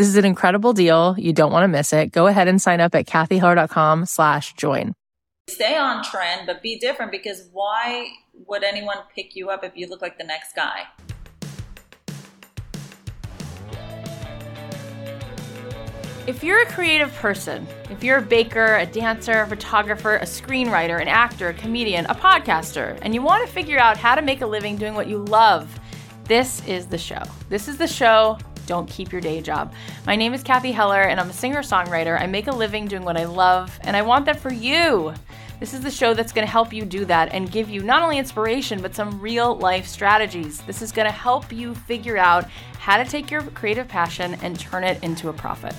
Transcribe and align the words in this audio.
this 0.00 0.08
is 0.08 0.16
an 0.16 0.24
incredible 0.24 0.72
deal. 0.72 1.14
You 1.18 1.34
don't 1.34 1.52
want 1.52 1.64
to 1.64 1.68
miss 1.68 1.92
it. 1.92 2.10
Go 2.10 2.26
ahead 2.26 2.48
and 2.48 2.60
sign 2.60 2.80
up 2.80 2.94
at 2.94 3.04
cathyheller.com 3.04 4.06
slash 4.06 4.54
join. 4.54 4.94
Stay 5.46 5.76
on 5.76 6.02
trend, 6.02 6.46
but 6.46 6.62
be 6.62 6.78
different 6.78 7.12
because 7.12 7.50
why 7.52 8.08
would 8.46 8.64
anyone 8.64 8.96
pick 9.14 9.36
you 9.36 9.50
up 9.50 9.62
if 9.62 9.76
you 9.76 9.86
look 9.88 10.00
like 10.00 10.16
the 10.16 10.24
next 10.24 10.56
guy? 10.56 10.84
If 16.26 16.42
you're 16.42 16.62
a 16.62 16.66
creative 16.66 17.12
person, 17.16 17.66
if 17.90 18.02
you're 18.02 18.18
a 18.18 18.22
baker, 18.22 18.76
a 18.76 18.86
dancer, 18.86 19.42
a 19.42 19.46
photographer, 19.46 20.16
a 20.16 20.24
screenwriter, 20.24 20.98
an 20.98 21.08
actor, 21.08 21.48
a 21.48 21.54
comedian, 21.54 22.06
a 22.06 22.14
podcaster, 22.14 22.98
and 23.02 23.12
you 23.14 23.20
want 23.20 23.46
to 23.46 23.52
figure 23.52 23.78
out 23.78 23.98
how 23.98 24.14
to 24.14 24.22
make 24.22 24.40
a 24.40 24.46
living 24.46 24.76
doing 24.76 24.94
what 24.94 25.08
you 25.08 25.18
love, 25.18 25.78
this 26.24 26.66
is 26.66 26.86
the 26.86 26.96
show. 26.96 27.22
This 27.50 27.68
is 27.68 27.76
the 27.76 27.86
show 27.86 28.38
don't 28.70 28.88
keep 28.88 29.10
your 29.10 29.20
day 29.20 29.40
job. 29.40 29.72
My 30.06 30.14
name 30.14 30.32
is 30.32 30.44
Cathy 30.44 30.70
Heller, 30.70 31.02
and 31.02 31.18
I'm 31.18 31.28
a 31.28 31.32
singer 31.32 31.58
songwriter. 31.58 32.20
I 32.20 32.28
make 32.28 32.46
a 32.46 32.52
living 32.52 32.86
doing 32.86 33.02
what 33.02 33.16
I 33.16 33.24
love, 33.24 33.76
and 33.82 33.96
I 33.96 34.02
want 34.02 34.26
that 34.26 34.38
for 34.38 34.52
you. 34.52 35.12
This 35.58 35.74
is 35.74 35.80
the 35.80 35.90
show 35.90 36.14
that's 36.14 36.32
going 36.32 36.46
to 36.46 36.50
help 36.50 36.72
you 36.72 36.84
do 36.84 37.04
that 37.06 37.32
and 37.32 37.50
give 37.50 37.68
you 37.68 37.82
not 37.82 38.00
only 38.00 38.16
inspiration, 38.16 38.80
but 38.80 38.94
some 38.94 39.20
real 39.20 39.56
life 39.56 39.88
strategies. 39.88 40.60
This 40.60 40.82
is 40.82 40.92
going 40.92 41.06
to 41.06 41.12
help 41.12 41.52
you 41.52 41.74
figure 41.74 42.16
out 42.16 42.48
how 42.78 42.96
to 42.96 43.04
take 43.04 43.28
your 43.28 43.42
creative 43.42 43.88
passion 43.88 44.36
and 44.40 44.56
turn 44.56 44.84
it 44.84 45.02
into 45.02 45.30
a 45.30 45.32
profit. 45.32 45.74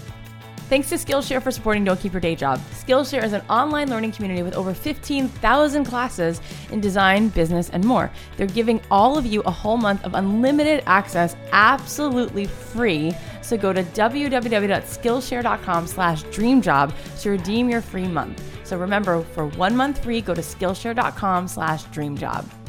Thanks 0.72 0.88
to 0.88 0.96
Skillshare 0.96 1.44
for 1.44 1.52
supporting 1.52 1.84
Don't 1.84 2.00
Keep 2.00 2.14
Your 2.14 2.22
Day 2.22 2.34
Job. 2.34 2.58
Skillshare 2.72 3.26
is 3.26 3.34
an 3.34 3.42
online 3.50 3.90
learning 3.90 4.14
community 4.14 4.42
with 4.42 4.56
over 4.56 4.74
15,000 4.74 5.84
classes 5.84 6.40
in 6.72 6.80
design, 6.80 7.28
business, 7.28 7.70
and 7.72 7.84
more. 7.84 8.10
They're 8.38 8.48
giving 8.48 8.80
all 8.90 9.18
of 9.18 9.26
you 9.26 9.42
a 9.42 9.52
whole 9.52 9.76
month 9.76 10.02
of 10.06 10.14
unlimited 10.14 10.82
access 10.86 11.36
absolutely 11.52 12.46
free. 12.46 13.12
So 13.42 13.58
go 13.58 13.74
to 13.74 13.84
www.skillshare.com 13.84 15.88
slash 15.88 16.24
dreamjob 16.24 17.22
to 17.22 17.32
redeem 17.32 17.70
your 17.70 17.82
free 17.82 18.08
month. 18.08 18.42
So 18.64 18.78
remember, 18.78 19.24
for 19.24 19.48
one 19.48 19.76
month 19.76 20.02
free, 20.02 20.22
go 20.22 20.34
to 20.34 20.42
skillshare.com 20.42 21.50
slash 21.50 21.84
dreamjob. 21.88 22.61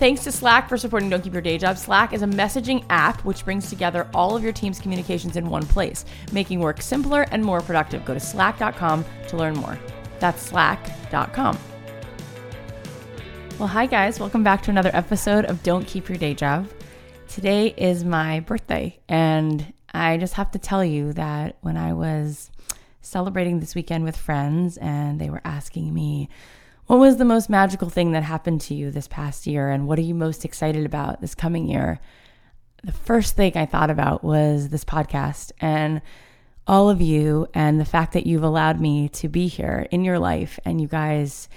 Thanks 0.00 0.24
to 0.24 0.32
Slack 0.32 0.66
for 0.66 0.78
supporting 0.78 1.10
Don't 1.10 1.22
Keep 1.22 1.34
Your 1.34 1.42
Day 1.42 1.58
Job. 1.58 1.76
Slack 1.76 2.14
is 2.14 2.22
a 2.22 2.26
messaging 2.26 2.86
app 2.88 3.22
which 3.22 3.44
brings 3.44 3.68
together 3.68 4.08
all 4.14 4.34
of 4.34 4.42
your 4.42 4.50
team's 4.50 4.80
communications 4.80 5.36
in 5.36 5.50
one 5.50 5.66
place, 5.66 6.06
making 6.32 6.60
work 6.60 6.80
simpler 6.80 7.26
and 7.30 7.44
more 7.44 7.60
productive. 7.60 8.06
Go 8.06 8.14
to 8.14 8.18
slack.com 8.18 9.04
to 9.28 9.36
learn 9.36 9.52
more. 9.58 9.78
That's 10.18 10.40
slack.com. 10.40 11.58
Well, 13.58 13.68
hi 13.68 13.84
guys, 13.84 14.18
welcome 14.18 14.42
back 14.42 14.62
to 14.62 14.70
another 14.70 14.90
episode 14.94 15.44
of 15.44 15.62
Don't 15.62 15.86
Keep 15.86 16.08
Your 16.08 16.16
Day 16.16 16.32
Job. 16.32 16.66
Today 17.28 17.74
is 17.76 18.02
my 18.02 18.40
birthday, 18.40 18.98
and 19.06 19.70
I 19.92 20.16
just 20.16 20.32
have 20.32 20.50
to 20.52 20.58
tell 20.58 20.82
you 20.82 21.12
that 21.12 21.58
when 21.60 21.76
I 21.76 21.92
was 21.92 22.50
celebrating 23.02 23.60
this 23.60 23.74
weekend 23.74 24.04
with 24.04 24.16
friends 24.16 24.78
and 24.78 25.20
they 25.20 25.28
were 25.28 25.42
asking 25.44 25.92
me, 25.92 26.30
what 26.90 26.98
was 26.98 27.18
the 27.18 27.24
most 27.24 27.48
magical 27.48 27.88
thing 27.88 28.10
that 28.10 28.24
happened 28.24 28.60
to 28.62 28.74
you 28.74 28.90
this 28.90 29.06
past 29.06 29.46
year, 29.46 29.70
and 29.70 29.86
what 29.86 29.96
are 29.96 30.02
you 30.02 30.12
most 30.12 30.44
excited 30.44 30.84
about 30.84 31.20
this 31.20 31.36
coming 31.36 31.68
year? 31.68 32.00
The 32.82 32.90
first 32.90 33.36
thing 33.36 33.56
I 33.56 33.64
thought 33.64 33.90
about 33.90 34.24
was 34.24 34.70
this 34.70 34.84
podcast 34.84 35.52
and 35.60 36.02
all 36.66 36.90
of 36.90 37.00
you, 37.00 37.46
and 37.54 37.78
the 37.78 37.84
fact 37.84 38.12
that 38.14 38.26
you've 38.26 38.42
allowed 38.42 38.80
me 38.80 39.08
to 39.10 39.28
be 39.28 39.46
here 39.46 39.86
in 39.92 40.02
your 40.02 40.18
life, 40.18 40.58
and 40.64 40.80
you 40.80 40.88
guys 40.88 41.48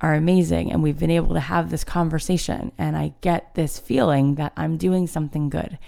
are 0.00 0.14
amazing. 0.14 0.72
And 0.72 0.82
we've 0.82 0.98
been 0.98 1.10
able 1.10 1.34
to 1.34 1.40
have 1.40 1.68
this 1.68 1.84
conversation, 1.84 2.72
and 2.78 2.96
I 2.96 3.12
get 3.20 3.54
this 3.54 3.78
feeling 3.78 4.36
that 4.36 4.54
I'm 4.56 4.78
doing 4.78 5.06
something 5.06 5.50
good. 5.50 5.78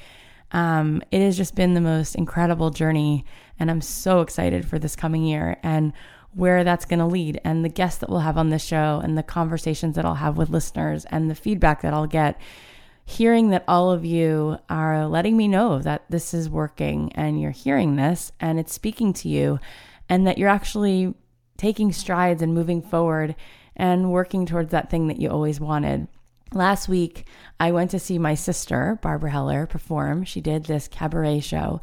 Um, 0.50 1.00
it 1.10 1.22
has 1.22 1.38
just 1.38 1.54
been 1.54 1.72
the 1.72 1.80
most 1.80 2.14
incredible 2.14 2.69
journey, 2.69 3.24
and 3.59 3.70
I'm 3.70 3.80
so 3.80 4.20
excited 4.20 4.69
for 4.69 4.78
this 4.78 4.97
coming 4.97 5.24
year. 5.24 5.56
And 5.62 5.94
where 6.34 6.65
that's 6.65 6.84
going 6.84 6.98
to 6.98 7.06
lead 7.06 7.41
and 7.44 7.65
the 7.65 7.69
guests 7.69 7.98
that 7.98 8.09
we'll 8.09 8.20
have 8.20 8.38
on 8.38 8.50
the 8.50 8.59
show 8.59 9.00
and 9.04 9.19
the 9.19 9.22
conversations 9.22 9.97
that 9.97 10.04
I'll 10.04 10.15
have 10.15 10.37
with 10.38 10.48
listeners 10.48 11.04
and 11.06 11.31
the 11.31 11.34
feedback 11.34 11.82
that 11.82 11.93
I'll 11.93 12.06
get. 12.06 12.41
Hearing 13.04 13.50
that 13.50 13.65
all 13.66 13.91
of 13.91 14.04
you 14.04 14.59
are 14.71 15.06
letting 15.06 15.37
me 15.37 15.48
know 15.48 15.81
that 15.81 16.04
this 16.09 16.32
is 16.32 16.48
working 16.48 17.12
and 17.15 17.41
you're 17.41 17.50
hearing 17.50 17.97
this 17.97 18.32
and 18.41 18.59
it's 18.59 18.72
speaking 18.72 19.12
to 19.15 19.28
you, 19.28 19.59
and 20.09 20.26
that 20.26 20.38
you're 20.38 20.48
actually 20.48 21.15
taking 21.56 21.92
strides 21.92 22.42
and 22.42 22.54
moving 22.54 22.82
forward 22.82 23.34
and 23.76 24.12
working 24.12 24.47
towards 24.47 24.71
that 24.71 24.91
thing 24.91 25.09
that 25.09 25.21
you 25.21 25.28
always 25.28 25.60
wanted. 25.60 26.06
Last 26.53 26.88
week, 26.88 27.26
I 27.59 27.72
went 27.72 27.91
to 27.92 27.98
see 27.98 28.19
my 28.19 28.34
sister, 28.34 28.98
Barbara 29.00 29.31
Heller, 29.31 29.66
perform. 29.66 30.25
She 30.25 30.41
did 30.41 30.65
this 30.65 30.87
cabaret 30.87 31.41
show, 31.41 31.81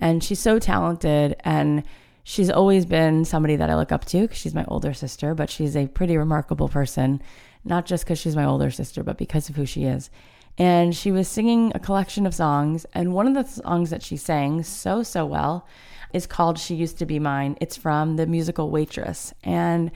and 0.00 0.22
she's 0.22 0.38
so 0.38 0.58
talented 0.58 1.34
and 1.40 1.82
she's 2.24 2.50
always 2.50 2.86
been 2.86 3.24
somebody 3.24 3.56
that 3.56 3.70
I 3.70 3.76
look 3.76 3.92
up 3.92 4.04
to 4.06 4.22
because 4.22 4.38
she's 4.38 4.54
my 4.54 4.64
older 4.66 4.94
sister, 4.94 5.34
but 5.34 5.50
she's 5.50 5.76
a 5.76 5.88
pretty 5.88 6.16
remarkable 6.16 6.68
person, 6.68 7.22
not 7.64 7.86
just 7.86 8.04
because 8.04 8.18
she's 8.18 8.36
my 8.36 8.44
older 8.44 8.70
sister, 8.70 9.02
but 9.02 9.18
because 9.18 9.48
of 9.48 9.56
who 9.56 9.66
she 9.66 9.84
is. 9.84 10.10
And 10.58 10.94
she 10.94 11.10
was 11.10 11.28
singing 11.28 11.72
a 11.74 11.80
collection 11.80 12.26
of 12.26 12.34
songs, 12.34 12.84
and 12.92 13.14
one 13.14 13.26
of 13.26 13.34
the 13.34 13.50
songs 13.50 13.90
that 13.90 14.02
she 14.02 14.16
sang 14.16 14.62
so, 14.62 15.02
so 15.02 15.24
well 15.24 15.66
is 16.12 16.26
called 16.26 16.58
She 16.58 16.74
Used 16.74 16.98
to 16.98 17.06
Be 17.06 17.18
Mine. 17.18 17.56
It's 17.60 17.76
from 17.76 18.16
the 18.16 18.26
musical 18.26 18.70
Waitress. 18.70 19.32
And 19.42 19.90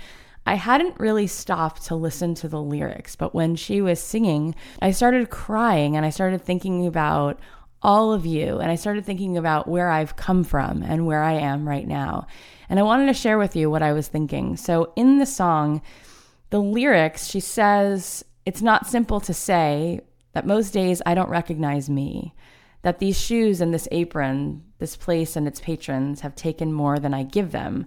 I 0.46 0.54
hadn't 0.54 0.98
really 0.98 1.26
stopped 1.26 1.84
to 1.86 1.94
listen 1.94 2.34
to 2.36 2.48
the 2.48 2.62
lyrics, 2.62 3.16
but 3.16 3.34
when 3.34 3.56
she 3.56 3.80
was 3.82 4.00
singing, 4.00 4.54
I 4.80 4.92
started 4.92 5.28
crying 5.28 5.96
and 5.96 6.06
I 6.06 6.10
started 6.10 6.40
thinking 6.40 6.86
about 6.86 7.38
all 7.82 8.12
of 8.12 8.26
you. 8.26 8.58
And 8.58 8.70
I 8.70 8.74
started 8.74 9.04
thinking 9.04 9.36
about 9.36 9.68
where 9.68 9.88
I've 9.88 10.16
come 10.16 10.44
from 10.44 10.82
and 10.82 11.06
where 11.06 11.22
I 11.22 11.34
am 11.34 11.68
right 11.68 11.86
now. 11.86 12.26
And 12.68 12.78
I 12.78 12.82
wanted 12.82 13.06
to 13.06 13.14
share 13.14 13.38
with 13.38 13.54
you 13.54 13.70
what 13.70 13.82
I 13.82 13.92
was 13.92 14.08
thinking. 14.08 14.56
So 14.56 14.92
in 14.96 15.18
the 15.18 15.26
song, 15.26 15.82
the 16.50 16.60
lyrics, 16.60 17.26
she 17.26 17.40
says, 17.40 18.24
It's 18.44 18.62
not 18.62 18.86
simple 18.86 19.20
to 19.20 19.34
say 19.34 20.00
that 20.32 20.46
most 20.46 20.72
days 20.72 21.00
I 21.06 21.14
don't 21.14 21.30
recognize 21.30 21.88
me, 21.88 22.34
that 22.82 22.98
these 22.98 23.20
shoes 23.20 23.60
and 23.60 23.72
this 23.72 23.88
apron, 23.90 24.62
this 24.78 24.96
place 24.96 25.36
and 25.36 25.46
its 25.46 25.60
patrons 25.60 26.20
have 26.20 26.34
taken 26.34 26.72
more 26.72 26.98
than 26.98 27.14
I 27.14 27.22
give 27.22 27.52
them. 27.52 27.86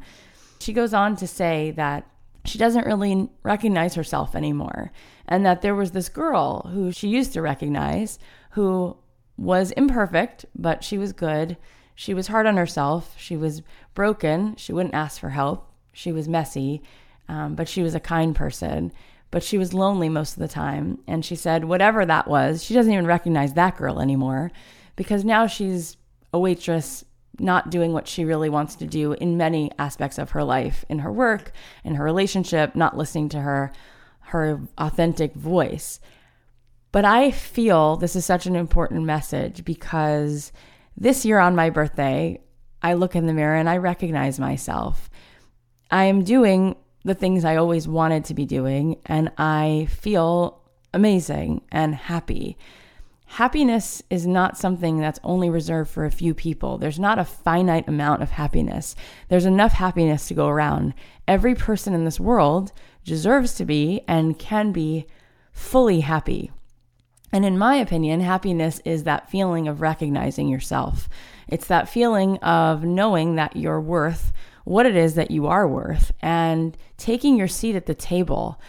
She 0.59 0.73
goes 0.73 0.93
on 0.93 1.15
to 1.17 1.27
say 1.27 1.71
that 1.71 2.07
she 2.45 2.57
doesn't 2.57 2.85
really 2.85 3.29
recognize 3.43 3.95
herself 3.95 4.35
anymore, 4.35 4.91
and 5.27 5.45
that 5.45 5.61
there 5.61 5.75
was 5.75 5.91
this 5.91 6.09
girl 6.09 6.67
who 6.73 6.91
she 6.91 7.07
used 7.07 7.33
to 7.33 7.41
recognize 7.41 8.17
who 8.51 8.97
was 9.39 9.71
imperfect, 9.71 10.45
but 10.53 10.83
she 10.83 10.97
was 10.97 11.13
good. 11.13 11.57
She 11.95 12.13
was 12.13 12.27
hard 12.27 12.45
on 12.45 12.57
herself. 12.57 13.15
She 13.17 13.37
was 13.37 13.61
broken. 13.93 14.55
She 14.57 14.73
wouldn't 14.73 14.93
ask 14.93 15.19
for 15.19 15.29
help. 15.29 15.71
She 15.93 16.11
was 16.11 16.27
messy, 16.27 16.81
um, 17.27 17.55
but 17.55 17.67
she 17.67 17.81
was 17.81 17.95
a 17.95 17.99
kind 17.99 18.35
person. 18.35 18.91
But 19.31 19.43
she 19.43 19.57
was 19.57 19.73
lonely 19.73 20.09
most 20.09 20.33
of 20.33 20.39
the 20.39 20.47
time. 20.47 20.99
And 21.07 21.23
she 21.23 21.35
said, 21.35 21.65
whatever 21.65 22.05
that 22.05 22.27
was, 22.27 22.63
she 22.63 22.73
doesn't 22.73 22.91
even 22.91 23.07
recognize 23.07 23.53
that 23.53 23.77
girl 23.77 24.01
anymore 24.01 24.51
because 24.95 25.23
now 25.23 25.47
she's 25.47 25.95
a 26.33 26.39
waitress 26.39 27.05
not 27.39 27.69
doing 27.69 27.93
what 27.93 28.07
she 28.07 28.25
really 28.25 28.49
wants 28.49 28.75
to 28.75 28.85
do 28.85 29.13
in 29.13 29.37
many 29.37 29.71
aspects 29.79 30.17
of 30.17 30.31
her 30.31 30.43
life, 30.43 30.83
in 30.89 30.99
her 30.99 31.11
work, 31.11 31.53
in 31.85 31.95
her 31.95 32.03
relationship, 32.03 32.75
not 32.75 32.97
listening 32.97 33.29
to 33.29 33.39
her 33.39 33.71
her 34.29 34.59
authentic 34.77 35.33
voice. 35.33 35.99
But 36.91 37.05
I 37.05 37.31
feel 37.31 37.97
this 37.97 38.15
is 38.15 38.25
such 38.25 38.45
an 38.45 38.55
important 38.55 39.03
message 39.03 39.63
because 39.63 40.51
this 40.97 41.23
year 41.23 41.39
on 41.39 41.55
my 41.55 41.69
birthday, 41.69 42.41
I 42.81 42.93
look 42.93 43.15
in 43.15 43.27
the 43.27 43.33
mirror 43.33 43.55
and 43.55 43.69
I 43.69 43.77
recognize 43.77 44.39
myself. 44.39 45.09
I 45.91 46.05
am 46.05 46.23
doing 46.23 46.75
the 47.03 47.13
things 47.13 47.45
I 47.45 47.55
always 47.55 47.87
wanted 47.87 48.25
to 48.25 48.33
be 48.33 48.45
doing, 48.45 48.99
and 49.05 49.31
I 49.37 49.87
feel 49.89 50.61
amazing 50.93 51.61
and 51.71 51.95
happy. 51.95 52.57
Happiness 53.25 54.01
is 54.09 54.25
not 54.25 54.57
something 54.57 54.99
that's 54.99 55.19
only 55.23 55.49
reserved 55.49 55.89
for 55.91 56.05
a 56.05 56.11
few 56.11 56.33
people. 56.33 56.77
There's 56.77 56.99
not 56.99 57.19
a 57.19 57.25
finite 57.25 57.87
amount 57.87 58.23
of 58.23 58.31
happiness. 58.31 58.95
There's 59.29 59.45
enough 59.45 59.73
happiness 59.73 60.27
to 60.27 60.33
go 60.33 60.47
around. 60.47 60.95
Every 61.27 61.53
person 61.53 61.93
in 61.93 62.05
this 62.05 62.19
world 62.19 62.71
deserves 63.05 63.53
to 63.55 63.65
be 63.65 64.01
and 64.07 64.39
can 64.39 64.71
be 64.71 65.05
fully 65.51 65.99
happy. 66.01 66.51
And 67.31 67.45
in 67.45 67.57
my 67.57 67.75
opinion, 67.75 68.21
happiness 68.21 68.81
is 68.85 69.03
that 69.03 69.29
feeling 69.29 69.67
of 69.67 69.81
recognizing 69.81 70.47
yourself. 70.47 71.07
It's 71.47 71.67
that 71.67 71.89
feeling 71.89 72.37
of 72.37 72.83
knowing 72.83 73.35
that 73.35 73.55
you're 73.55 73.81
worth 73.81 74.33
what 74.65 74.85
it 74.85 74.95
is 74.95 75.15
that 75.15 75.31
you 75.31 75.47
are 75.47 75.67
worth 75.67 76.11
and 76.21 76.77
taking 76.97 77.35
your 77.35 77.47
seat 77.47 77.75
at 77.75 77.87
the 77.87 77.95
table 77.95 78.59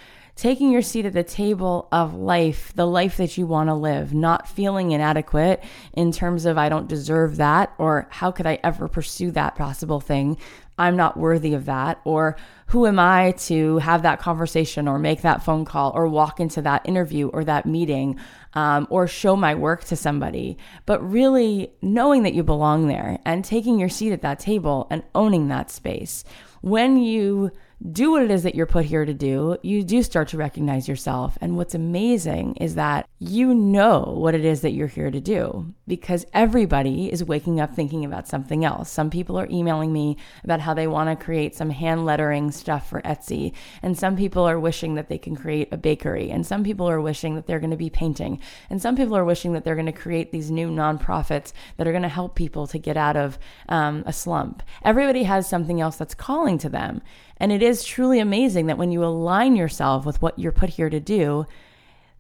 taking 0.41 0.71
your 0.71 0.81
seat 0.81 1.05
at 1.05 1.13
the 1.13 1.23
table 1.23 1.87
of 1.93 2.15
life, 2.15 2.73
the 2.75 2.87
life 2.87 3.19
that 3.19 3.37
you 3.37 3.47
want 3.47 3.69
to 3.69 3.75
live, 3.75 4.15
not 4.15 4.49
feeling 4.49 4.93
inadequate 4.93 5.63
in 5.93 6.11
terms 6.11 6.47
of 6.47 6.57
I 6.57 6.71
don't 6.71 6.89
deserve 6.89 7.37
that 7.37 7.75
or 7.77 8.07
how 8.09 8.31
could 8.31 8.47
I 8.47 8.59
ever 8.65 8.89
pursue 8.89 9.31
that 9.33 9.55
possible 9.55 10.01
thing? 10.01 10.39
I'm 10.79 10.97
not 10.97 11.19
worthy 11.19 11.53
of 11.53 11.67
that 11.67 12.01
or 12.05 12.39
who 12.69 12.87
am 12.87 12.99
I 12.99 13.33
to 13.33 13.77
have 13.79 14.01
that 14.01 14.19
conversation 14.19 14.89
or 14.89 14.99
make 14.99 15.21
that 15.21 15.45
phone 15.45 15.67
call 15.67 15.93
or 15.95 16.09
walk 16.09 16.41
into 16.41 16.63
that 16.63 16.89
interview 16.89 17.29
or 17.29 17.45
that 17.45 17.67
meeting 17.67 18.19
um, 18.55 18.87
or 18.91 19.07
show 19.07 19.37
my 19.37 19.55
work 19.55 19.85
to 19.85 19.97
somebody, 19.97 20.57
but 20.87 21.01
really 21.09 21.73
knowing 21.83 22.23
that 22.25 22.35
you 22.35 22.43
belong 22.43 22.89
there 22.89 23.19
and 23.25 23.45
taking 23.45 23.79
your 23.79 23.89
seat 23.89 24.13
at 24.13 24.23
that 24.23 24.41
table 24.41 24.87
and 24.91 25.03
owning 25.15 25.49
that 25.49 25.71
space. 25.71 26.25
When 26.61 26.97
you 26.97 27.53
do 27.81 28.11
what 28.11 28.23
it 28.23 28.31
is 28.31 28.43
that 28.43 28.55
you're 28.55 28.67
put 28.67 28.85
here 28.85 29.05
to 29.05 29.15
do, 29.15 29.57
you 29.63 29.83
do 29.83 30.03
start 30.03 30.29
to 30.29 30.37
recognize 30.37 30.87
yourself. 30.87 31.39
And 31.41 31.57
what's 31.57 31.75
amazing 31.75 32.57
is 32.57 32.75
that 32.75 33.09
you 33.19 33.55
know 33.55 34.15
what 34.19 34.35
it 34.35 34.45
is 34.45 34.61
that 34.61 34.73
you're 34.73 34.87
here 34.87 35.11
to 35.11 35.21
do 35.21 35.73
because 35.87 36.27
everybody 36.35 37.11
is 37.11 37.25
waking 37.25 37.59
up 37.59 37.75
thinking 37.75 38.05
about 38.05 38.29
something 38.29 38.65
else. 38.65 38.91
Some 38.91 39.09
people 39.09 39.39
are 39.39 39.49
emailing 39.51 39.93
me 39.93 40.19
about 40.45 40.61
how 40.61 40.75
they 40.75 40.87
want 40.87 41.09
to 41.09 41.25
create 41.25 41.55
some 41.55 41.71
hand 41.71 42.05
lettering 42.05 42.51
stuff 42.51 42.89
for 42.89 43.01
Etsy. 43.03 43.53
And 43.83 43.99
some 43.99 44.15
people 44.15 44.45
are 44.45 44.61
wishing 44.61 44.95
that 44.97 45.09
they 45.09 45.19
can 45.19 45.35
create 45.35 45.69
a 45.73 45.79
bakery. 45.79 46.31
And 46.31 46.47
some 46.47 46.63
people 46.63 46.89
are 46.89 47.01
wishing 47.01 47.35
that 47.35 47.47
they're 47.47 47.61
going 47.61 47.71
to 47.71 47.77
be 47.77 47.91
painting. 47.91 48.41
And 48.69 48.81
some 48.81 48.95
people 48.95 49.17
are 49.17 49.25
wishing 49.25 49.55
that 49.55 49.65
they're 49.65 49.75
going 49.75 49.87
to 49.87 49.93
create 49.93 50.33
these 50.33 50.51
new 50.51 50.69
nonprofits 50.69 51.53
that 51.79 51.89
are 51.89 51.93
going 51.93 52.03
to 52.03 52.09
help 52.09 52.35
people 52.35 52.67
to 52.67 52.79
get 52.79 52.99
out 52.99 53.17
of 53.17 53.39
um, 53.71 54.05
a 54.07 54.13
slump. 54.13 54.63
Everybody 54.85 55.23
has 55.23 55.49
something 55.49 55.81
else 55.81 55.97
that's 55.97 56.15
calling 56.15 56.59
to 56.59 56.69
them. 56.69 57.01
And 57.41 57.51
it 57.51 57.63
is 57.63 57.85
truly 57.85 58.21
amazing 58.21 58.67
that 58.67 58.79
when 58.79 58.93
you 58.93 59.03
align 59.03 59.57
yourself 59.57 60.05
with 60.05 60.21
what 60.21 60.39
you're 60.39 60.53
put 60.53 60.71
here 60.71 60.91
to 60.91 61.01
do, 61.01 61.47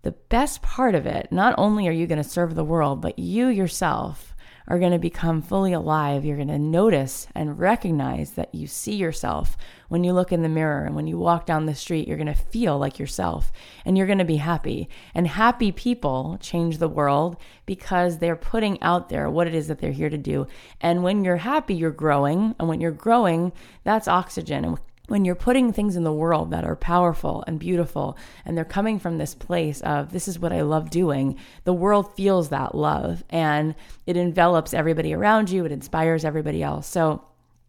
the 0.02 0.12
best 0.12 0.62
part 0.62 0.94
of 0.94 1.04
it, 1.04 1.30
not 1.30 1.54
only 1.58 1.86
are 1.86 1.92
you 1.92 2.06
going 2.06 2.22
to 2.22 2.28
serve 2.28 2.54
the 2.54 2.64
world, 2.64 3.02
but 3.02 3.18
you 3.18 3.48
yourself 3.48 4.34
are 4.70 4.78
going 4.78 4.92
to 4.92 4.98
become 4.98 5.42
fully 5.42 5.72
alive. 5.72 6.24
You're 6.24 6.36
going 6.36 6.48
to 6.48 6.58
notice 6.58 7.26
and 7.34 7.58
recognize 7.58 8.32
that 8.32 8.54
you 8.54 8.68
see 8.68 8.94
yourself 8.94 9.58
when 9.88 10.04
you 10.04 10.12
look 10.12 10.30
in 10.30 10.42
the 10.42 10.48
mirror 10.48 10.84
and 10.84 10.94
when 10.94 11.08
you 11.08 11.18
walk 11.18 11.44
down 11.44 11.66
the 11.66 11.74
street. 11.74 12.06
You're 12.06 12.16
going 12.16 12.26
to 12.28 12.34
feel 12.34 12.78
like 12.78 12.98
yourself 12.98 13.52
and 13.84 13.98
you're 13.98 14.06
going 14.06 14.18
to 14.18 14.24
be 14.24 14.36
happy. 14.36 14.88
And 15.12 15.26
happy 15.26 15.72
people 15.72 16.38
change 16.40 16.78
the 16.78 16.88
world 16.88 17.36
because 17.66 18.18
they're 18.18 18.36
putting 18.36 18.80
out 18.80 19.08
there 19.08 19.28
what 19.28 19.48
it 19.48 19.54
is 19.54 19.66
that 19.68 19.80
they're 19.80 19.90
here 19.90 20.10
to 20.10 20.16
do. 20.16 20.46
And 20.80 21.02
when 21.02 21.24
you're 21.24 21.38
happy, 21.38 21.74
you're 21.74 21.90
growing. 21.90 22.54
And 22.58 22.68
when 22.68 22.80
you're 22.80 22.92
growing, 22.92 23.52
that's 23.82 24.06
oxygen. 24.06 24.64
And 24.64 24.78
when 25.10 25.24
you're 25.24 25.34
putting 25.34 25.72
things 25.72 25.96
in 25.96 26.04
the 26.04 26.12
world 26.12 26.52
that 26.52 26.64
are 26.64 26.76
powerful 26.76 27.42
and 27.48 27.58
beautiful 27.58 28.16
and 28.44 28.56
they're 28.56 28.64
coming 28.64 28.96
from 28.96 29.18
this 29.18 29.34
place 29.34 29.80
of 29.80 30.12
this 30.12 30.28
is 30.28 30.38
what 30.38 30.52
I 30.52 30.62
love 30.62 30.88
doing, 30.88 31.36
the 31.64 31.72
world 31.72 32.14
feels 32.14 32.50
that 32.50 32.76
love 32.76 33.24
and 33.28 33.74
it 34.06 34.16
envelops 34.16 34.72
everybody 34.72 35.12
around 35.12 35.50
you, 35.50 35.64
it 35.64 35.72
inspires 35.72 36.24
everybody 36.24 36.62
else. 36.62 36.86
So 36.86 37.24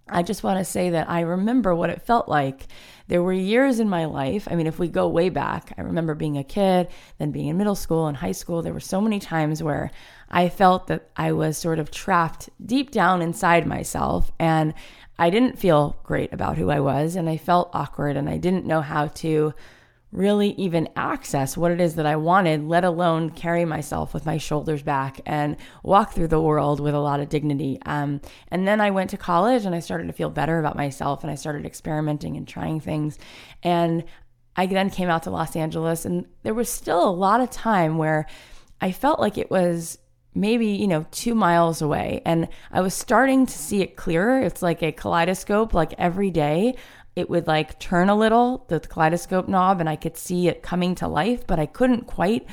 I 0.08 0.22
just 0.22 0.44
want 0.44 0.60
to 0.60 0.66
say 0.66 0.92
that 0.92 1.10
I 1.10 1.22
remember 1.22 1.74
what 1.74 1.90
it 1.90 2.04
felt 2.04 2.30
like. 2.30 2.68
There 3.08 3.24
were 3.24 3.34
years 3.34 3.80
in 3.80 3.90
my 3.90 4.06
life. 4.06 4.48
I 4.50 4.56
mean, 4.56 4.68
if 4.68 4.78
we 4.78 4.88
go 4.88 5.08
way 5.08 5.30
back, 5.30 5.74
I 5.78 5.82
remember 5.82 6.16
being 6.16 6.38
a 6.38 6.44
kid, 6.44 6.90
then 7.18 7.32
being 7.32 7.48
in 7.48 7.58
middle 7.58 7.76
school 7.76 8.08
and 8.08 8.18
high 8.18 8.34
school. 8.34 8.62
There 8.62 8.74
were 8.74 8.80
so 8.80 9.02
many 9.02 9.20
times 9.20 9.64
where 9.64 9.90
I 10.30 10.48
felt 10.50 10.88
that 10.88 11.10
I 11.16 11.32
was 11.32 11.58
sort 11.58 11.80
of 11.80 11.92
trapped 11.92 12.50
deep 12.64 12.92
down 12.92 13.22
inside 13.22 13.66
myself. 13.66 14.32
And 14.38 14.74
I 15.22 15.30
didn't 15.30 15.60
feel 15.60 15.98
great 16.02 16.34
about 16.34 16.58
who 16.58 16.72
I 16.72 16.80
was 16.80 17.16
and 17.16 17.30
I 17.30 17.38
felt 17.38 17.70
awkward 17.74 18.18
and 18.18 18.28
I 18.28 18.38
didn't 18.38 18.66
know 18.66 18.82
how 18.82 19.06
to 19.06 19.54
really 20.12 20.50
even 20.54 20.90
access 20.96 21.56
what 21.56 21.72
it 21.72 21.80
is 21.80 21.94
that 21.94 22.08
I 22.08 22.16
wanted, 22.16 22.64
let 22.64 22.84
alone 22.84 23.30
carry 23.30 23.64
myself 23.64 24.16
with 24.16 24.26
my 24.26 24.40
shoulders 24.40 24.82
back 24.82 25.22
and 25.28 25.58
walk 25.84 26.14
through 26.14 26.30
the 26.30 26.42
world 26.42 26.80
with 26.80 26.96
a 26.96 27.00
lot 27.00 27.20
of 27.20 27.30
dignity. 27.30 27.78
Um, 27.86 28.20
and 28.48 28.68
then 28.68 28.82
I 28.82 28.90
went 28.90 29.12
to 29.12 29.18
college 29.18 29.64
and 29.64 29.76
I 29.76 29.80
started 29.80 30.08
to 30.08 30.14
feel 30.14 30.32
better 30.32 30.58
about 30.58 30.76
myself 30.76 31.22
and 31.22 31.30
I 31.30 31.36
started 31.36 31.68
experimenting 31.68 32.36
and 32.36 32.48
trying 32.48 32.80
things. 32.80 33.20
And 33.62 34.04
I 34.56 34.66
then 34.66 34.90
came 34.90 35.12
out 35.12 35.22
to 35.24 35.30
Los 35.30 35.56
Angeles 35.56 36.04
and 36.04 36.26
there 36.42 36.56
was 36.56 36.68
still 36.68 37.08
a 37.08 37.12
lot 37.12 37.42
of 37.42 37.52
time 37.52 38.00
where 38.00 38.26
I 38.82 38.92
felt 38.92 39.20
like 39.20 39.38
it 39.38 39.52
was 39.52 40.00
maybe, 40.34 40.68
you 40.68 40.88
know, 40.88 41.06
two 41.12 41.36
miles 41.36 41.82
away. 41.82 42.22
And 42.26 42.48
I 42.72 42.82
was 42.82 42.94
starting 42.94 43.46
to 43.46 43.58
see 43.58 43.82
it 43.82 43.96
clearer. 43.96 44.42
It's 44.42 44.62
like 44.62 44.82
a 44.82 44.92
kaleidoscope, 44.92 45.74
like 45.74 45.94
every 45.98 46.32
day 46.32 46.76
it 47.16 47.30
would 47.30 47.48
like 47.48 47.80
turn 47.80 48.10
a 48.10 48.16
little, 48.16 48.66
the 48.70 48.80
kaleidoscope 48.80 49.48
knob, 49.48 49.80
and 49.80 49.90
I 49.90 49.96
could 49.96 50.18
see 50.18 50.48
it 50.48 50.64
coming 50.64 50.96
to 50.96 51.08
life, 51.08 51.46
but 51.46 51.60
I 51.60 51.66
couldn't 51.66 52.08
quite 52.08 52.48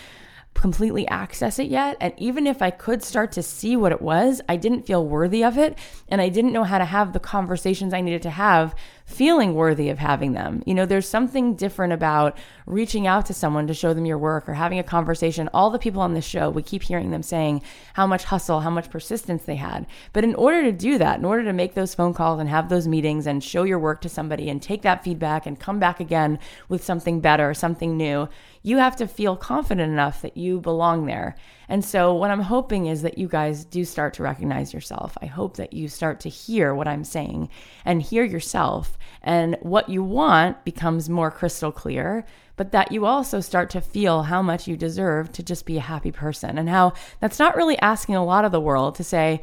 completely 0.54 1.06
access 1.06 1.60
it 1.60 1.68
yet. 1.68 1.96
And 2.00 2.12
even 2.16 2.46
if 2.46 2.60
I 2.60 2.70
could 2.70 3.04
start 3.04 3.30
to 3.32 3.42
see 3.42 3.76
what 3.76 3.92
it 3.92 4.02
was, 4.02 4.40
I 4.48 4.56
didn't 4.56 4.86
feel 4.86 5.06
worthy 5.06 5.44
of 5.44 5.56
it. 5.56 5.78
And 6.08 6.20
I 6.20 6.28
didn't 6.28 6.52
know 6.52 6.64
how 6.64 6.78
to 6.78 6.84
have 6.84 7.12
the 7.12 7.20
conversations 7.20 7.94
I 7.94 8.00
needed 8.00 8.22
to 8.22 8.30
have 8.30 8.74
feeling 9.08 9.54
worthy 9.54 9.88
of 9.88 9.98
having 9.98 10.32
them. 10.32 10.62
You 10.66 10.74
know, 10.74 10.84
there's 10.84 11.08
something 11.08 11.54
different 11.54 11.94
about 11.94 12.36
reaching 12.66 13.06
out 13.06 13.24
to 13.26 13.34
someone 13.34 13.66
to 13.66 13.72
show 13.72 13.94
them 13.94 14.04
your 14.04 14.18
work 14.18 14.46
or 14.46 14.52
having 14.52 14.78
a 14.78 14.84
conversation. 14.84 15.48
All 15.54 15.70
the 15.70 15.78
people 15.78 16.02
on 16.02 16.12
this 16.12 16.26
show, 16.26 16.50
we 16.50 16.62
keep 16.62 16.82
hearing 16.82 17.10
them 17.10 17.22
saying 17.22 17.62
how 17.94 18.06
much 18.06 18.24
hustle, 18.24 18.60
how 18.60 18.68
much 18.68 18.90
persistence 18.90 19.44
they 19.44 19.56
had. 19.56 19.86
But 20.12 20.24
in 20.24 20.34
order 20.34 20.62
to 20.62 20.72
do 20.72 20.98
that, 20.98 21.18
in 21.18 21.24
order 21.24 21.42
to 21.44 21.54
make 21.54 21.72
those 21.72 21.94
phone 21.94 22.12
calls 22.12 22.38
and 22.38 22.50
have 22.50 22.68
those 22.68 22.86
meetings 22.86 23.26
and 23.26 23.42
show 23.42 23.62
your 23.62 23.78
work 23.78 24.02
to 24.02 24.10
somebody 24.10 24.50
and 24.50 24.60
take 24.60 24.82
that 24.82 25.02
feedback 25.02 25.46
and 25.46 25.58
come 25.58 25.78
back 25.78 26.00
again 26.00 26.38
with 26.68 26.84
something 26.84 27.20
better, 27.20 27.54
something 27.54 27.96
new, 27.96 28.28
you 28.68 28.76
have 28.76 28.96
to 28.96 29.08
feel 29.08 29.34
confident 29.34 29.90
enough 29.90 30.20
that 30.20 30.36
you 30.36 30.60
belong 30.60 31.06
there. 31.06 31.34
And 31.70 31.82
so, 31.82 32.12
what 32.12 32.30
I'm 32.30 32.42
hoping 32.42 32.86
is 32.86 33.00
that 33.00 33.16
you 33.16 33.26
guys 33.26 33.64
do 33.64 33.82
start 33.82 34.12
to 34.14 34.22
recognize 34.22 34.74
yourself. 34.74 35.16
I 35.22 35.26
hope 35.26 35.56
that 35.56 35.72
you 35.72 35.88
start 35.88 36.20
to 36.20 36.28
hear 36.28 36.74
what 36.74 36.86
I'm 36.86 37.04
saying 37.04 37.48
and 37.86 38.02
hear 38.02 38.24
yourself, 38.24 38.98
and 39.22 39.56
what 39.62 39.88
you 39.88 40.02
want 40.02 40.64
becomes 40.66 41.08
more 41.08 41.30
crystal 41.30 41.72
clear, 41.72 42.26
but 42.56 42.72
that 42.72 42.92
you 42.92 43.06
also 43.06 43.40
start 43.40 43.70
to 43.70 43.80
feel 43.80 44.24
how 44.24 44.42
much 44.42 44.68
you 44.68 44.76
deserve 44.76 45.32
to 45.32 45.42
just 45.42 45.64
be 45.64 45.78
a 45.78 45.82
happy 45.82 46.12
person, 46.12 46.58
and 46.58 46.68
how 46.68 46.92
that's 47.20 47.38
not 47.38 47.56
really 47.56 47.78
asking 47.78 48.16
a 48.16 48.24
lot 48.24 48.44
of 48.44 48.52
the 48.52 48.60
world 48.60 48.96
to 48.96 49.04
say, 49.04 49.40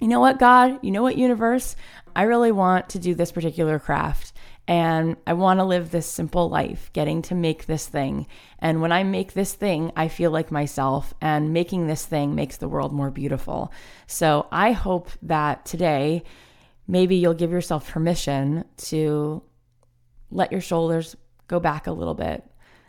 you 0.00 0.08
know 0.08 0.20
what, 0.20 0.38
God, 0.38 0.78
you 0.82 0.90
know 0.90 1.02
what, 1.02 1.16
universe, 1.16 1.76
I 2.14 2.22
really 2.22 2.52
want 2.52 2.90
to 2.90 2.98
do 2.98 3.14
this 3.14 3.32
particular 3.32 3.78
craft. 3.78 4.34
And 4.68 5.16
I 5.26 5.34
want 5.34 5.60
to 5.60 5.64
live 5.64 5.90
this 5.90 6.06
simple 6.06 6.48
life, 6.48 6.90
getting 6.92 7.22
to 7.22 7.34
make 7.34 7.66
this 7.66 7.86
thing. 7.86 8.26
And 8.58 8.80
when 8.80 8.90
I 8.90 9.04
make 9.04 9.32
this 9.32 9.54
thing, 9.54 9.92
I 9.94 10.08
feel 10.08 10.32
like 10.32 10.50
myself, 10.50 11.14
and 11.20 11.52
making 11.52 11.86
this 11.86 12.04
thing 12.04 12.34
makes 12.34 12.56
the 12.56 12.68
world 12.68 12.92
more 12.92 13.10
beautiful. 13.10 13.72
So 14.08 14.48
I 14.50 14.72
hope 14.72 15.10
that 15.22 15.64
today, 15.64 16.24
maybe 16.88 17.14
you'll 17.14 17.34
give 17.34 17.52
yourself 17.52 17.88
permission 17.90 18.64
to 18.78 19.42
let 20.30 20.50
your 20.50 20.60
shoulders 20.60 21.14
go 21.46 21.60
back 21.60 21.86
a 21.86 21.92
little 21.92 22.14
bit. 22.14 22.44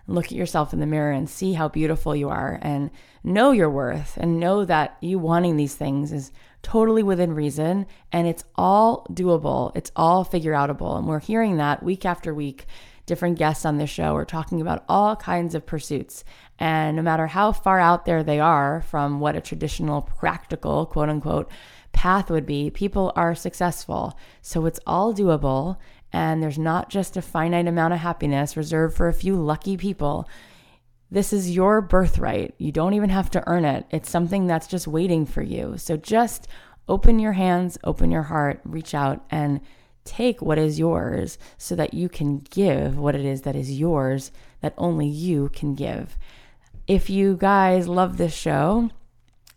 Look 0.07 0.25
at 0.25 0.31
yourself 0.31 0.73
in 0.73 0.79
the 0.79 0.85
mirror 0.85 1.11
and 1.11 1.29
see 1.29 1.53
how 1.53 1.67
beautiful 1.67 2.15
you 2.15 2.29
are 2.29 2.57
and 2.61 2.89
know 3.23 3.51
your 3.51 3.69
worth 3.69 4.17
and 4.17 4.39
know 4.39 4.63
that 4.65 4.97
you 5.01 5.19
wanting 5.19 5.57
these 5.57 5.75
things 5.75 6.13
is 6.13 6.31
totally 6.61 7.03
within 7.03 7.33
reason 7.33 7.85
and 8.11 8.27
it's 8.27 8.43
all 8.55 9.05
doable. 9.11 9.71
It's 9.75 9.91
all 9.95 10.23
figure 10.23 10.53
outable. 10.53 10.97
And 10.97 11.07
we're 11.07 11.19
hearing 11.19 11.57
that 11.57 11.83
week 11.83 12.05
after 12.05 12.33
week. 12.33 12.65
Different 13.05 13.37
guests 13.37 13.65
on 13.65 13.77
this 13.77 13.89
show 13.89 14.15
are 14.15 14.25
talking 14.25 14.59
about 14.59 14.83
all 14.89 15.15
kinds 15.15 15.55
of 15.55 15.65
pursuits. 15.65 16.25
And 16.59 16.97
no 16.97 17.01
matter 17.01 17.27
how 17.27 17.53
far 17.53 17.79
out 17.79 18.05
there 18.05 18.21
they 18.21 18.39
are 18.39 18.81
from 18.81 19.19
what 19.19 19.35
a 19.35 19.41
traditional, 19.41 20.01
practical, 20.01 20.85
quote 20.85 21.07
unquote, 21.07 21.49
path 21.93 22.29
would 22.29 22.45
be, 22.45 22.69
people 22.69 23.13
are 23.15 23.33
successful. 23.33 24.17
So 24.41 24.65
it's 24.65 24.79
all 24.85 25.13
doable. 25.13 25.77
And 26.11 26.41
there's 26.43 26.59
not 26.59 26.89
just 26.89 27.15
a 27.17 27.21
finite 27.21 27.67
amount 27.67 27.93
of 27.93 27.99
happiness 27.99 28.57
reserved 28.57 28.95
for 28.95 29.07
a 29.07 29.13
few 29.13 29.35
lucky 29.35 29.77
people. 29.77 30.27
This 31.09 31.31
is 31.31 31.55
your 31.55 31.81
birthright. 31.81 32.53
You 32.57 32.71
don't 32.71 32.93
even 32.93 33.09
have 33.09 33.29
to 33.31 33.43
earn 33.47 33.63
it. 33.63 33.85
It's 33.91 34.09
something 34.09 34.47
that's 34.47 34.67
just 34.67 34.87
waiting 34.87 35.25
for 35.25 35.41
you. 35.41 35.77
So 35.77 35.95
just 35.95 36.47
open 36.89 37.19
your 37.19 37.33
hands, 37.33 37.77
open 37.83 38.11
your 38.11 38.23
heart, 38.23 38.59
reach 38.65 38.93
out 38.93 39.23
and 39.29 39.61
take 40.03 40.41
what 40.41 40.57
is 40.57 40.79
yours 40.79 41.37
so 41.57 41.75
that 41.75 41.93
you 41.93 42.09
can 42.09 42.39
give 42.39 42.97
what 42.97 43.15
it 43.15 43.25
is 43.25 43.41
that 43.41 43.55
is 43.55 43.79
yours 43.79 44.31
that 44.61 44.73
only 44.77 45.07
you 45.07 45.49
can 45.49 45.75
give. 45.75 46.17
If 46.87 47.09
you 47.09 47.35
guys 47.37 47.87
love 47.87 48.17
this 48.17 48.33
show, 48.33 48.89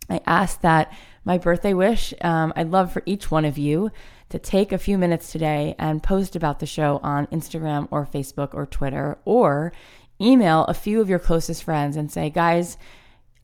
I 0.08 0.20
ask 0.26 0.60
that 0.62 0.92
my 1.24 1.38
birthday 1.38 1.74
wish, 1.74 2.12
um, 2.22 2.52
I'd 2.56 2.70
love 2.70 2.92
for 2.92 3.02
each 3.06 3.30
one 3.30 3.44
of 3.44 3.58
you 3.58 3.92
to 4.30 4.38
take 4.38 4.72
a 4.72 4.78
few 4.78 4.98
minutes 4.98 5.30
today 5.30 5.74
and 5.78 6.02
post 6.02 6.34
about 6.34 6.58
the 6.58 6.66
show 6.66 6.98
on 7.02 7.26
Instagram 7.28 7.86
or 7.90 8.06
Facebook 8.06 8.54
or 8.54 8.66
Twitter 8.66 9.18
or 9.24 9.72
email 10.20 10.64
a 10.64 10.74
few 10.74 11.00
of 11.00 11.08
your 11.08 11.18
closest 11.18 11.64
friends 11.64 11.96
and 11.96 12.10
say, 12.10 12.30
guys, 12.30 12.76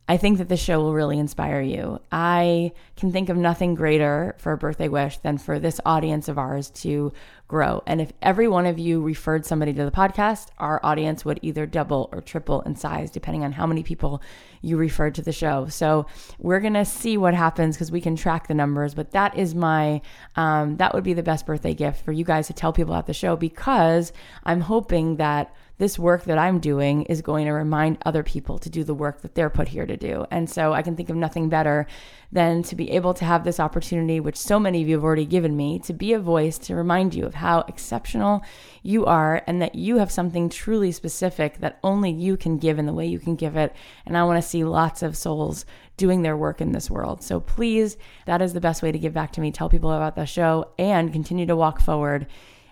I 0.09 0.18
think 0.18 0.38
that 0.38 0.49
this 0.49 0.62
show 0.62 0.78
will 0.80 0.95
really 0.95 1.18
inspire 1.18 1.61
you. 1.61 2.00
I 2.12 2.71
can 2.97 3.11
think 3.11 3.28
of 3.28 3.37
nothing 3.37 3.75
greater 3.75 4.37
for 4.38 4.52
a 4.52 4.56
birthday 4.56 4.87
wish 4.87 5.18
than 5.18 5.37
for 5.37 5.59
this 5.59 5.80
audience 5.85 6.28
of 6.28 6.38
ours 6.38 6.71
to 6.71 7.12
grow. 7.49 7.83
And 7.87 8.00
if 8.00 8.12
every 8.23 8.47
one 8.47 8.66
of 8.66 8.78
you 8.78 9.02
referred 9.02 9.45
somebody 9.45 9.73
to 9.73 9.85
the 9.85 9.90
podcast, 9.90 10.49
our 10.59 10.78
audience 10.85 11.25
would 11.25 11.40
either 11.42 11.66
double 11.66 12.09
or 12.12 12.21
triple 12.21 12.61
in 12.62 12.76
size, 12.76 13.11
depending 13.11 13.42
on 13.42 13.50
how 13.50 13.66
many 13.66 13.83
people 13.83 14.23
you 14.62 14.76
referred 14.76 15.16
to 15.16 15.23
the 15.23 15.33
show. 15.33 15.66
So 15.66 16.06
we're 16.38 16.61
going 16.61 16.75
to 16.75 16.85
see 16.85 17.16
what 17.16 17.35
happens 17.35 17.75
because 17.76 17.90
we 17.90 18.00
can 18.00 18.14
track 18.14 18.47
the 18.47 18.54
numbers. 18.54 18.95
But 18.95 19.11
that 19.11 19.37
is 19.37 19.56
my, 19.56 20.02
um, 20.37 20.76
that 20.76 20.95
would 20.95 21.04
be 21.04 21.14
the 21.14 21.23
best 21.25 21.47
birthday 21.47 21.75
gift 21.75 22.04
for 22.04 22.12
you 22.12 22.25
guys 22.25 22.47
to 22.47 22.52
tell 22.52 22.73
people 22.73 22.95
about 22.95 23.09
the 23.09 23.12
show 23.12 23.35
because 23.35 24.12
I'm 24.45 24.61
hoping 24.61 25.16
that 25.16 25.52
this 25.78 25.99
work 25.99 26.25
that 26.25 26.38
I'm 26.38 26.59
doing 26.59 27.02
is 27.02 27.21
going 27.21 27.47
to 27.47 27.52
remind 27.52 27.99
other 28.04 28.23
people 28.23 28.59
to 28.59 28.71
do 28.71 28.83
the 28.83 28.95
work 28.95 29.21
that 29.21 29.35
they're 29.35 29.50
put 29.50 29.68
here 29.68 29.87
to 29.87 29.97
do. 29.97 30.25
And 30.30 30.49
so 30.49 30.73
I 30.73 30.83
can 30.83 30.97
think 30.97 31.11
of 31.11 31.16
nothing 31.16 31.49
better 31.49 31.87
than 32.33 32.62
to 32.64 32.75
be 32.75 32.90
able 32.92 33.14
to 33.14 33.25
have 33.25 33.45
this 33.45 33.61
opportunity, 33.61 34.18
which 34.18 34.37
so 34.37 34.59
many 34.59 34.83
of 34.83 34.88
you 34.88 34.97
have 34.97 35.04
already 35.04 35.26
given 35.26 35.56
me, 35.56 35.78
to 35.80 35.92
be 35.92 36.12
a 36.12 36.18
voice 36.18 36.59
to 36.59 36.75
remind 36.75 37.14
you 37.14 37.25
of 37.26 37.35
how 37.35 37.61
exceptional 37.68 38.42
you 38.83 39.04
are 39.04 39.42
and 39.47 39.61
that 39.61 39.75
you 39.75 39.99
have 39.99 40.11
something 40.11 40.49
truly 40.49 40.92
specific 40.92 41.59
that 41.59 41.78
only 41.85 42.11
you 42.11 42.37
can 42.37 42.56
give 42.59 42.78
in 42.78 42.87
the 42.87 42.92
way 42.92 43.06
you 43.06 43.18
can 43.18 43.37
give 43.37 43.56
it. 43.56 43.75
And 44.06 44.16
I 44.16 44.25
want 44.25 44.42
to 44.42 44.49
see 44.49 44.64
lots 44.64 45.02
of 45.02 45.16
souls 45.16 45.66
doing 45.97 46.23
their 46.23 46.37
work 46.37 46.61
in 46.61 46.73
this 46.73 46.90
world. 46.90 47.23
So 47.23 47.40
please, 47.40 47.97
that 48.26 48.42
is 48.42 48.52
the 48.52 48.61
best 48.61 48.83
way 48.83 48.92
to 48.92 48.99
give 48.99 49.14
back 49.14 49.33
to 49.33 49.40
me. 49.40 49.50
Tell 49.52 49.68
people 49.68 49.92
about 49.92 50.16
the 50.16 50.26
show 50.26 50.71
and 50.78 51.12
continue 51.12 51.47
to 51.47 51.56
walk 51.56 51.80
forward 51.80 52.26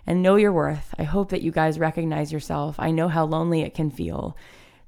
and 0.06 0.23
know 0.23 0.37
your 0.37 0.52
worth. 0.52 0.94
I 0.99 1.04
hope 1.04 1.30
that 1.30 1.42
you 1.42 1.50
guys 1.50 1.78
recognize 1.78 2.32
yourself. 2.32 2.76
I 2.78 2.90
know 2.90 3.08
how 3.08 3.25
lonely 3.25 3.62
it 3.62 3.75
can 3.75 3.90
feel 3.90 4.37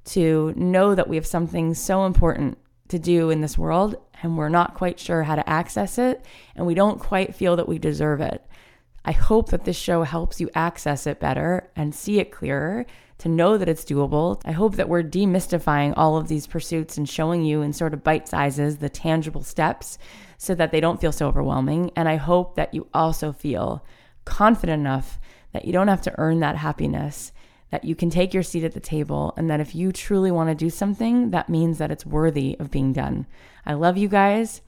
to 0.07 0.53
know 0.57 0.95
that 0.95 1.09
we 1.09 1.17
have 1.17 1.27
something 1.27 1.75
so 1.75 2.07
important 2.07 2.59
to 2.89 2.99
do 2.99 3.31
in 3.31 3.41
this 3.41 3.59
world 3.59 3.97
and 4.23 4.39
we're 4.39 4.49
not 4.49 4.75
quite 4.75 5.01
sure 5.01 5.25
how 5.25 5.35
to 5.35 5.49
access 5.49 5.99
it 5.99 6.25
and 6.55 6.67
we 6.67 6.75
don't 6.75 7.01
quite 7.01 7.35
feel 7.35 7.57
that 7.57 7.69
we 7.69 7.79
deserve 7.79 8.21
it. 8.21 8.45
I 9.05 9.13
hope 9.13 9.51
that 9.51 9.65
this 9.65 9.77
show 9.77 10.03
helps 10.03 10.41
you 10.41 10.51
access 10.55 11.07
it 11.07 11.21
better 11.21 11.71
and 11.77 11.95
see 11.95 12.19
it 12.19 12.33
clearer, 12.33 12.87
to 13.19 13.29
know 13.29 13.57
that 13.57 13.69
it's 13.69 13.85
doable. 13.85 14.41
I 14.45 14.53
hope 14.53 14.77
that 14.77 14.89
we're 14.89 15.03
demystifying 15.03 15.95
all 15.97 16.17
of 16.17 16.29
these 16.29 16.47
pursuits 16.47 16.99
and 16.99 17.09
showing 17.09 17.45
you 17.45 17.63
in 17.63 17.73
sort 17.73 17.95
of 17.95 18.05
bite 18.05 18.29
sizes 18.29 18.79
the 18.79 18.89
tangible 18.89 19.43
steps 19.43 19.99
so 20.39 20.55
that 20.55 20.71
they 20.71 20.81
don't 20.81 21.01
feel 21.01 21.13
so 21.13 21.27
overwhelming. 21.29 21.91
And 21.97 22.09
I 22.09 22.17
hope 22.17 22.57
that 22.57 22.75
you 22.75 22.89
also 22.93 23.33
feel 23.33 23.85
confident 24.27 24.81
enough 24.81 25.19
that 25.53 25.65
you 25.65 25.73
don't 25.73 25.89
have 25.89 26.03
to 26.03 26.15
earn 26.19 26.41
that 26.41 26.57
happiness, 26.57 27.33
that 27.71 27.85
you 27.85 27.95
can 27.95 28.11
take 28.11 28.35
your 28.35 28.43
seat 28.43 28.65
at 28.65 28.75
the 28.75 28.81
table, 28.81 29.33
and 29.39 29.49
that 29.49 29.61
if 29.61 29.75
you 29.75 29.91
truly 29.91 30.31
want 30.31 30.51
to 30.51 30.55
do 30.55 30.69
something, 30.69 31.31
that 31.31 31.49
means 31.49 31.79
that 31.79 31.91
it's 31.91 32.05
worthy 32.05 32.57
of 32.61 32.71
being 32.71 32.93
done. 32.93 33.27
I 33.65 33.73
love 33.73 33.97
you 33.97 34.09
guys, 34.09 34.61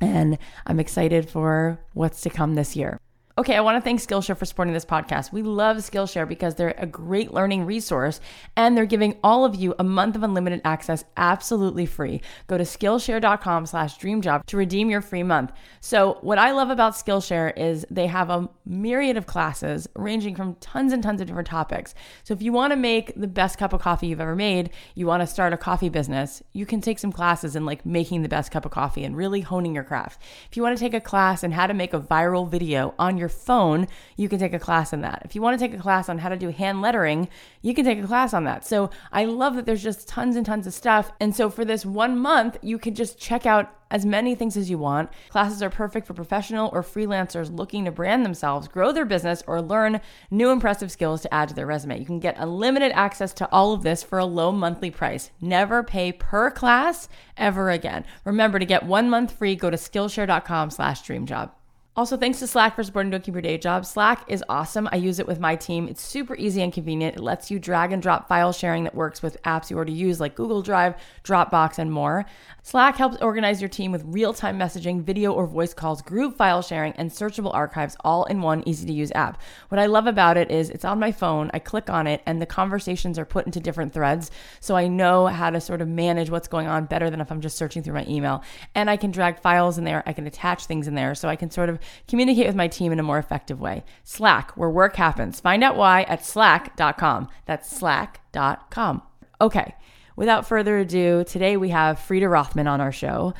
and 0.00 0.36
I'm 0.66 0.78
excited 0.78 1.28
for 1.28 1.80
what's 1.94 2.20
to 2.20 2.30
come 2.30 2.54
this 2.54 2.76
year. 2.76 3.00
Okay, 3.38 3.54
I 3.54 3.60
want 3.60 3.76
to 3.76 3.82
thank 3.82 4.00
Skillshare 4.00 4.34
for 4.34 4.46
supporting 4.46 4.72
this 4.72 4.86
podcast. 4.86 5.30
We 5.30 5.42
love 5.42 5.76
Skillshare 5.76 6.26
because 6.26 6.54
they're 6.54 6.74
a 6.78 6.86
great 6.86 7.34
learning 7.34 7.66
resource 7.66 8.18
and 8.56 8.74
they're 8.74 8.86
giving 8.86 9.18
all 9.22 9.44
of 9.44 9.54
you 9.54 9.74
a 9.78 9.84
month 9.84 10.16
of 10.16 10.22
unlimited 10.22 10.62
access 10.64 11.04
absolutely 11.18 11.84
free. 11.84 12.22
Go 12.46 12.56
to 12.56 12.64
Skillshare.com 12.64 13.66
slash 13.66 13.98
dreamjob 13.98 14.46
to 14.46 14.56
redeem 14.56 14.88
your 14.88 15.02
free 15.02 15.22
month. 15.22 15.52
So 15.82 16.16
what 16.22 16.38
I 16.38 16.52
love 16.52 16.70
about 16.70 16.94
Skillshare 16.94 17.52
is 17.58 17.84
they 17.90 18.06
have 18.06 18.30
a 18.30 18.48
myriad 18.64 19.18
of 19.18 19.26
classes 19.26 19.86
ranging 19.94 20.34
from 20.34 20.54
tons 20.54 20.94
and 20.94 21.02
tons 21.02 21.20
of 21.20 21.26
different 21.26 21.48
topics. 21.48 21.94
So 22.24 22.32
if 22.32 22.40
you 22.40 22.54
want 22.54 22.70
to 22.70 22.76
make 22.76 23.12
the 23.16 23.28
best 23.28 23.58
cup 23.58 23.74
of 23.74 23.82
coffee 23.82 24.06
you've 24.06 24.18
ever 24.18 24.34
made, 24.34 24.70
you 24.94 25.06
want 25.06 25.20
to 25.20 25.26
start 25.26 25.52
a 25.52 25.58
coffee 25.58 25.90
business, 25.90 26.42
you 26.54 26.64
can 26.64 26.80
take 26.80 26.98
some 26.98 27.12
classes 27.12 27.54
in 27.54 27.66
like 27.66 27.84
making 27.84 28.22
the 28.22 28.30
best 28.30 28.50
cup 28.50 28.64
of 28.64 28.70
coffee 28.70 29.04
and 29.04 29.14
really 29.14 29.42
honing 29.42 29.74
your 29.74 29.84
craft. 29.84 30.22
If 30.50 30.56
you 30.56 30.62
want 30.62 30.74
to 30.74 30.82
take 30.82 30.94
a 30.94 31.02
class 31.02 31.44
in 31.44 31.52
how 31.52 31.66
to 31.66 31.74
make 31.74 31.92
a 31.92 32.00
viral 32.00 32.48
video 32.48 32.94
on 32.98 33.18
your 33.18 33.25
your 33.26 33.30
phone, 33.30 33.88
you 34.16 34.28
can 34.28 34.38
take 34.38 34.52
a 34.52 34.58
class 34.58 34.92
in 34.92 35.00
that. 35.00 35.22
If 35.24 35.34
you 35.34 35.42
want 35.42 35.58
to 35.58 35.64
take 35.64 35.76
a 35.76 35.82
class 35.82 36.08
on 36.08 36.18
how 36.18 36.28
to 36.28 36.36
do 36.36 36.50
hand 36.50 36.80
lettering, 36.80 37.28
you 37.60 37.74
can 37.74 37.84
take 37.84 37.98
a 37.98 38.06
class 38.06 38.32
on 38.32 38.44
that. 38.44 38.64
So 38.64 38.90
I 39.10 39.24
love 39.24 39.56
that 39.56 39.66
there's 39.66 39.82
just 39.82 40.06
tons 40.06 40.36
and 40.36 40.46
tons 40.46 40.66
of 40.68 40.74
stuff. 40.74 41.10
And 41.20 41.34
so 41.34 41.50
for 41.50 41.64
this 41.64 41.84
one 41.84 42.16
month, 42.16 42.56
you 42.62 42.78
can 42.78 42.94
just 42.94 43.18
check 43.18 43.46
out 43.46 43.74
as 43.90 44.06
many 44.06 44.34
things 44.34 44.56
as 44.56 44.70
you 44.70 44.78
want. 44.78 45.10
Classes 45.30 45.62
are 45.62 45.70
perfect 45.70 46.06
for 46.06 46.14
professional 46.14 46.70
or 46.72 46.82
freelancers 46.82 47.56
looking 47.56 47.84
to 47.84 47.90
brand 47.90 48.24
themselves, 48.24 48.68
grow 48.68 48.92
their 48.92 49.04
business, 49.04 49.42
or 49.46 49.60
learn 49.60 50.00
new 50.30 50.50
impressive 50.50 50.90
skills 50.90 51.22
to 51.22 51.34
add 51.34 51.48
to 51.48 51.54
their 51.54 51.66
resume. 51.66 51.98
You 51.98 52.06
can 52.06 52.20
get 52.20 52.36
unlimited 52.38 52.92
access 52.92 53.32
to 53.34 53.48
all 53.50 53.72
of 53.72 53.82
this 53.82 54.02
for 54.02 54.18
a 54.18 54.24
low 54.24 54.52
monthly 54.52 54.90
price. 54.90 55.30
Never 55.40 55.82
pay 55.82 56.12
per 56.12 56.50
class 56.50 57.08
ever 57.36 57.70
again. 57.70 58.04
Remember 58.24 58.58
to 58.58 58.64
get 58.64 58.84
one 58.84 59.10
month 59.10 59.32
free, 59.32 59.56
go 59.56 59.70
to 59.70 59.76
Skillshare.com 59.76 60.70
slash 60.70 61.02
dreamjob. 61.02 61.50
Also, 61.96 62.14
thanks 62.18 62.38
to 62.40 62.46
Slack 62.46 62.76
for 62.76 62.82
supporting 62.82 63.10
Don't 63.10 63.24
Keep 63.24 63.36
Your 63.36 63.40
Day 63.40 63.56
Job. 63.56 63.86
Slack 63.86 64.22
is 64.28 64.44
awesome. 64.50 64.86
I 64.92 64.96
use 64.96 65.18
it 65.18 65.26
with 65.26 65.40
my 65.40 65.56
team. 65.56 65.88
It's 65.88 66.02
super 66.02 66.36
easy 66.36 66.60
and 66.60 66.70
convenient. 66.70 67.16
It 67.16 67.22
lets 67.22 67.50
you 67.50 67.58
drag 67.58 67.90
and 67.90 68.02
drop 68.02 68.28
file 68.28 68.52
sharing 68.52 68.84
that 68.84 68.94
works 68.94 69.22
with 69.22 69.42
apps 69.44 69.70
you 69.70 69.76
already 69.76 69.94
use 69.94 70.20
like 70.20 70.34
Google 70.34 70.60
Drive, 70.60 70.96
Dropbox, 71.24 71.78
and 71.78 71.90
more. 71.90 72.26
Slack 72.62 72.96
helps 72.96 73.16
organize 73.22 73.62
your 73.62 73.70
team 73.70 73.92
with 73.92 74.02
real 74.04 74.34
time 74.34 74.58
messaging, 74.58 75.00
video 75.00 75.32
or 75.32 75.46
voice 75.46 75.72
calls, 75.72 76.02
group 76.02 76.36
file 76.36 76.60
sharing, 76.60 76.92
and 76.96 77.10
searchable 77.10 77.54
archives 77.54 77.96
all 78.00 78.24
in 78.24 78.42
one 78.42 78.62
easy 78.66 78.86
to 78.86 78.92
use 78.92 79.10
app. 79.14 79.40
What 79.70 79.78
I 79.78 79.86
love 79.86 80.06
about 80.06 80.36
it 80.36 80.50
is 80.50 80.68
it's 80.68 80.84
on 80.84 81.00
my 81.00 81.12
phone. 81.12 81.50
I 81.54 81.60
click 81.60 81.88
on 81.88 82.06
it, 82.06 82.20
and 82.26 82.42
the 82.42 82.46
conversations 82.46 83.18
are 83.18 83.24
put 83.24 83.46
into 83.46 83.58
different 83.58 83.94
threads. 83.94 84.30
So 84.60 84.76
I 84.76 84.86
know 84.86 85.28
how 85.28 85.48
to 85.48 85.62
sort 85.62 85.80
of 85.80 85.88
manage 85.88 86.28
what's 86.28 86.48
going 86.48 86.66
on 86.66 86.84
better 86.84 87.08
than 87.08 87.22
if 87.22 87.32
I'm 87.32 87.40
just 87.40 87.56
searching 87.56 87.82
through 87.82 87.94
my 87.94 88.04
email. 88.06 88.42
And 88.74 88.90
I 88.90 88.98
can 88.98 89.12
drag 89.12 89.38
files 89.38 89.78
in 89.78 89.84
there, 89.84 90.02
I 90.04 90.12
can 90.12 90.26
attach 90.26 90.66
things 90.66 90.88
in 90.88 90.94
there. 90.94 91.14
So 91.14 91.30
I 91.30 91.36
can 91.36 91.50
sort 91.50 91.70
of 91.70 91.78
communicate 92.08 92.46
with 92.46 92.56
my 92.56 92.68
team 92.68 92.92
in 92.92 93.00
a 93.00 93.04
more 93.04 93.18
effective 93.18 93.60
way. 93.60 93.84
Slack, 94.04 94.56
where 94.56 94.70
work 94.70 94.96
happens. 94.96 95.40
Find 95.40 95.62
out 95.64 95.76
why 95.76 96.02
at 96.02 96.24
slack.com. 96.24 97.28
That's 97.44 97.70
slack.com. 97.70 99.02
Okay, 99.40 99.74
without 100.16 100.46
further 100.46 100.78
ado, 100.78 101.24
today 101.24 101.56
we 101.56 101.70
have 101.70 101.98
Freida 101.98 102.30
Rothman 102.30 102.66
on 102.66 102.80
our 102.80 102.92
show. 102.92 103.34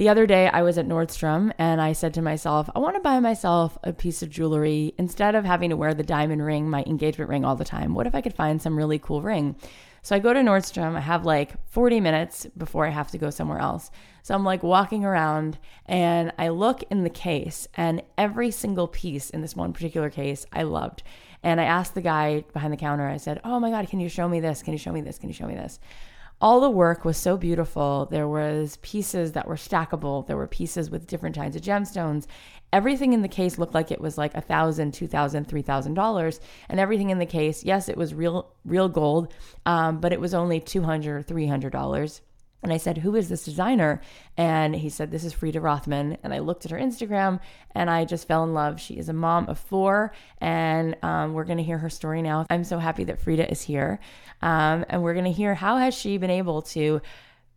The 0.00 0.08
other 0.08 0.26
day, 0.26 0.48
I 0.48 0.62
was 0.62 0.78
at 0.78 0.88
Nordstrom 0.88 1.52
and 1.58 1.78
I 1.78 1.92
said 1.92 2.14
to 2.14 2.22
myself, 2.22 2.70
I 2.74 2.78
want 2.78 2.96
to 2.96 3.02
buy 3.02 3.20
myself 3.20 3.76
a 3.84 3.92
piece 3.92 4.22
of 4.22 4.30
jewelry 4.30 4.94
instead 4.96 5.34
of 5.34 5.44
having 5.44 5.68
to 5.68 5.76
wear 5.76 5.92
the 5.92 6.02
diamond 6.02 6.42
ring, 6.42 6.70
my 6.70 6.82
engagement 6.86 7.28
ring, 7.28 7.44
all 7.44 7.54
the 7.54 7.66
time. 7.66 7.94
What 7.94 8.06
if 8.06 8.14
I 8.14 8.22
could 8.22 8.32
find 8.32 8.62
some 8.62 8.78
really 8.78 8.98
cool 8.98 9.20
ring? 9.20 9.56
So 10.02 10.16
I 10.16 10.18
go 10.18 10.32
to 10.32 10.40
Nordstrom. 10.40 10.96
I 10.96 11.00
have 11.00 11.24
like 11.24 11.54
40 11.68 12.00
minutes 12.00 12.46
before 12.56 12.86
I 12.86 12.90
have 12.90 13.10
to 13.10 13.18
go 13.18 13.30
somewhere 13.30 13.58
else. 13.58 13.90
So 14.22 14.34
I'm 14.34 14.44
like 14.44 14.62
walking 14.62 15.04
around 15.04 15.58
and 15.86 16.32
I 16.38 16.48
look 16.48 16.82
in 16.90 17.04
the 17.04 17.10
case, 17.10 17.66
and 17.74 18.02
every 18.18 18.50
single 18.50 18.88
piece 18.88 19.30
in 19.30 19.40
this 19.40 19.56
one 19.56 19.72
particular 19.72 20.10
case 20.10 20.46
I 20.52 20.62
loved. 20.62 21.02
And 21.42 21.60
I 21.60 21.64
asked 21.64 21.94
the 21.94 22.02
guy 22.02 22.44
behind 22.52 22.72
the 22.72 22.76
counter, 22.76 23.08
I 23.08 23.16
said, 23.16 23.40
Oh 23.44 23.58
my 23.60 23.70
God, 23.70 23.88
can 23.88 24.00
you 24.00 24.08
show 24.08 24.28
me 24.28 24.40
this? 24.40 24.62
Can 24.62 24.72
you 24.72 24.78
show 24.78 24.92
me 24.92 25.00
this? 25.00 25.18
Can 25.18 25.28
you 25.28 25.34
show 25.34 25.46
me 25.46 25.54
this? 25.54 25.80
all 26.40 26.60
the 26.60 26.70
work 26.70 27.04
was 27.04 27.18
so 27.18 27.36
beautiful. 27.36 28.08
There 28.10 28.28
was 28.28 28.78
pieces 28.80 29.32
that 29.32 29.46
were 29.46 29.56
stackable. 29.56 30.26
There 30.26 30.36
were 30.36 30.46
pieces 30.46 30.90
with 30.90 31.06
different 31.06 31.36
kinds 31.36 31.54
of 31.54 31.62
gemstones. 31.62 32.26
Everything 32.72 33.12
in 33.12 33.22
the 33.22 33.28
case 33.28 33.58
looked 33.58 33.74
like 33.74 33.90
it 33.90 34.00
was 34.00 34.16
like 34.16 34.34
a 34.34 34.40
thousand, 34.40 34.94
two 34.94 35.06
thousand, 35.06 35.48
three 35.48 35.62
thousand 35.62 35.94
dollars, 35.94 36.40
and 36.68 36.78
everything 36.78 37.10
in 37.10 37.18
the 37.18 37.26
case, 37.26 37.64
yes, 37.64 37.88
it 37.88 37.96
was 37.96 38.14
real, 38.14 38.52
real 38.64 38.88
gold, 38.88 39.32
um, 39.66 40.00
but 40.00 40.12
it 40.12 40.20
was 40.20 40.34
only 40.34 40.60
two 40.60 40.82
hundred 40.82 41.16
or 41.16 41.22
three 41.22 41.46
hundred 41.46 41.72
dollars. 41.72 42.20
And 42.62 42.72
I 42.72 42.76
said, 42.76 42.98
Who 42.98 43.14
is 43.16 43.28
this 43.28 43.44
designer? 43.44 44.02
And 44.36 44.76
he 44.76 44.88
said, 44.90 45.10
This 45.10 45.24
is 45.24 45.32
Freida 45.32 45.62
Rothman. 45.62 46.18
And 46.22 46.34
I 46.34 46.40
looked 46.40 46.64
at 46.64 46.70
her 46.70 46.78
Instagram 46.78 47.40
and 47.74 47.88
I 47.88 48.04
just 48.04 48.28
fell 48.28 48.44
in 48.44 48.52
love. 48.52 48.80
She 48.80 48.98
is 48.98 49.08
a 49.08 49.14
mom 49.14 49.48
of 49.48 49.58
four, 49.58 50.12
and 50.38 50.96
um, 51.02 51.34
we're 51.34 51.44
going 51.44 51.58
to 51.58 51.64
hear 51.64 51.78
her 51.78 51.88
story 51.88 52.20
now. 52.20 52.46
I'm 52.50 52.64
so 52.64 52.78
happy 52.78 53.04
that 53.04 53.24
Freida 53.24 53.50
is 53.50 53.62
here. 53.62 54.00
Um, 54.42 54.84
and 54.88 55.02
we're 55.02 55.14
going 55.14 55.24
to 55.24 55.32
hear 55.32 55.54
how 55.54 55.78
has 55.78 55.94
she 55.94 56.18
been 56.18 56.30
able 56.30 56.62
to 56.62 57.00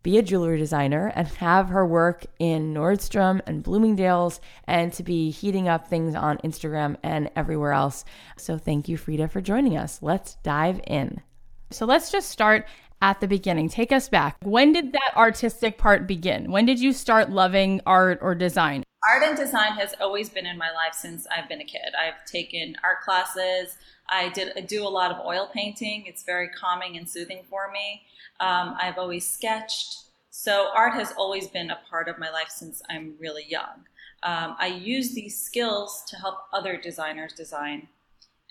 be 0.04 0.18
a 0.18 0.22
jewelry 0.22 0.58
designer 0.58 1.10
and 1.16 1.26
have 1.26 1.70
her 1.70 1.84
work 1.84 2.26
in 2.38 2.74
Nordstrom 2.74 3.40
and 3.46 3.62
Bloomingdale's 3.62 4.38
and 4.68 4.92
to 4.92 5.02
be 5.02 5.30
heating 5.30 5.66
up 5.66 5.88
things 5.88 6.14
on 6.14 6.38
Instagram 6.38 6.96
and 7.02 7.30
everywhere 7.34 7.72
else. 7.72 8.04
So 8.36 8.58
thank 8.58 8.86
you, 8.86 8.96
Freida, 8.96 9.28
for 9.28 9.40
joining 9.40 9.76
us. 9.76 10.00
Let's 10.02 10.36
dive 10.44 10.80
in. 10.86 11.22
So 11.70 11.86
let's 11.86 12.12
just 12.12 12.30
start 12.30 12.66
at 13.00 13.20
the 13.20 13.26
beginning. 13.26 13.70
Take 13.70 13.92
us 13.92 14.08
back. 14.08 14.36
When 14.42 14.72
did 14.72 14.92
that 14.92 15.12
artistic 15.16 15.78
part 15.78 16.06
begin? 16.06 16.52
When 16.52 16.66
did 16.66 16.78
you 16.78 16.92
start 16.92 17.30
loving 17.30 17.80
art 17.86 18.18
or 18.20 18.34
design? 18.34 18.84
Art 19.10 19.22
and 19.22 19.36
design 19.36 19.72
has 19.72 19.94
always 20.00 20.28
been 20.28 20.46
in 20.46 20.58
my 20.58 20.70
life 20.70 20.94
since 20.94 21.26
I've 21.34 21.48
been 21.48 21.60
a 21.60 21.64
kid. 21.64 21.94
I've 21.98 22.24
taken 22.30 22.76
art 22.84 23.00
classes. 23.02 23.76
I 24.08 24.28
did 24.30 24.52
I 24.56 24.60
do 24.60 24.86
a 24.86 24.88
lot 24.88 25.10
of 25.10 25.24
oil 25.24 25.48
painting. 25.52 26.04
It's 26.06 26.24
very 26.24 26.48
calming 26.48 26.96
and 26.96 27.08
soothing 27.08 27.42
for 27.48 27.70
me. 27.72 28.02
Um, 28.40 28.76
I've 28.80 28.98
always 28.98 29.28
sketched. 29.28 29.98
So 30.30 30.68
art 30.74 30.94
has 30.94 31.12
always 31.16 31.48
been 31.48 31.70
a 31.70 31.78
part 31.88 32.08
of 32.08 32.18
my 32.18 32.30
life 32.30 32.48
since 32.48 32.82
I'm 32.90 33.14
really 33.20 33.44
young. 33.48 33.86
Um, 34.22 34.56
I 34.58 34.66
use 34.66 35.12
these 35.12 35.40
skills 35.40 36.02
to 36.08 36.16
help 36.16 36.38
other 36.52 36.76
designers 36.76 37.32
design. 37.32 37.88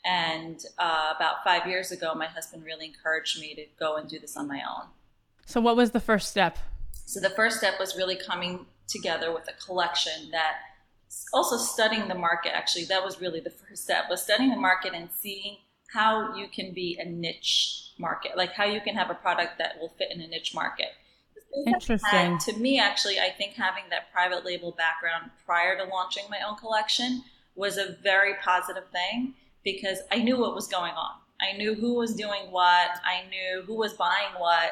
And 0.05 0.63
uh, 0.77 1.13
about 1.15 1.43
five 1.43 1.67
years 1.67 1.91
ago, 1.91 2.13
my 2.13 2.27
husband 2.27 2.63
really 2.63 2.85
encouraged 2.87 3.39
me 3.39 3.55
to 3.55 3.65
go 3.79 3.95
and 3.95 4.09
do 4.09 4.19
this 4.19 4.37
on 4.37 4.47
my 4.47 4.61
own. 4.61 4.87
So, 5.45 5.61
what 5.61 5.75
was 5.75 5.91
the 5.91 5.99
first 5.99 6.29
step? 6.29 6.57
So 7.05 7.19
the 7.19 7.29
first 7.29 7.57
step 7.57 7.79
was 7.79 7.95
really 7.95 8.15
coming 8.15 8.65
together 8.87 9.33
with 9.33 9.47
a 9.47 9.65
collection 9.65 10.31
that 10.31 10.57
also 11.33 11.57
studying 11.57 12.07
the 12.07 12.15
market 12.15 12.55
actually 12.55 12.85
that 12.85 13.03
was 13.03 13.21
really 13.21 13.39
the 13.39 13.49
first 13.49 13.83
step 13.83 14.05
was 14.09 14.21
studying 14.21 14.49
the 14.49 14.57
market 14.57 14.93
and 14.93 15.09
seeing 15.11 15.57
how 15.93 16.35
you 16.35 16.47
can 16.47 16.73
be 16.73 16.97
a 16.99 17.05
niche 17.05 17.91
market 17.99 18.35
like 18.35 18.51
how 18.53 18.65
you 18.65 18.81
can 18.81 18.95
have 18.95 19.09
a 19.09 19.13
product 19.13 19.57
that 19.59 19.79
will 19.79 19.93
fit 19.97 20.11
in 20.11 20.19
a 20.19 20.27
niche 20.27 20.53
market. 20.53 20.87
Interesting 21.67 22.09
had, 22.09 22.39
to 22.39 22.53
me 22.57 22.79
actually 22.79 23.19
i 23.19 23.29
think 23.29 23.53
having 23.53 23.83
that 23.91 24.11
private 24.11 24.43
label 24.43 24.71
background 24.71 25.29
prior 25.45 25.77
to 25.77 25.83
launching 25.83 26.23
my 26.27 26.39
own 26.47 26.57
collection 26.57 27.23
was 27.55 27.77
a 27.77 27.95
very 28.01 28.33
positive 28.43 28.85
thing 28.91 29.35
because 29.63 29.99
i 30.11 30.17
knew 30.17 30.37
what 30.37 30.55
was 30.55 30.67
going 30.67 30.93
on. 30.93 31.11
I 31.39 31.55
knew 31.57 31.75
who 31.75 31.95
was 31.95 32.15
doing 32.15 32.51
what. 32.51 32.89
I 33.03 33.23
knew 33.29 33.63
who 33.63 33.75
was 33.75 33.93
buying 33.93 34.33
what. 34.37 34.71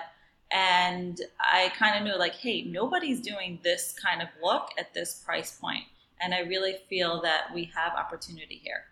And 0.52 1.22
i 1.40 1.72
kind 1.78 1.96
of 1.96 2.04
knew 2.04 2.18
like 2.18 2.36
hey 2.36 2.64
nobody's 2.64 3.22
doing 3.22 3.60
this 3.64 3.94
kind 4.04 4.22
of 4.22 4.28
look 4.44 4.70
at 4.78 4.94
this 4.94 5.22
price 5.24 5.52
point. 5.60 5.84
And 6.20 6.34
I 6.34 6.40
really 6.40 6.78
feel 6.90 7.22
that 7.22 7.54
we 7.54 7.72
have 7.76 7.94
opportunity 7.94 8.60
here. 8.64 8.86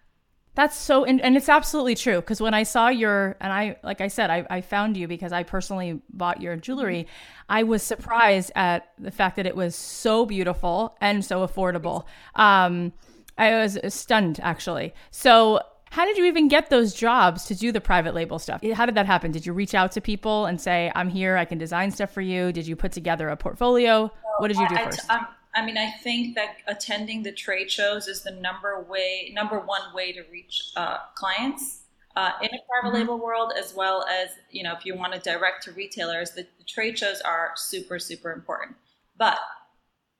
That's 0.56 0.76
so, 0.76 1.06
and, 1.06 1.22
and 1.22 1.38
it's 1.38 1.48
absolutely 1.48 1.96
true. 1.96 2.18
Because 2.18 2.42
when 2.42 2.54
I 2.54 2.64
saw 2.64 2.90
your, 2.90 3.38
and 3.40 3.54
I, 3.54 3.78
like 3.84 4.02
I 4.02 4.08
said, 4.08 4.30
I, 4.30 4.46
I 4.50 4.62
found 4.62 4.98
you 4.98 5.08
because 5.08 5.32
I 5.32 5.44
personally 5.44 6.02
bought 6.10 6.42
your 6.42 6.56
jewelry. 6.56 7.08
I 7.48 7.64
was 7.64 7.82
surprised 7.82 8.52
at 8.56 8.92
the 8.98 9.12
fact 9.12 9.36
that 9.38 9.46
it 9.46 9.56
was 9.56 9.76
so 9.76 10.26
beautiful 10.26 10.98
and 11.00 11.24
so 11.24 11.48
affordable. 11.48 12.06
Um, 12.36 12.94
I 13.38 13.56
was 13.56 13.80
stunned 13.88 14.40
actually. 14.44 14.94
So, 15.12 15.62
how 15.92 16.06
did 16.06 16.18
you 16.18 16.26
even 16.26 16.48
get 16.50 16.70
those 16.70 16.94
jobs 16.94 17.46
to 17.46 17.56
do 17.56 17.72
the 17.72 17.82
private 17.82 18.14
label 18.14 18.38
stuff? 18.38 18.62
How 18.74 18.86
did 18.86 18.94
that 18.94 19.08
happen? 19.08 19.32
Did 19.32 19.46
you 19.46 19.54
reach 19.54 19.74
out 19.74 19.92
to 19.94 20.02
people 20.02 20.46
and 20.46 20.62
say, 20.62 20.92
I'm 20.94 21.10
here, 21.10 21.36
I 21.36 21.46
can 21.46 21.58
design 21.58 21.90
stuff 21.90 22.12
for 22.12 22.22
you? 22.22 22.52
Did 22.52 22.68
you 22.68 22.76
put 22.76 22.92
together 22.92 23.30
a 23.30 23.36
portfolio? 23.36 24.12
What 24.38 24.50
did 24.50 24.58
you 24.58 24.70
do 24.70 24.76
I, 24.76 24.84
first? 24.86 25.02
I, 25.10 25.26
I 25.56 25.66
mean, 25.66 25.78
I 25.78 25.90
think 25.90 26.36
that 26.36 26.58
attending 26.68 27.24
the 27.24 27.32
trade 27.32 27.72
shows 27.72 28.08
is 28.08 28.22
the 28.22 28.32
number 28.32 28.86
way, 28.88 29.32
number 29.34 29.60
one 29.60 29.94
way 29.94 30.12
to 30.12 30.22
reach 30.32 30.72
uh, 30.76 30.98
clients 31.16 31.82
uh, 32.16 32.32
in 32.42 32.50
a 32.50 32.60
private 32.70 32.96
mm-hmm. 32.96 33.10
label 33.10 33.20
world, 33.20 33.54
as 33.58 33.74
well 33.74 34.06
as 34.08 34.30
you 34.52 34.64
know, 34.64 34.74
if 34.74 34.86
you 34.86 34.96
want 34.96 35.14
to 35.14 35.20
direct 35.20 35.64
to 35.64 35.72
retailers, 35.72 36.32
the, 36.32 36.46
the 36.58 36.64
trade 36.68 36.98
shows 36.98 37.22
are 37.22 37.52
super, 37.56 37.98
super 37.98 38.32
important. 38.32 38.76
But 39.18 39.40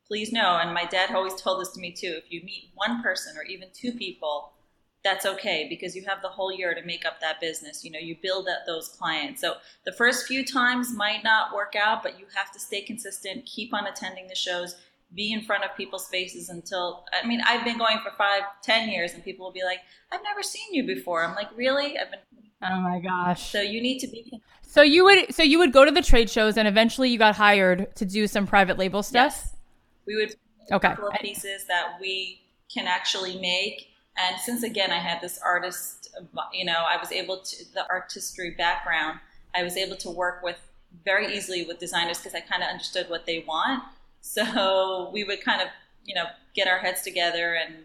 please 0.08 0.32
know, 0.32 0.58
and 0.62 0.74
my 0.74 0.86
dad 0.86 1.14
always 1.14 1.40
told 1.40 1.62
this 1.62 1.74
to 1.74 1.80
me 1.80 1.92
too: 1.92 2.16
if 2.18 2.32
you 2.32 2.42
meet 2.44 2.72
one 2.74 3.04
person 3.04 3.36
or 3.38 3.44
even 3.44 3.70
two 3.74 3.92
people, 3.92 4.54
that's 5.04 5.26
okay 5.26 5.68
because 5.70 5.96
you 5.96 6.04
have 6.06 6.22
the 6.22 6.28
whole 6.30 6.52
year 6.52 6.74
to 6.74 6.86
make 6.86 7.06
up 7.06 7.22
that 7.22 7.40
business. 7.40 7.84
You 7.84 7.92
know, 7.92 8.00
you 8.00 8.16
build 8.22 8.48
up 8.48 8.66
those 8.66 8.90
clients. 8.90 9.42
So 9.42 9.56
the 9.86 9.92
first 9.94 10.28
few 10.28 10.46
times 10.46 10.94
might 10.94 11.24
not 11.24 11.54
work 11.54 11.76
out, 11.76 12.04
but 12.04 12.20
you 12.20 12.26
have 12.36 12.52
to 12.52 12.60
stay 12.60 12.82
consistent, 12.82 13.46
keep 13.46 13.74
on 13.74 13.88
attending 13.88 14.28
the 14.28 14.36
shows 14.36 14.76
be 15.16 15.34
in 15.34 15.42
front 15.42 15.64
of 15.64 15.76
people's 15.76 16.08
faces 16.08 16.50
until 16.50 17.06
I 17.12 17.26
mean 17.26 17.42
I've 17.46 17.64
been 17.64 17.78
going 17.78 18.00
for 18.04 18.12
five, 18.18 18.44
ten 18.62 18.90
years, 18.90 19.14
and 19.14 19.24
people 19.24 19.46
will 19.46 19.54
be 19.54 19.64
like, 19.64 19.80
"I've 20.12 20.24
never 20.24 20.44
seen 20.44 20.74
you 20.74 20.86
before." 20.86 21.24
I'm 21.24 21.36
like, 21.36 21.50
"Really?" 21.56 21.98
I've 21.98 22.12
been. 22.12 22.20
Oh 22.62 22.82
my 22.82 23.00
gosh! 23.00 23.52
So 23.52 23.62
you 23.62 23.82
need 23.82 24.00
to 24.00 24.08
be. 24.08 24.42
So 24.62 24.82
you 24.82 25.04
would 25.06 25.34
so 25.34 25.44
you 25.44 25.60
would 25.60 25.74
go 25.74 25.86
to 25.86 25.92
the 25.92 26.02
trade 26.02 26.30
shows, 26.30 26.58
and 26.58 26.68
eventually 26.68 27.10
you 27.10 27.18
got 27.18 27.36
hired 27.36 27.96
to 27.96 28.06
do 28.06 28.28
some 28.28 28.46
private 28.46 28.78
label 28.78 29.02
stuff. 29.02 29.34
Yes, 29.34 29.56
we 30.06 30.16
would. 30.16 30.36
Okay. 30.72 30.88
A 30.88 30.92
couple 30.92 31.08
of 31.08 31.16
pieces 31.16 31.66
that 31.66 31.98
we 32.00 32.42
can 32.72 32.86
actually 32.86 33.40
make, 33.40 33.88
and 34.18 34.40
since 34.40 34.62
again 34.62 34.92
I 34.92 35.00
had 35.00 35.22
this 35.22 35.40
artist, 35.44 36.16
you 36.54 36.66
know, 36.66 36.84
I 36.88 36.98
was 36.98 37.12
able 37.12 37.40
to 37.40 37.74
the 37.74 37.88
artistry 37.90 38.52
background. 38.52 39.20
I 39.56 39.64
was 39.64 39.76
able 39.76 39.96
to 39.98 40.12
work 40.12 40.44
with 40.44 40.58
very 41.04 41.36
easily 41.36 41.66
with 41.66 41.80
designers 41.80 42.20
because 42.20 42.36
I 42.36 42.42
kind 42.42 42.62
of 42.62 42.70
understood 42.70 43.10
what 43.10 43.26
they 43.26 43.44
want 43.48 43.84
so 44.22 45.10
we 45.14 45.24
would 45.24 45.44
kind 45.44 45.62
of, 45.62 45.68
you 46.06 46.16
know, 46.16 46.26
get 46.56 46.68
our 46.68 46.80
heads 46.80 47.02
together 47.02 47.56
and. 47.56 47.76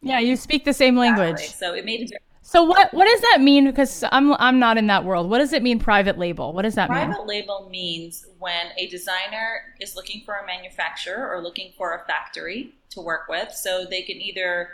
Yeah, 0.00 0.20
you 0.20 0.36
speak 0.36 0.64
the 0.64 0.72
same 0.72 0.96
language. 0.96 1.40
Exactly. 1.40 1.66
So 1.66 1.74
it 1.74 1.84
made 1.84 2.00
difference. 2.00 2.24
So 2.48 2.64
what 2.64 2.94
what 2.94 3.04
does 3.06 3.20
that 3.20 3.42
mean? 3.42 3.66
Because 3.66 4.02
I'm 4.10 4.32
I'm 4.34 4.58
not 4.58 4.78
in 4.78 4.86
that 4.86 5.04
world. 5.04 5.28
What 5.28 5.38
does 5.38 5.52
it 5.52 5.62
mean, 5.62 5.78
private 5.78 6.18
label? 6.18 6.54
What 6.54 6.62
does 6.62 6.76
that 6.76 6.88
private 6.88 7.08
mean? 7.08 7.14
Private 7.16 7.28
label 7.28 7.68
means 7.70 8.26
when 8.38 8.68
a 8.78 8.86
designer 8.86 9.74
is 9.80 9.94
looking 9.94 10.22
for 10.24 10.34
a 10.34 10.46
manufacturer 10.46 11.30
or 11.30 11.42
looking 11.42 11.72
for 11.76 11.94
a 11.94 12.06
factory 12.06 12.74
to 12.90 13.02
work 13.02 13.28
with. 13.28 13.52
So 13.52 13.84
they 13.84 14.00
can 14.00 14.16
either, 14.16 14.70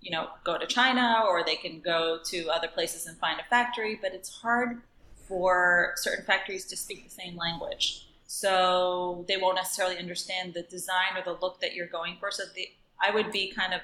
you 0.00 0.10
know, 0.10 0.28
go 0.42 0.56
to 0.56 0.66
China 0.66 1.22
or 1.28 1.44
they 1.44 1.56
can 1.56 1.80
go 1.80 2.18
to 2.30 2.48
other 2.48 2.68
places 2.68 3.06
and 3.06 3.18
find 3.18 3.38
a 3.38 3.44
factory. 3.50 3.98
But 4.00 4.14
it's 4.14 4.30
hard 4.30 4.80
for 5.26 5.92
certain 5.96 6.24
factories 6.24 6.64
to 6.64 6.78
speak 6.78 7.04
the 7.04 7.10
same 7.10 7.36
language 7.36 8.07
so 8.28 9.24
they 9.26 9.38
won't 9.38 9.56
necessarily 9.56 9.98
understand 9.98 10.52
the 10.52 10.62
design 10.62 11.16
or 11.16 11.24
the 11.24 11.40
look 11.40 11.60
that 11.62 11.74
you're 11.74 11.86
going 11.88 12.18
for. 12.20 12.30
So 12.30 12.44
the, 12.54 12.68
I 13.02 13.10
would 13.10 13.32
be 13.32 13.50
kind 13.50 13.72
of 13.72 13.80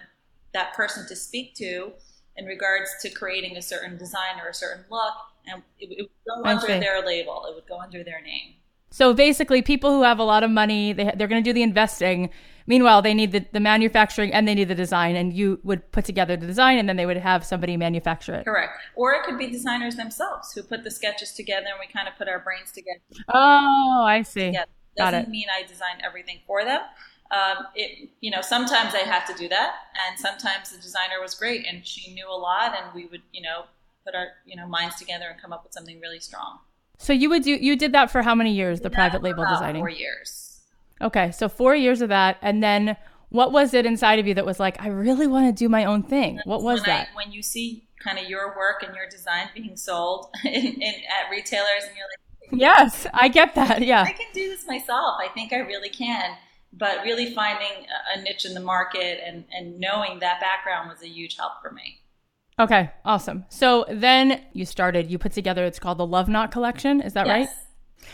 that 0.52 0.74
person 0.74 1.08
to 1.08 1.16
speak 1.16 1.54
to 1.54 1.92
in 2.36 2.44
regards 2.44 2.90
to 3.00 3.08
creating 3.08 3.56
a 3.56 3.62
certain 3.62 3.96
design 3.96 4.38
or 4.44 4.50
a 4.50 4.54
certain 4.54 4.84
look, 4.90 5.14
and 5.46 5.62
it, 5.80 5.86
it 5.90 6.02
would 6.02 6.42
go 6.44 6.48
under 6.48 6.66
their 6.66 7.04
label. 7.04 7.46
It 7.48 7.54
would 7.54 7.66
go 7.66 7.80
under 7.80 8.04
their 8.04 8.20
name. 8.20 8.56
So 8.90 9.14
basically, 9.14 9.62
people 9.62 9.90
who 9.90 10.02
have 10.02 10.18
a 10.18 10.24
lot 10.24 10.44
of 10.44 10.50
money, 10.50 10.92
they, 10.92 11.10
they're 11.16 11.26
going 11.26 11.42
to 11.42 11.48
do 11.48 11.54
the 11.54 11.62
investing. 11.62 12.28
Meanwhile, 12.66 13.02
they 13.02 13.14
need 13.14 13.32
the, 13.32 13.44
the 13.52 13.60
manufacturing 13.60 14.32
and 14.32 14.48
they 14.48 14.54
need 14.54 14.68
the 14.68 14.74
design, 14.74 15.16
and 15.16 15.32
you 15.32 15.60
would 15.64 15.92
put 15.92 16.04
together 16.04 16.36
the 16.36 16.46
design, 16.46 16.78
and 16.78 16.88
then 16.88 16.96
they 16.96 17.06
would 17.06 17.18
have 17.18 17.44
somebody 17.44 17.76
manufacture 17.76 18.34
it. 18.34 18.44
Correct. 18.44 18.78
Or 18.96 19.12
it 19.12 19.24
could 19.24 19.38
be 19.38 19.48
designers 19.48 19.96
themselves 19.96 20.52
who 20.52 20.62
put 20.62 20.82
the 20.82 20.90
sketches 20.90 21.32
together, 21.32 21.66
and 21.66 21.76
we 21.78 21.92
kind 21.92 22.08
of 22.08 22.16
put 22.16 22.28
our 22.28 22.40
brains 22.40 22.72
together. 22.72 23.00
Oh, 23.32 24.04
I 24.06 24.22
see. 24.22 24.50
Yeah, 24.50 24.64
doesn't 24.96 25.28
mean 25.28 25.46
I 25.54 25.66
design 25.66 26.00
everything 26.04 26.38
for 26.46 26.64
them. 26.64 26.80
Um, 27.30 27.66
it, 27.74 28.10
you 28.20 28.30
know, 28.30 28.40
sometimes 28.40 28.94
I 28.94 28.98
had 28.98 29.26
to 29.26 29.34
do 29.34 29.48
that, 29.48 29.74
and 30.06 30.18
sometimes 30.18 30.70
the 30.70 30.76
designer 30.80 31.20
was 31.20 31.34
great, 31.34 31.66
and 31.66 31.86
she 31.86 32.14
knew 32.14 32.28
a 32.28 32.36
lot, 32.36 32.74
and 32.76 32.94
we 32.94 33.06
would, 33.06 33.22
you 33.32 33.42
know, 33.42 33.64
put 34.04 34.14
our, 34.14 34.28
you 34.46 34.56
know, 34.56 34.66
minds 34.66 34.96
together 34.96 35.26
and 35.30 35.40
come 35.40 35.52
up 35.52 35.64
with 35.64 35.72
something 35.72 36.00
really 36.00 36.20
strong. 36.20 36.60
So 36.98 37.12
you 37.12 37.28
would 37.30 37.42
do 37.42 37.50
you 37.50 37.76
did 37.76 37.92
that 37.92 38.10
for 38.10 38.22
how 38.22 38.34
many 38.34 38.52
years? 38.52 38.80
The 38.80 38.90
private 38.90 39.22
label 39.22 39.44
designing. 39.48 39.82
Four 39.82 39.88
years. 39.88 40.43
Okay, 41.04 41.30
so 41.32 41.48
four 41.48 41.76
years 41.76 42.00
of 42.00 42.08
that, 42.08 42.38
and 42.40 42.62
then 42.62 42.96
what 43.28 43.52
was 43.52 43.74
it 43.74 43.84
inside 43.84 44.18
of 44.18 44.26
you 44.26 44.34
that 44.34 44.46
was 44.46 44.58
like, 44.58 44.80
I 44.80 44.88
really 44.88 45.26
want 45.26 45.46
to 45.46 45.52
do 45.52 45.68
my 45.68 45.84
own 45.84 46.02
thing? 46.02 46.40
What 46.44 46.62
was 46.62 46.80
when 46.80 46.90
that? 46.90 47.08
I, 47.12 47.16
when 47.16 47.32
you 47.32 47.42
see 47.42 47.86
kind 48.02 48.18
of 48.18 48.28
your 48.28 48.56
work 48.56 48.82
and 48.82 48.94
your 48.94 49.08
design 49.08 49.48
being 49.54 49.76
sold 49.76 50.28
in, 50.44 50.52
in, 50.52 50.94
at 50.94 51.30
retailers, 51.30 51.84
and 51.86 51.96
you're 51.96 52.06
like, 52.06 52.60
yes, 52.60 53.06
I 53.12 53.28
get 53.28 53.54
that. 53.54 53.82
Yeah, 53.82 54.02
I 54.02 54.12
can 54.12 54.32
do 54.32 54.48
this 54.48 54.66
myself. 54.66 55.16
I 55.20 55.28
think 55.34 55.52
I 55.52 55.58
really 55.58 55.90
can. 55.90 56.36
But 56.76 57.04
really 57.04 57.32
finding 57.32 57.86
a 58.12 58.20
niche 58.20 58.44
in 58.44 58.54
the 58.54 58.60
market 58.60 59.20
and, 59.24 59.44
and 59.52 59.78
knowing 59.78 60.18
that 60.18 60.40
background 60.40 60.88
was 60.88 61.02
a 61.04 61.08
huge 61.08 61.36
help 61.36 61.52
for 61.62 61.70
me. 61.70 62.00
Okay, 62.58 62.90
awesome. 63.04 63.44
So 63.48 63.84
then 63.88 64.42
you 64.52 64.64
started, 64.64 65.08
you 65.08 65.18
put 65.18 65.30
together, 65.32 65.64
it's 65.64 65.78
called 65.78 65.98
the 65.98 66.06
Love 66.06 66.28
Knot 66.28 66.50
Collection. 66.50 67.00
Is 67.00 67.12
that 67.12 67.26
yes. 67.26 67.48
right? 67.48 67.56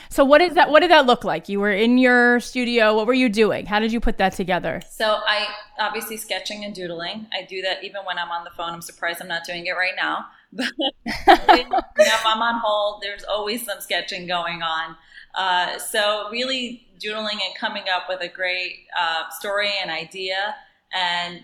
So 0.08 0.24
what 0.24 0.40
is 0.40 0.54
that? 0.54 0.70
What 0.70 0.80
did 0.80 0.90
that 0.90 1.06
look 1.06 1.24
like? 1.24 1.48
You 1.48 1.60
were 1.60 1.72
in 1.72 1.98
your 1.98 2.40
studio. 2.40 2.94
What 2.94 3.06
were 3.06 3.14
you 3.14 3.28
doing? 3.28 3.66
How 3.66 3.78
did 3.78 3.92
you 3.92 4.00
put 4.00 4.18
that 4.18 4.32
together? 4.32 4.82
So 4.90 5.20
I 5.26 5.46
obviously 5.78 6.16
sketching 6.16 6.64
and 6.64 6.74
doodling. 6.74 7.26
I 7.32 7.44
do 7.44 7.62
that 7.62 7.84
even 7.84 8.04
when 8.04 8.18
I'm 8.18 8.30
on 8.30 8.44
the 8.44 8.50
phone. 8.50 8.70
I'm 8.70 8.82
surprised 8.82 9.20
I'm 9.20 9.28
not 9.28 9.44
doing 9.44 9.66
it 9.66 9.72
right 9.72 9.94
now. 9.96 10.26
But 11.26 12.06
if 12.06 12.26
I'm 12.26 12.42
on 12.42 12.60
hold, 12.64 13.02
there's 13.02 13.24
always 13.24 13.64
some 13.64 13.80
sketching 13.80 14.26
going 14.26 14.62
on. 14.62 14.96
Uh, 15.34 15.78
so 15.78 16.28
really 16.30 16.88
doodling 16.98 17.38
and 17.44 17.54
coming 17.56 17.84
up 17.94 18.04
with 18.08 18.20
a 18.20 18.28
great 18.28 18.86
uh, 18.98 19.28
story 19.30 19.70
and 19.80 19.90
idea 19.90 20.56
and 20.92 21.42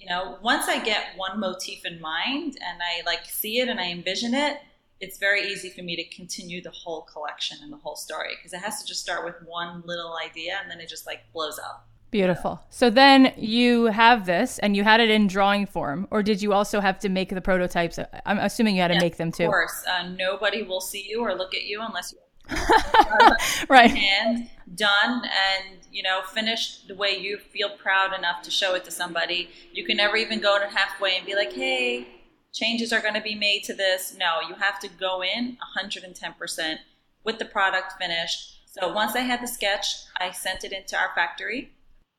you 0.00 0.08
know, 0.08 0.38
once 0.42 0.66
I 0.66 0.82
get 0.82 1.04
one 1.16 1.38
motif 1.38 1.84
in 1.84 2.00
mind 2.00 2.56
and 2.66 2.80
I 2.80 3.04
like 3.04 3.26
see 3.26 3.60
it 3.60 3.68
and 3.68 3.78
I 3.78 3.90
envision 3.90 4.32
it, 4.32 4.58
it's 5.00 5.18
very 5.18 5.42
easy 5.48 5.70
for 5.70 5.82
me 5.82 5.96
to 5.96 6.04
continue 6.14 6.62
the 6.62 6.70
whole 6.70 7.02
collection 7.02 7.58
and 7.62 7.72
the 7.72 7.76
whole 7.78 7.96
story 7.96 8.34
because 8.36 8.52
it 8.52 8.60
has 8.60 8.80
to 8.80 8.86
just 8.86 9.00
start 9.00 9.24
with 9.24 9.34
one 9.44 9.82
little 9.86 10.16
idea 10.24 10.58
and 10.62 10.70
then 10.70 10.80
it 10.80 10.88
just 10.88 11.06
like 11.06 11.20
blows 11.32 11.58
up. 11.58 11.86
Beautiful. 12.10 12.60
So 12.70 12.90
then 12.90 13.32
you 13.36 13.86
have 13.86 14.26
this 14.26 14.58
and 14.58 14.76
you 14.76 14.82
had 14.82 15.00
it 15.00 15.10
in 15.10 15.28
drawing 15.28 15.64
form, 15.64 16.08
or 16.10 16.24
did 16.24 16.42
you 16.42 16.52
also 16.52 16.80
have 16.80 16.98
to 17.00 17.08
make 17.08 17.28
the 17.28 17.40
prototypes? 17.40 18.00
I'm 18.26 18.38
assuming 18.38 18.74
you 18.74 18.82
had 18.82 18.88
to 18.88 18.94
yes, 18.94 19.02
make 19.02 19.16
them 19.16 19.30
too. 19.30 19.44
Of 19.44 19.50
course. 19.50 19.84
Uh, 19.88 20.08
nobody 20.08 20.62
will 20.62 20.80
see 20.80 21.06
you 21.08 21.20
or 21.20 21.34
look 21.34 21.54
at 21.54 21.62
you 21.64 21.80
unless 21.80 22.12
you 22.12 22.18
right. 23.68 23.96
And 23.96 24.48
done 24.74 25.22
and, 25.22 25.78
you 25.92 26.02
know, 26.02 26.20
finished 26.34 26.88
the 26.88 26.94
way 26.94 27.16
you 27.16 27.38
feel 27.38 27.70
proud 27.70 28.16
enough 28.16 28.42
to 28.42 28.50
show 28.50 28.74
it 28.74 28.84
to 28.84 28.90
somebody. 28.90 29.50
You 29.72 29.84
can 29.84 29.96
never 29.96 30.16
even 30.16 30.40
go 30.40 30.58
to 30.58 30.66
halfway 30.66 31.16
and 31.16 31.24
be 31.24 31.34
like, 31.34 31.52
hey, 31.52 32.08
changes 32.52 32.92
are 32.92 33.00
going 33.00 33.14
to 33.14 33.20
be 33.20 33.34
made 33.34 33.64
to 33.64 33.74
this. 33.74 34.14
No, 34.18 34.38
you 34.48 34.54
have 34.54 34.80
to 34.80 34.88
go 34.88 35.22
in 35.22 35.56
110% 35.76 36.76
with 37.24 37.38
the 37.38 37.44
product 37.44 37.94
finished. 38.00 38.62
So 38.66 38.92
once 38.92 39.16
I 39.16 39.20
had 39.20 39.42
the 39.42 39.48
sketch, 39.48 39.86
I 40.18 40.30
sent 40.30 40.64
it 40.64 40.72
into 40.72 40.96
our 40.96 41.10
factory. 41.14 41.72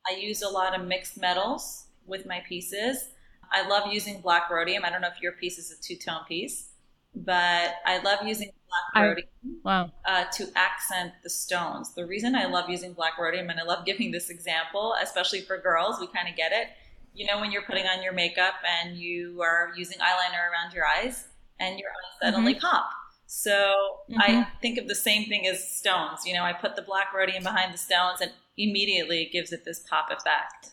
I 0.08 0.16
use 0.16 0.42
a 0.42 0.48
lot 0.48 0.78
of 0.78 0.86
mixed 0.86 1.18
metals 1.20 1.86
with 2.06 2.26
my 2.26 2.40
pieces. 2.48 3.08
I 3.52 3.66
love 3.68 3.92
using 3.92 4.20
black 4.20 4.50
rhodium. 4.50 4.84
I 4.84 4.90
don't 4.90 5.00
know 5.00 5.08
if 5.14 5.22
your 5.22 5.32
piece 5.32 5.58
is 5.58 5.70
a 5.70 5.80
two 5.82 5.96
tone 5.96 6.24
piece. 6.26 6.68
but 7.14 7.74
I 7.84 7.98
love 8.02 8.26
using 8.26 8.50
black 8.68 9.04
rhodium 9.04 9.28
wow. 9.64 9.92
uh, 10.06 10.24
to 10.32 10.48
accent 10.56 11.12
the 11.22 11.30
stones. 11.30 11.94
The 11.94 12.06
reason 12.06 12.34
I 12.34 12.46
love 12.46 12.70
using 12.70 12.94
black 12.94 13.18
rhodium, 13.18 13.50
and 13.50 13.60
I 13.60 13.64
love 13.64 13.84
giving 13.84 14.10
this 14.10 14.30
example, 14.30 14.94
especially 15.02 15.42
for 15.42 15.58
girls, 15.58 16.00
we 16.00 16.06
kind 16.06 16.28
of 16.28 16.36
get 16.36 16.52
it. 16.52 16.68
You 17.14 17.26
know, 17.26 17.40
when 17.40 17.52
you're 17.52 17.62
putting 17.62 17.86
on 17.86 18.02
your 18.02 18.12
makeup 18.12 18.54
and 18.66 18.96
you 18.96 19.42
are 19.42 19.72
using 19.76 19.98
eyeliner 19.98 20.50
around 20.50 20.72
your 20.72 20.84
eyes, 20.86 21.28
and 21.60 21.78
your 21.78 21.90
eyes 21.90 22.18
suddenly 22.20 22.54
Mm-hmm. 22.54 22.60
pop. 22.60 22.90
So 23.26 23.98
I 24.18 24.46
think 24.60 24.78
of 24.78 24.88
the 24.88 24.94
same 24.94 25.28
thing 25.28 25.46
as 25.46 25.66
stones. 25.76 26.20
You 26.26 26.34
know, 26.34 26.42
I 26.44 26.52
put 26.52 26.76
the 26.76 26.82
black 26.82 27.12
rhodium 27.14 27.42
behind 27.42 27.72
the 27.74 27.78
stones, 27.78 28.20
and 28.20 28.32
immediately 28.56 29.22
it 29.22 29.32
gives 29.32 29.52
it 29.52 29.64
this 29.64 29.80
pop 29.88 30.08
effect. 30.10 30.72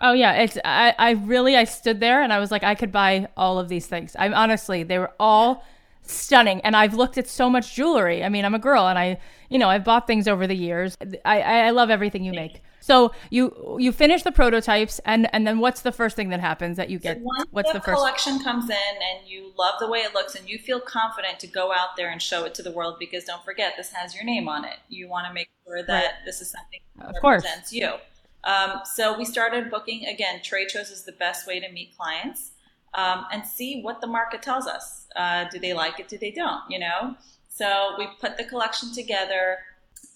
Oh 0.00 0.12
yeah, 0.12 0.32
it's 0.34 0.56
I, 0.64 0.94
I 0.98 1.10
really 1.12 1.56
I 1.56 1.64
stood 1.64 1.98
there 2.00 2.22
and 2.22 2.32
I 2.32 2.38
was 2.38 2.50
like 2.50 2.62
I 2.62 2.74
could 2.74 2.92
buy 2.92 3.28
all 3.36 3.58
of 3.58 3.68
these 3.68 3.86
things. 3.86 4.14
I'm 4.18 4.32
honestly 4.32 4.82
they 4.84 4.98
were 4.98 5.12
all 5.18 5.64
stunning 6.02 6.60
and 6.62 6.76
I've 6.76 6.94
looked 6.94 7.18
at 7.18 7.26
so 7.28 7.50
much 7.50 7.74
jewelry. 7.74 8.22
I 8.24 8.28
mean, 8.28 8.44
I'm 8.44 8.54
a 8.54 8.60
girl 8.60 8.86
and 8.86 8.98
I 8.98 9.18
you 9.48 9.58
know, 9.58 9.68
I've 9.68 9.84
bought 9.84 10.06
things 10.06 10.28
over 10.28 10.46
the 10.46 10.54
years. 10.54 10.96
I 11.24 11.40
I 11.40 11.60
I 11.66 11.70
love 11.70 11.90
everything 11.90 12.24
you 12.24 12.32
make. 12.32 12.62
So 12.88 13.12
you 13.28 13.76
you 13.78 13.92
finish 13.92 14.22
the 14.22 14.32
prototypes 14.32 14.98
and 15.04 15.28
and 15.34 15.46
then 15.46 15.58
what's 15.58 15.82
the 15.82 15.92
first 15.92 16.16
thing 16.16 16.30
that 16.30 16.40
happens 16.40 16.78
that 16.78 16.88
you 16.88 16.98
get 16.98 17.20
Once 17.20 17.44
what's 17.50 17.70
the, 17.70 17.78
the 17.78 17.84
first 17.84 17.98
collection 17.98 18.42
comes 18.42 18.64
in 18.70 18.94
and 19.08 19.28
you 19.28 19.52
love 19.58 19.74
the 19.78 19.86
way 19.86 19.98
it 19.98 20.14
looks 20.14 20.34
and 20.34 20.48
you 20.48 20.58
feel 20.58 20.80
confident 20.80 21.38
to 21.40 21.46
go 21.46 21.70
out 21.70 21.90
there 21.98 22.08
and 22.08 22.20
show 22.22 22.46
it 22.46 22.54
to 22.54 22.62
the 22.62 22.72
world 22.72 22.96
because 22.98 23.24
don't 23.24 23.44
forget 23.44 23.74
this 23.76 23.90
has 23.92 24.14
your 24.14 24.24
name 24.24 24.48
on 24.48 24.64
it. 24.64 24.78
You 24.88 25.06
want 25.06 25.26
to 25.26 25.34
make 25.34 25.50
sure 25.66 25.82
that 25.82 26.04
Right. 26.04 26.14
this 26.24 26.40
is 26.40 26.50
something 26.50 26.80
that 26.96 27.08
Of 27.14 27.16
course. 27.20 27.44
represents 27.44 27.74
you. 27.74 27.92
Um, 28.44 28.80
so 28.96 29.18
we 29.18 29.26
started 29.26 29.70
booking 29.70 30.06
again. 30.06 30.40
Trade 30.42 30.70
shows 30.70 30.88
is 30.90 31.04
the 31.04 31.12
best 31.12 31.46
way 31.46 31.60
to 31.60 31.70
meet 31.70 31.94
clients 31.94 32.52
um, 32.94 33.26
and 33.30 33.44
see 33.44 33.82
what 33.82 34.00
the 34.00 34.06
market 34.06 34.40
tells 34.40 34.66
us. 34.66 35.08
Uh, 35.14 35.44
do 35.52 35.58
they 35.58 35.74
like 35.74 36.00
it? 36.00 36.08
Do 36.08 36.16
they 36.16 36.30
don't? 36.30 36.62
You 36.70 36.78
know. 36.78 37.16
So 37.48 37.96
we 37.98 38.06
put 38.18 38.38
the 38.38 38.44
collection 38.44 38.94
together, 38.94 39.58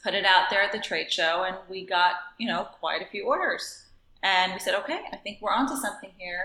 put 0.03 0.15
it 0.15 0.25
out 0.25 0.51
there 0.51 0.63
at 0.63 0.73
the 0.73 0.79
trade 0.79 1.13
show, 1.13 1.45
and 1.47 1.57
we 1.69 1.87
got 1.87 2.15
you 2.39 2.49
know 2.49 2.69
quite 2.81 3.03
a 3.03 3.07
few 3.07 3.27
orders. 3.27 3.87
And 4.25 4.53
we 4.53 4.61
said, 4.61 4.75
okay, 4.77 5.01
I 5.13 5.17
think 5.17 5.39
we're 5.41 5.53
onto 5.53 5.75
something 5.75 6.11
here. 6.17 6.45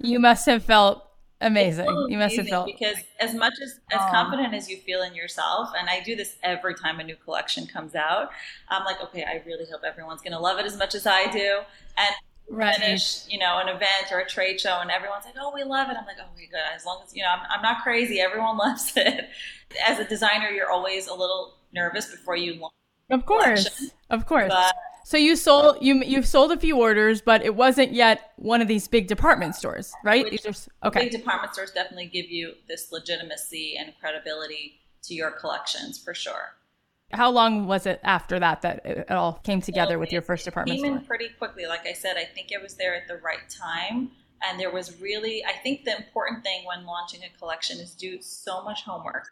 You 0.00 0.18
must 0.18 0.46
have 0.46 0.64
felt 0.64 1.04
amazing. 1.42 2.06
You 2.08 2.16
must 2.16 2.36
have 2.36 2.48
felt 2.48 2.66
because 2.66 2.96
as 3.20 3.34
much 3.34 3.54
as 3.62 3.80
as 3.92 4.00
Aw. 4.00 4.10
confident 4.10 4.54
as 4.54 4.68
you 4.68 4.78
feel 4.78 5.02
in 5.02 5.14
yourself, 5.14 5.70
and 5.78 5.88
I 5.88 6.00
do 6.02 6.16
this 6.16 6.36
every 6.42 6.74
time 6.74 7.00
a 7.00 7.04
new 7.04 7.16
collection 7.16 7.66
comes 7.66 7.94
out. 7.94 8.30
I'm 8.68 8.84
like, 8.84 9.02
okay, 9.02 9.24
I 9.24 9.42
really 9.46 9.66
hope 9.70 9.82
everyone's 9.86 10.22
going 10.22 10.32
to 10.32 10.38
love 10.38 10.58
it 10.58 10.66
as 10.66 10.76
much 10.76 10.94
as 10.94 11.06
I 11.06 11.30
do, 11.30 11.60
and 11.96 12.14
right. 12.48 12.74
finish, 12.76 13.26
you 13.28 13.38
know, 13.38 13.58
an 13.58 13.68
event 13.68 14.10
or 14.10 14.20
a 14.20 14.26
trade 14.26 14.60
show, 14.60 14.78
and 14.80 14.90
everyone's 14.90 15.24
like, 15.24 15.34
oh, 15.40 15.52
we 15.54 15.64
love 15.64 15.90
it. 15.90 15.96
I'm 15.98 16.06
like, 16.06 16.16
oh, 16.20 16.32
okay, 16.34 16.48
good. 16.50 16.60
As 16.74 16.84
long 16.84 17.00
as 17.04 17.14
you 17.14 17.22
know, 17.22 17.30
I'm, 17.30 17.46
I'm 17.50 17.62
not 17.62 17.82
crazy. 17.82 18.20
Everyone 18.20 18.56
loves 18.58 18.92
it. 18.96 19.28
As 19.86 19.98
a 19.98 20.04
designer, 20.04 20.48
you're 20.48 20.70
always 20.70 21.08
a 21.08 21.14
little 21.14 21.54
nervous 21.72 22.10
before 22.10 22.36
you 22.36 22.54
launch, 22.54 22.72
Of 23.10 23.26
course. 23.26 23.68
collection. 23.68 23.90
Of 24.10 24.26
course. 24.26 24.48
but 24.48 24.74
So 25.04 25.16
you 25.16 25.36
sold 25.36 25.78
you 25.80 26.02
you've 26.04 26.26
sold 26.26 26.52
a 26.52 26.56
few 26.58 26.78
orders, 26.78 27.20
but 27.20 27.42
it 27.42 27.54
wasn't 27.54 27.92
yet 27.92 28.32
one 28.36 28.60
of 28.60 28.68
these 28.68 28.88
big 28.88 29.06
department 29.06 29.54
stores, 29.54 29.92
right? 30.04 30.24
Which- 30.24 30.46
are 30.46 30.88
okay. 30.88 31.04
big 31.04 31.12
department 31.12 31.54
stores 31.54 31.70
definitely 31.72 32.06
give 32.06 32.30
you 32.30 32.54
this 32.68 32.92
legitimacy 32.92 33.76
and 33.78 33.94
credibility 34.00 34.80
to 35.02 35.14
your 35.14 35.30
collections 35.30 35.98
for 35.98 36.14
sure. 36.14 36.54
How 37.12 37.30
long 37.30 37.66
was 37.66 37.86
it 37.86 38.00
after 38.02 38.38
that 38.38 38.60
that 38.62 38.84
it 38.84 39.10
all 39.10 39.40
came 39.42 39.62
together 39.62 39.98
with 39.98 40.12
your 40.12 40.20
first 40.20 40.44
department 40.44 40.76
came 40.76 40.86
store? 40.86 40.98
in 40.98 41.04
pretty 41.06 41.28
quickly. 41.30 41.64
Like 41.66 41.86
I 41.86 41.94
said, 41.94 42.18
I 42.18 42.24
think 42.24 42.52
it 42.52 42.60
was 42.60 42.74
there 42.74 42.94
at 42.94 43.08
the 43.08 43.16
right 43.16 43.48
time. 43.48 44.10
And 44.42 44.60
there 44.60 44.70
was 44.70 45.00
really, 45.00 45.42
I 45.44 45.52
think 45.52 45.84
the 45.84 45.96
important 45.96 46.44
thing 46.44 46.64
when 46.66 46.84
launching 46.84 47.22
a 47.24 47.38
collection 47.38 47.78
is 47.80 47.94
do 47.94 48.20
so 48.20 48.62
much 48.62 48.82
homework 48.82 49.30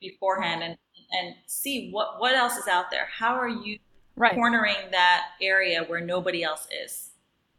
beforehand 0.00 0.62
and, 0.62 0.76
and 1.12 1.34
see 1.46 1.90
what, 1.90 2.20
what 2.20 2.34
else 2.34 2.56
is 2.56 2.68
out 2.68 2.90
there. 2.90 3.08
How 3.10 3.34
are 3.34 3.48
you 3.48 3.78
Right. 4.16 4.34
cornering 4.34 4.90
that 4.90 5.26
area 5.40 5.84
where 5.84 6.00
nobody 6.00 6.42
else 6.42 6.66
is? 6.84 7.10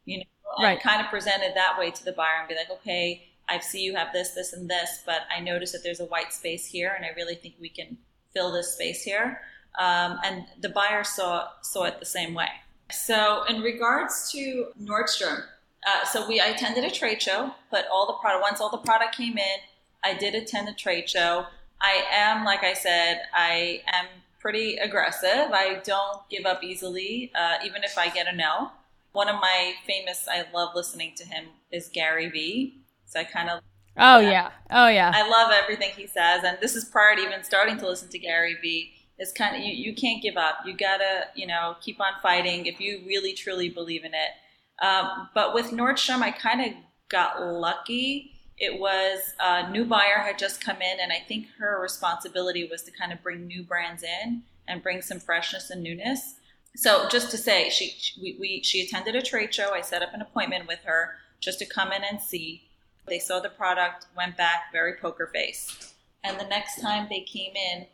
You 0.06 0.19
know, 0.19 0.23
Right. 0.62 0.82
kind 0.82 0.99
of 1.02 1.08
present 1.08 1.41
it 1.41 1.56
that 1.56 1.78
way 1.80 1.89
to 1.91 2.04
the 2.04 2.12
buyer 2.12 2.39
and 2.39 2.49
be 2.49 2.56
like, 2.56 2.69
okay, 2.69 3.30
I 3.47 3.60
see 3.60 3.82
you 3.82 3.95
have 3.95 4.12
this, 4.13 4.32
this, 4.32 4.54
and 4.54 4.69
this, 4.69 5.02
but 5.06 5.21
I 5.36 5.39
notice 5.39 5.71
that 5.71 5.84
there's 5.84 5.99
a 6.02 6.06
white 6.06 6.34
space 6.34 6.65
here, 6.65 6.93
and 6.95 7.06
I 7.06 7.10
really 7.15 7.36
think 7.36 7.56
we 7.60 7.69
can 7.69 7.97
fill 8.34 8.52
this 8.52 8.73
space 8.73 9.04
here. 9.04 9.41
Um, 9.80 10.19
and 10.23 10.45
the 10.60 10.69
buyer 10.69 11.04
saw 11.04 11.47
saw 11.62 11.86
it 11.86 11.99
the 11.99 12.06
same 12.06 12.34
way. 12.34 12.49
So, 12.91 13.43
in 13.47 13.62
regards 13.62 14.32
to 14.32 14.67
Nordstrom, 14.82 15.43
uh, 15.88 16.06
so 16.06 16.28
we 16.28 16.39
I 16.39 16.47
attended 16.47 16.84
a 16.84 16.91
trade 16.91 17.21
show, 17.21 17.52
but 17.71 17.86
all 17.91 18.06
the 18.08 18.13
product 18.13 18.41
once 18.41 18.60
all 18.60 18.69
the 18.69 18.78
product 18.78 19.15
came 19.15 19.38
in, 19.38 19.58
I 20.04 20.13
did 20.15 20.36
attend 20.36 20.67
a 20.69 20.73
trade 20.73 21.10
show. 21.10 21.45
I 21.82 22.04
am, 22.12 22.44
like 22.46 22.63
I 22.63 22.74
said, 22.74 23.22
I 23.34 23.82
am 23.94 24.06
pretty 24.39 24.78
aggressive. 24.78 25.52
I 25.52 25.82
don't 25.84 26.28
give 26.30 26.46
up 26.46 26.63
easily, 26.63 27.32
uh, 27.36 27.58
even 27.65 27.84
if 27.84 27.98
I 27.98 28.10
get 28.10 28.28
a 28.28 28.36
no. 28.36 28.72
One 29.12 29.28
of 29.30 29.36
my 29.42 29.74
famous, 29.88 30.28
I 30.30 30.46
love 30.54 30.76
listening 30.76 31.13
to 31.18 31.26
him, 31.26 31.46
is 31.72 31.89
Gary 31.89 32.30
Vee. 32.30 32.82
So 33.06 33.20
I 33.20 33.24
kind 33.24 33.50
of 33.50 33.62
Oh 33.98 34.20
Yeah. 34.20 34.30
yeah. 34.30 34.52
Oh 34.72 34.88
yeah. 34.88 35.12
I 35.13 35.28
love 35.28 35.52
everything 35.52 35.92
he 35.96 36.08
says, 36.08 36.44
and 36.44 36.58
this 36.62 36.76
is 36.76 36.86
prior 36.86 37.15
to 37.15 37.22
even 37.22 37.44
starting 37.44 37.78
to 37.80 37.88
listen 37.88 38.10
to 38.10 38.20
Gary 38.20 38.56
Vee. 38.62 38.94
It's 39.18 39.32
kind 39.34 39.56
of 39.56 39.62
you, 39.62 39.74
you 39.74 39.94
can't 39.94 40.22
give 40.22 40.38
up. 40.38 40.60
You 40.65 40.74
gotta 40.78 41.28
you 41.36 41.48
know 41.48 41.76
keep 41.82 42.00
on 42.00 42.13
fighting 42.22 42.65
if 42.65 42.80
you 42.80 43.02
really 43.06 43.34
truly 43.34 43.70
believe 43.70 44.06
in 44.06 44.13
it. 44.13 44.86
Um, 44.86 45.30
but 45.34 45.54
with 45.54 45.72
Nordstrom, 45.72 46.22
I 46.22 46.32
kind 46.32 46.62
of 46.62 46.74
got 47.10 47.42
lucky. 47.42 48.38
It 48.60 48.80
was 48.80 49.34
a 49.39 49.72
new 49.72 49.86
buyer 49.86 50.17
had 50.17 50.38
just 50.38 50.60
come 50.60 50.82
in, 50.82 51.00
and 51.02 51.12
I 51.13 51.19
think 51.28 51.48
her 51.60 51.82
responsibility 51.82 52.67
was 52.69 52.84
to 52.84 52.91
kind 52.91 53.13
of 53.13 53.24
bring 53.24 53.48
new 53.48 53.63
brands 53.63 54.04
in 54.04 54.43
and 54.67 54.84
bring 54.84 55.02
some 55.02 55.19
freshness 55.19 55.69
and 55.69 55.82
newness. 55.82 56.36
So 56.76 57.08
just 57.10 57.32
to 57.32 57.38
say, 57.38 57.69
she, 57.69 57.89
she 57.98 58.22
we, 58.22 58.38
we 58.39 58.63
she 58.63 58.82
attended 58.82 59.15
a 59.15 59.22
trade 59.22 59.54
show. 59.54 59.74
I 59.74 59.82
set 59.82 60.04
up 60.04 60.13
an 60.13 60.22
appointment 60.22 60.67
with 60.67 60.80
her 60.84 61.15
just 61.39 61.60
to 61.60 61.65
come 61.65 61.91
in 61.91 62.04
and 62.04 62.22
see. 62.22 62.63
They 63.08 63.19
saw 63.19 63.39
the 63.39 63.50
product, 63.50 64.06
went 64.15 64.38
back, 64.38 64.72
very 64.72 64.93
poker 65.02 65.28
face. 65.34 65.93
And 66.24 66.39
the 66.39 66.45
next 66.45 66.82
time 66.82 67.08
they 67.10 67.22
came 67.22 67.56
in, 67.56 67.88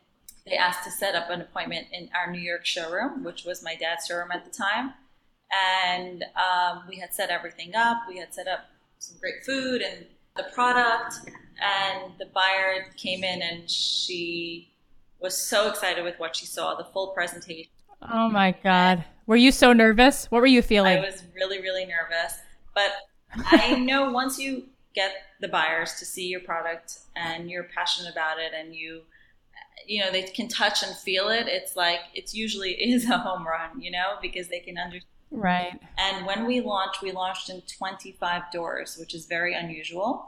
they 0.44 0.56
asked 0.56 0.84
to 0.84 0.90
set 0.90 1.14
up 1.14 1.30
an 1.30 1.40
appointment 1.40 1.86
in 1.92 2.10
our 2.14 2.30
New 2.30 2.40
York 2.40 2.66
showroom, 2.66 3.24
which 3.24 3.44
was 3.44 3.62
my 3.62 3.76
dad's 3.76 4.06
showroom 4.06 4.30
at 4.32 4.44
the 4.44 4.50
time. 4.50 4.94
And 5.80 6.24
um, 6.34 6.82
we 6.88 6.98
had 6.98 7.14
set 7.14 7.30
everything 7.30 7.74
up. 7.74 7.98
We 8.08 8.18
had 8.18 8.34
set 8.34 8.48
up 8.48 8.66
some 8.98 9.16
great 9.20 9.44
food 9.44 9.80
and 9.80 10.06
the 10.36 10.44
product. 10.54 11.14
And 11.58 12.12
the 12.18 12.26
buyer 12.26 12.90
came 12.96 13.24
in 13.24 13.40
and 13.40 13.70
she 13.70 14.70
was 15.20 15.36
so 15.36 15.68
excited 15.70 16.04
with 16.04 16.18
what 16.18 16.36
she 16.36 16.44
saw, 16.44 16.74
the 16.74 16.84
full 16.84 17.08
presentation. 17.08 17.70
Oh 18.12 18.28
my 18.28 18.54
god. 18.62 19.04
Were 19.26 19.36
you 19.36 19.50
so 19.50 19.72
nervous? 19.72 20.30
What 20.30 20.40
were 20.40 20.46
you 20.46 20.62
feeling? 20.62 20.98
I 20.98 21.00
was 21.00 21.22
really, 21.34 21.60
really 21.60 21.86
nervous. 21.86 22.38
But 22.74 22.92
I 23.46 23.76
know 23.76 24.12
once 24.12 24.38
you 24.38 24.64
get 24.94 25.12
the 25.40 25.48
buyers 25.48 25.94
to 25.94 26.04
see 26.04 26.26
your 26.26 26.40
product 26.40 26.98
and 27.16 27.50
you're 27.50 27.68
passionate 27.74 28.10
about 28.10 28.38
it 28.38 28.52
and 28.58 28.74
you 28.74 29.02
you 29.86 30.02
know 30.02 30.10
they 30.10 30.22
can 30.22 30.48
touch 30.48 30.82
and 30.82 30.96
feel 30.96 31.28
it 31.28 31.46
it's 31.46 31.76
like 31.76 32.00
it's 32.14 32.34
usually 32.34 32.72
is 32.92 33.08
a 33.08 33.18
home 33.18 33.46
run 33.46 33.78
you 33.78 33.90
know 33.90 34.14
because 34.22 34.48
they 34.48 34.58
can 34.58 34.78
understand 34.78 35.04
right. 35.30 35.78
and 35.98 36.26
when 36.26 36.46
we 36.46 36.60
launched 36.60 37.02
we 37.02 37.12
launched 37.12 37.50
in 37.50 37.60
25 37.62 38.42
doors 38.52 38.96
which 38.98 39.14
is 39.14 39.26
very 39.26 39.54
unusual 39.54 40.26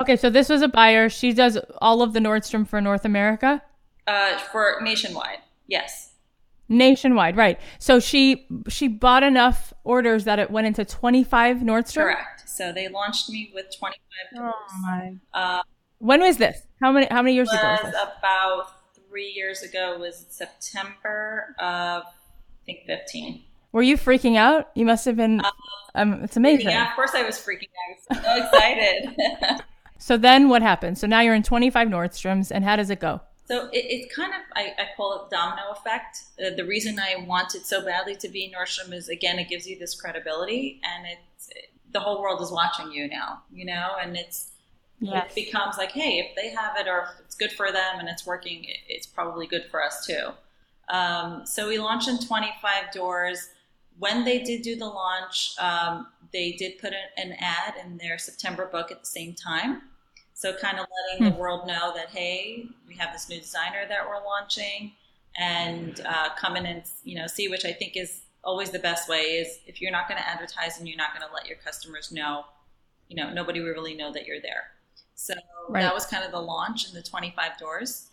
Okay, 0.00 0.16
so 0.16 0.30
this 0.30 0.48
was 0.48 0.62
a 0.62 0.68
buyer. 0.68 1.10
She 1.10 1.32
does 1.34 1.58
all 1.82 2.00
of 2.00 2.14
the 2.14 2.20
Nordstrom 2.20 2.66
for 2.66 2.80
North 2.80 3.04
America? 3.04 3.60
uh, 4.06 4.38
for 4.38 4.78
nationwide 4.82 5.38
yes 5.66 6.06
Nationwide, 6.72 7.36
right. 7.36 7.58
So 7.80 7.98
she 7.98 8.46
she 8.68 8.86
bought 8.86 9.24
enough 9.24 9.72
orders 9.82 10.22
that 10.24 10.38
it 10.38 10.52
went 10.52 10.68
into 10.68 10.84
25 10.84 11.56
Nordstrom? 11.58 11.94
correct 12.04 12.48
so 12.48 12.72
they 12.72 12.86
launched 12.88 13.28
me 13.28 13.50
with 13.52 13.66
25 13.76 14.38
doors 14.38 14.54
my. 14.82 15.14
uh, 15.34 15.62
When 15.98 16.20
was 16.20 16.36
this? 16.36 16.62
How 16.80 16.92
many 16.92 17.06
how 17.10 17.22
many 17.22 17.34
years 17.34 17.50
ago 17.52 17.76
was 17.82 17.92
about 17.94 18.66
three 19.08 19.30
years 19.34 19.62
ago 19.62 19.98
was 19.98 20.24
september 20.30 21.56
of 21.58 22.04
i 22.04 22.64
think 22.64 22.86
15 22.86 23.42
Were 23.72 23.82
you 23.82 23.96
freaking 23.96 24.36
out? 24.36 24.70
You 24.74 24.84
must 24.84 25.04
have 25.04 25.16
been 25.16 25.40
um 25.94 26.22
it's 26.24 26.36
amazing. 26.36 26.68
Yeah, 26.70 26.88
of 26.90 26.94
course 26.96 27.12
I 27.14 27.22
was 27.22 27.36
freaking 27.38 27.68
out. 28.12 28.24
I 28.24 28.38
was 28.38 28.50
so 28.50 28.56
excited. 28.56 29.60
So 30.02 30.16
then 30.16 30.48
what 30.48 30.62
happened? 30.62 30.96
So 30.96 31.06
now 31.06 31.20
you're 31.20 31.34
in 31.34 31.42
25 31.42 31.88
Nordstroms 31.88 32.50
and 32.50 32.64
how 32.64 32.74
does 32.76 32.88
it 32.88 33.00
go? 33.00 33.20
so 33.44 33.66
it, 33.70 33.84
it 33.84 34.14
kind 34.14 34.32
of, 34.32 34.40
I, 34.56 34.68
I 34.78 34.86
call 34.96 35.24
it 35.24 35.30
domino 35.30 35.72
effect. 35.72 36.22
Uh, 36.42 36.56
the 36.56 36.64
reason 36.64 36.98
I 36.98 37.22
wanted 37.26 37.66
so 37.66 37.84
badly 37.84 38.16
to 38.16 38.28
be 38.30 38.50
Nordstrom 38.56 38.94
is, 38.94 39.10
again, 39.10 39.38
it 39.38 39.50
gives 39.50 39.66
you 39.68 39.78
this 39.78 39.94
credibility 40.00 40.80
and 40.84 41.04
it's, 41.06 41.50
the 41.92 42.00
whole 42.00 42.22
world 42.22 42.40
is 42.40 42.50
watching 42.50 42.90
you 42.92 43.08
now, 43.08 43.42
you 43.52 43.66
know, 43.66 43.88
and 44.02 44.16
it's, 44.16 44.52
Yes. 45.00 45.30
it 45.30 45.34
becomes 45.34 45.76
like, 45.76 45.92
hey, 45.92 46.18
if 46.20 46.34
they 46.34 46.48
have 46.48 46.76
it 46.78 46.88
or 46.88 47.00
if 47.00 47.08
it's 47.26 47.34
good 47.34 47.52
for 47.52 47.70
them 47.70 47.98
and 47.98 48.08
it's 48.08 48.24
working, 48.24 48.64
it- 48.64 48.78
it's 48.88 49.06
probably 49.06 49.46
good 49.46 49.64
for 49.70 49.84
us 49.84 50.06
too. 50.06 50.28
Um, 50.88 51.42
so 51.44 51.68
we 51.68 51.78
launched 51.78 52.08
in 52.08 52.18
25 52.18 52.90
doors. 52.94 53.48
When 53.98 54.24
they 54.24 54.38
did 54.42 54.62
do 54.62 54.76
the 54.76 54.86
launch, 54.86 55.54
um, 55.58 56.06
they 56.32 56.52
did 56.52 56.78
put 56.78 56.92
an, 57.16 57.32
ad 57.38 57.74
in 57.84 57.98
their 57.98 58.18
September 58.18 58.66
book 58.66 58.90
at 58.90 59.00
the 59.00 59.06
same 59.06 59.34
time. 59.34 59.82
So 60.34 60.54
kind 60.56 60.78
of 60.78 60.86
letting 61.10 61.26
the 61.26 61.32
hmm. 61.32 61.40
world 61.40 61.66
know 61.66 61.92
that 61.94 62.10
hey, 62.10 62.64
we 62.88 62.96
have 62.96 63.12
this 63.12 63.28
new 63.28 63.38
designer 63.38 63.86
that 63.88 64.08
we're 64.08 64.24
launching, 64.24 64.92
and 65.38 66.00
uh, 66.06 66.30
come 66.38 66.56
in 66.56 66.64
and 66.66 66.82
you 67.04 67.16
know 67.16 67.26
see, 67.26 67.48
which 67.48 67.64
I 67.64 67.72
think 67.72 67.96
is 67.96 68.22
always 68.42 68.70
the 68.70 68.78
best 68.78 69.08
way. 69.08 69.18
Is 69.18 69.58
if 69.66 69.82
you're 69.82 69.90
not 69.90 70.08
going 70.08 70.18
to 70.18 70.26
advertise 70.26 70.78
and 70.78 70.88
you're 70.88 70.96
not 70.96 71.14
going 71.14 71.26
to 71.28 71.34
let 71.34 71.46
your 71.46 71.58
customers 71.58 72.10
know, 72.10 72.44
you 73.08 73.16
know, 73.16 73.30
nobody 73.30 73.60
will 73.60 73.68
really 73.68 73.94
know 73.94 74.12
that 74.12 74.24
you're 74.26 74.40
there. 74.40 74.68
So 75.14 75.34
right. 75.68 75.82
that 75.82 75.92
was 75.92 76.06
kind 76.06 76.24
of 76.24 76.30
the 76.30 76.40
launch 76.40 76.88
in 76.88 76.94
the 76.94 77.02
25 77.02 77.58
doors, 77.58 78.08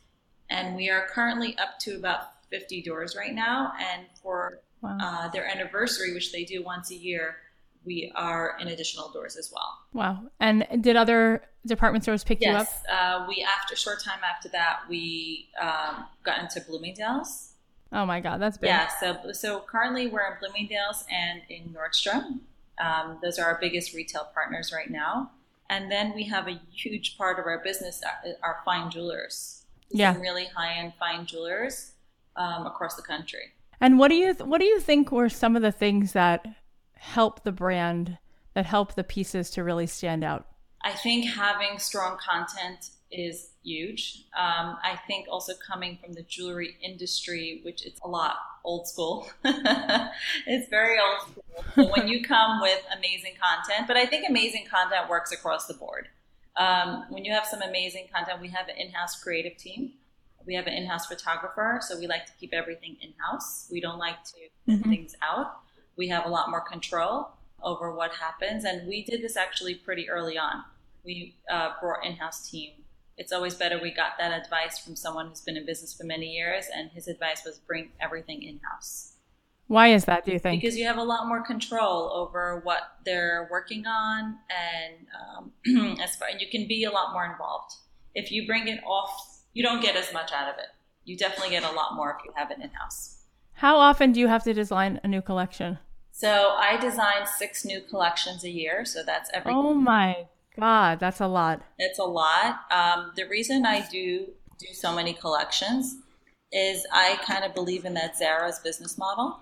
and 0.49 0.75
we 0.75 0.89
are 0.89 1.07
currently 1.07 1.57
up 1.57 1.79
to 1.81 1.95
about 1.95 2.31
50 2.49 2.81
doors 2.81 3.15
right 3.15 3.33
now. 3.33 3.71
And 3.79 4.05
for 4.21 4.59
wow. 4.81 4.97
uh, 4.99 5.29
their 5.29 5.45
anniversary, 5.47 6.13
which 6.13 6.31
they 6.31 6.43
do 6.43 6.63
once 6.63 6.91
a 6.91 6.95
year, 6.95 7.37
we 7.85 8.11
are 8.15 8.57
in 8.59 8.67
additional 8.67 9.09
doors 9.09 9.37
as 9.37 9.51
well. 9.53 9.79
Wow! 9.93 10.23
And 10.39 10.67
did 10.81 10.95
other 10.95 11.43
department 11.65 12.03
stores 12.03 12.23
pick 12.23 12.39
yes, 12.41 12.49
you 12.49 12.57
up? 12.57 12.67
Yes. 12.67 12.85
Uh, 12.89 13.25
we 13.27 13.43
after 13.43 13.73
a 13.73 13.77
short 13.77 14.03
time 14.03 14.19
after 14.29 14.49
that, 14.49 14.81
we 14.89 15.49
um, 15.59 16.05
got 16.23 16.39
into 16.39 16.61
Bloomingdale's. 16.61 17.53
Oh 17.93 18.05
my 18.05 18.19
God, 18.19 18.41
that's 18.41 18.57
big. 18.57 18.67
Yeah. 18.67 18.89
So 18.99 19.31
so 19.31 19.61
currently 19.61 20.07
we're 20.07 20.25
in 20.31 20.37
Bloomingdale's 20.39 21.05
and 21.11 21.41
in 21.49 21.73
Nordstrom. 21.73 22.39
Um, 22.79 23.17
those 23.21 23.39
are 23.39 23.45
our 23.45 23.57
biggest 23.59 23.93
retail 23.93 24.27
partners 24.33 24.71
right 24.73 24.89
now. 24.89 25.31
And 25.69 25.91
then 25.91 26.13
we 26.15 26.23
have 26.25 26.47
a 26.47 26.59
huge 26.71 27.17
part 27.17 27.39
of 27.39 27.45
our 27.45 27.59
business 27.59 28.01
uh, 28.03 28.29
are 28.41 28.59
fine 28.63 28.89
jewelers. 28.89 29.63
Yeah. 29.89 30.13
Some 30.13 30.21
really 30.21 30.45
high 30.45 30.73
end 30.73 30.93
fine 30.99 31.25
jewelers 31.25 31.91
um, 32.35 32.65
across 32.65 32.95
the 32.95 33.01
country. 33.01 33.53
And 33.79 33.99
what 33.99 34.09
do 34.09 34.15
you 34.15 34.33
th- 34.33 34.47
what 34.47 34.59
do 34.59 34.65
you 34.65 34.79
think 34.79 35.11
were 35.11 35.29
some 35.29 35.55
of 35.55 35.61
the 35.61 35.71
things 35.71 36.13
that 36.13 36.45
help 36.95 37.43
the 37.43 37.51
brand 37.51 38.17
that 38.53 38.65
help 38.65 38.95
the 38.95 39.03
pieces 39.03 39.49
to 39.51 39.63
really 39.63 39.87
stand 39.87 40.23
out? 40.23 40.47
I 40.83 40.93
think 40.93 41.25
having 41.25 41.79
strong 41.79 42.17
content 42.17 42.91
is 43.11 43.49
huge. 43.63 44.25
Um, 44.37 44.77
I 44.83 44.99
think 45.07 45.27
also 45.29 45.53
coming 45.55 45.97
from 46.03 46.13
the 46.13 46.23
jewelry 46.23 46.75
industry, 46.81 47.61
which 47.63 47.85
it's 47.85 47.99
a 48.01 48.07
lot 48.07 48.37
old 48.63 48.87
school. 48.87 49.29
it's 49.43 50.69
very 50.69 50.97
old 50.99 51.21
school. 51.21 51.43
So 51.75 51.91
when 51.91 52.07
you 52.07 52.23
come 52.23 52.61
with 52.61 52.81
amazing 52.97 53.33
content, 53.41 53.87
but 53.87 53.97
I 53.97 54.05
think 54.05 54.27
amazing 54.27 54.65
content 54.69 55.09
works 55.09 55.31
across 55.31 55.67
the 55.67 55.73
board. 55.73 56.09
Um, 56.57 57.05
when 57.09 57.23
you 57.23 57.31
have 57.33 57.45
some 57.45 57.61
amazing 57.61 58.07
content, 58.13 58.41
we 58.41 58.49
have 58.49 58.67
an 58.67 58.75
in-house 58.77 59.21
creative 59.21 59.57
team. 59.57 59.93
We 60.47 60.55
have 60.55 60.65
an 60.65 60.73
in-house 60.73 61.05
photographer, 61.05 61.79
so 61.81 61.99
we 61.99 62.07
like 62.07 62.25
to 62.25 62.31
keep 62.39 62.53
everything 62.53 62.97
in-house. 63.01 63.67
We 63.71 63.81
don't 63.81 63.99
like 63.99 64.23
to 64.23 64.31
send 64.65 64.79
mm-hmm. 64.79 64.89
things 64.89 65.15
out 65.21 65.57
we 65.97 66.07
have 66.07 66.25
a 66.25 66.29
lot 66.29 66.49
more 66.49 66.61
control 66.61 67.29
over 67.61 67.91
what 67.91 68.13
happens. 68.13 68.63
And 68.63 68.87
we 68.87 69.03
did 69.03 69.21
this 69.21 69.35
actually 69.35 69.75
pretty 69.75 70.09
early 70.09 70.37
on. 70.37 70.63
We 71.03 71.35
uh, 71.51 71.71
brought 71.81 72.05
in-house 72.05 72.49
team. 72.49 72.71
It's 73.17 73.31
always 73.31 73.55
better 73.55 73.79
we 73.81 73.91
got 73.91 74.11
that 74.19 74.31
advice 74.31 74.77
from 74.77 74.95
someone 74.95 75.27
who's 75.27 75.41
been 75.41 75.57
in 75.57 75.65
business 75.65 75.91
for 75.91 76.03
many 76.03 76.27
years, 76.27 76.65
and 76.73 76.91
his 76.91 77.07
advice 77.07 77.43
was 77.43 77.57
bring 77.57 77.89
everything 77.99 78.43
in-house. 78.43 79.13
Why 79.65 79.87
is 79.87 80.05
that? 80.05 80.23
Do 80.23 80.31
you 80.31 80.39
think? 80.39 80.61
Because 80.61 80.77
you 80.77 80.85
have 80.85 80.97
a 80.97 81.03
lot 81.03 81.27
more 81.27 81.41
control 81.43 82.11
over 82.13 82.61
what 82.63 82.83
they're 83.05 83.49
working 83.51 83.87
on, 83.87 84.37
and 84.49 85.07
um, 85.75 85.97
as 86.01 86.15
far 86.15 86.27
and 86.27 86.39
you 86.39 86.47
can 86.47 86.67
be 86.67 86.83
a 86.83 86.91
lot 86.91 87.11
more 87.11 87.25
involved. 87.25 87.73
If 88.13 88.31
you 88.31 88.45
bring 88.45 88.67
it 88.67 88.81
off, 88.85 89.36
you 89.57 89.63
don't 89.63 89.81
get 89.81 89.95
as 89.95 90.13
much 90.13 90.31
out 90.31 90.47
of 90.47 90.59
it. 90.59 90.67
You 91.03 91.17
definitely 91.17 91.49
get 91.49 91.63
a 91.63 91.71
lot 91.71 91.95
more 91.95 92.15
if 92.15 92.23
you 92.23 92.31
have 92.35 92.51
it 92.51 92.59
in 92.61 92.69
house. 92.69 93.23
How 93.53 93.77
often 93.77 94.11
do 94.11 94.19
you 94.19 94.27
have 94.27 94.43
to 94.43 94.53
design 94.53 94.99
a 95.03 95.07
new 95.07 95.19
collection? 95.19 95.79
So 96.11 96.53
I 96.55 96.77
design 96.77 97.25
six 97.25 97.65
new 97.65 97.81
collections 97.81 98.43
a 98.43 98.51
year. 98.51 98.85
So 98.85 99.01
that's 99.03 99.31
every. 99.33 99.51
Oh 99.51 99.73
my 99.73 100.27
God, 100.59 100.99
that's 100.99 101.21
a 101.21 101.27
lot. 101.27 101.63
It's 101.79 101.97
a 101.97 102.03
lot. 102.03 102.59
Um, 102.69 103.13
the 103.15 103.23
reason 103.23 103.65
I 103.65 103.83
do 103.89 104.27
do 104.59 104.67
so 104.73 104.95
many 104.95 105.13
collections 105.13 105.95
is 106.51 106.85
I 106.91 107.19
kind 107.25 107.43
of 107.43 107.55
believe 107.55 107.83
in 107.83 107.95
that 107.95 108.15
Zara's 108.15 108.59
business 108.59 108.95
model, 108.95 109.39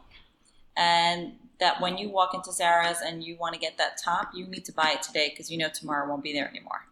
and 0.77 1.33
that 1.59 1.81
when 1.81 1.97
you 1.97 2.09
walk 2.09 2.33
into 2.33 2.53
Zara's 2.53 3.01
and 3.05 3.21
you 3.21 3.35
want 3.37 3.53
to 3.53 3.59
get 3.59 3.77
that 3.79 3.97
top, 4.01 4.31
you 4.33 4.47
need 4.47 4.63
to 4.63 4.71
buy 4.71 4.91
it 4.95 5.01
today 5.01 5.27
because 5.29 5.51
you 5.51 5.57
know 5.57 5.67
tomorrow 5.67 6.07
won't 6.07 6.23
be 6.23 6.31
there 6.31 6.47
anymore. 6.47 6.85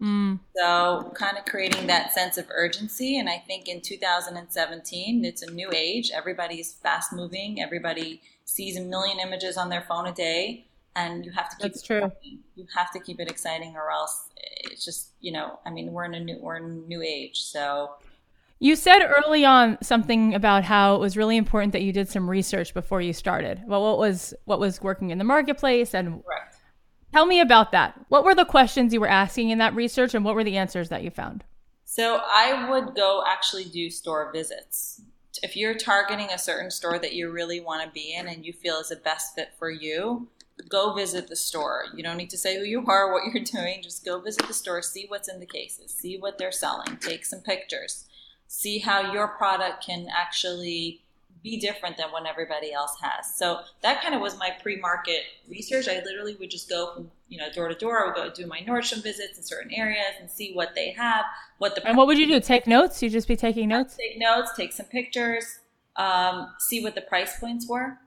Mm. 0.00 0.40
So, 0.56 1.12
kind 1.14 1.36
of 1.36 1.44
creating 1.44 1.86
that 1.88 2.12
sense 2.12 2.38
of 2.38 2.46
urgency. 2.50 3.18
And 3.18 3.28
I 3.28 3.38
think 3.38 3.68
in 3.68 3.80
2017, 3.80 5.24
it's 5.24 5.42
a 5.42 5.50
new 5.50 5.70
age. 5.74 6.10
Everybody's 6.14 6.72
fast 6.72 7.12
moving. 7.12 7.60
Everybody 7.60 8.22
sees 8.44 8.76
a 8.76 8.80
million 8.80 9.18
images 9.18 9.56
on 9.56 9.68
their 9.68 9.82
phone 9.82 10.06
a 10.06 10.12
day, 10.12 10.64
and 10.96 11.24
you 11.24 11.32
have 11.32 11.50
to 11.50 11.56
keep 11.56 11.72
That's 11.72 11.82
it 11.82 11.86
true. 11.86 12.04
Exciting. 12.04 12.38
You 12.56 12.66
have 12.74 12.90
to 12.92 13.00
keep 13.00 13.20
it 13.20 13.30
exciting, 13.30 13.76
or 13.76 13.90
else 13.90 14.30
it's 14.36 14.84
just 14.84 15.10
you 15.20 15.32
know. 15.32 15.58
I 15.66 15.70
mean, 15.70 15.92
we're 15.92 16.04
in 16.04 16.14
a 16.14 16.20
new 16.20 16.38
we're 16.40 16.56
in 16.56 16.64
a 16.64 16.88
new 16.88 17.02
age, 17.02 17.40
so. 17.40 17.92
You 18.62 18.76
said 18.76 19.00
early 19.02 19.42
on 19.46 19.78
something 19.82 20.34
about 20.34 20.64
how 20.64 20.94
it 20.94 20.98
was 20.98 21.16
really 21.16 21.38
important 21.38 21.72
that 21.72 21.80
you 21.80 21.94
did 21.94 22.10
some 22.10 22.28
research 22.28 22.74
before 22.74 23.00
you 23.00 23.14
started. 23.14 23.62
Well, 23.66 23.82
what 23.82 23.96
was 23.96 24.34
what 24.44 24.60
was 24.60 24.82
working 24.82 25.10
in 25.10 25.16
the 25.16 25.24
marketplace 25.24 25.94
and 25.94 26.22
Correct 26.22 26.59
Tell 27.12 27.26
me 27.26 27.40
about 27.40 27.72
that. 27.72 27.98
What 28.08 28.24
were 28.24 28.34
the 28.34 28.44
questions 28.44 28.92
you 28.92 29.00
were 29.00 29.08
asking 29.08 29.50
in 29.50 29.58
that 29.58 29.74
research 29.74 30.14
and 30.14 30.24
what 30.24 30.34
were 30.34 30.44
the 30.44 30.56
answers 30.56 30.88
that 30.90 31.02
you 31.02 31.10
found? 31.10 31.44
So 31.84 32.20
I 32.24 32.70
would 32.70 32.94
go 32.94 33.24
actually 33.26 33.64
do 33.64 33.90
store 33.90 34.30
visits. 34.32 35.02
If 35.42 35.56
you're 35.56 35.74
targeting 35.74 36.28
a 36.30 36.38
certain 36.38 36.70
store 36.70 36.98
that 36.98 37.14
you 37.14 37.30
really 37.30 37.60
want 37.60 37.84
to 37.84 37.92
be 37.92 38.14
in 38.14 38.28
and 38.28 38.44
you 38.44 38.52
feel 38.52 38.78
is 38.78 38.90
the 38.90 38.96
best 38.96 39.34
fit 39.34 39.50
for 39.58 39.70
you, 39.70 40.28
go 40.68 40.94
visit 40.94 41.28
the 41.28 41.36
store. 41.36 41.86
You 41.96 42.02
don't 42.02 42.16
need 42.16 42.30
to 42.30 42.38
say 42.38 42.58
who 42.58 42.64
you 42.64 42.84
are, 42.86 43.12
what 43.12 43.24
you're 43.32 43.44
doing. 43.44 43.82
Just 43.82 44.04
go 44.04 44.20
visit 44.20 44.46
the 44.46 44.54
store, 44.54 44.82
see 44.82 45.06
what's 45.08 45.28
in 45.28 45.40
the 45.40 45.46
cases, 45.46 45.92
see 45.92 46.16
what 46.16 46.38
they're 46.38 46.52
selling, 46.52 46.96
take 46.98 47.24
some 47.24 47.40
pictures, 47.40 48.04
see 48.46 48.78
how 48.78 49.12
your 49.12 49.28
product 49.28 49.84
can 49.84 50.06
actually 50.16 51.02
be 51.42 51.58
different 51.58 51.96
than 51.96 52.10
what 52.10 52.26
everybody 52.26 52.72
else 52.72 52.96
has. 53.00 53.34
So 53.34 53.60
that 53.82 54.02
kind 54.02 54.14
of 54.14 54.20
was 54.20 54.38
my 54.38 54.50
pre-market 54.62 55.22
research. 55.48 55.88
I 55.88 56.02
literally 56.04 56.36
would 56.38 56.50
just 56.50 56.68
go 56.68 56.94
from 56.94 57.10
you 57.28 57.38
know 57.38 57.50
door 57.52 57.68
to 57.68 57.74
door. 57.74 58.02
I 58.02 58.06
would 58.06 58.14
go 58.14 58.30
do 58.30 58.46
my 58.46 58.60
Nordstrom 58.60 59.02
visits 59.02 59.38
in 59.38 59.44
certain 59.44 59.72
areas 59.72 60.14
and 60.20 60.30
see 60.30 60.52
what 60.52 60.74
they 60.74 60.90
have, 60.90 61.24
what 61.58 61.74
the 61.74 61.86
and 61.86 61.96
what 61.96 62.06
would 62.06 62.18
you 62.18 62.26
do? 62.26 62.40
Take 62.40 62.66
notes? 62.66 63.02
You 63.02 63.10
just 63.10 63.28
be 63.28 63.36
taking 63.36 63.68
notes? 63.68 63.96
Take 63.96 64.18
notes, 64.18 64.52
take 64.56 64.72
some 64.72 64.86
pictures, 64.86 65.60
um, 65.96 66.52
see 66.58 66.82
what 66.82 66.94
the 66.94 67.02
price 67.02 67.38
points 67.38 67.68
were, 67.68 67.98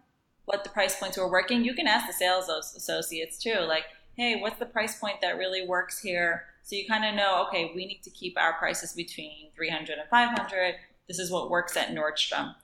what 0.45 0.63
the 0.63 0.69
price 0.69 0.99
points 0.99 1.17
were 1.17 1.29
working. 1.29 1.63
You 1.63 1.73
can 1.73 1.87
ask 1.87 2.07
the 2.07 2.13
sales 2.13 2.49
associates 2.49 3.37
too, 3.37 3.59
like, 3.61 3.85
hey, 4.15 4.39
what's 4.39 4.59
the 4.59 4.65
price 4.65 4.99
point 4.99 5.21
that 5.21 5.37
really 5.37 5.67
works 5.67 5.99
here? 5.99 6.45
So 6.63 6.75
you 6.75 6.87
kind 6.87 7.05
of 7.05 7.15
know, 7.15 7.45
okay, 7.47 7.71
we 7.75 7.85
need 7.85 8.01
to 8.03 8.09
keep 8.09 8.39
our 8.39 8.53
prices 8.53 8.93
between 8.93 9.51
300 9.55 9.97
and 9.99 10.09
500. 10.09 10.75
This 11.07 11.19
is 11.19 11.29
what 11.29 11.49
works 11.49 11.75
at 11.75 11.89
Nordstrom. 11.89 12.55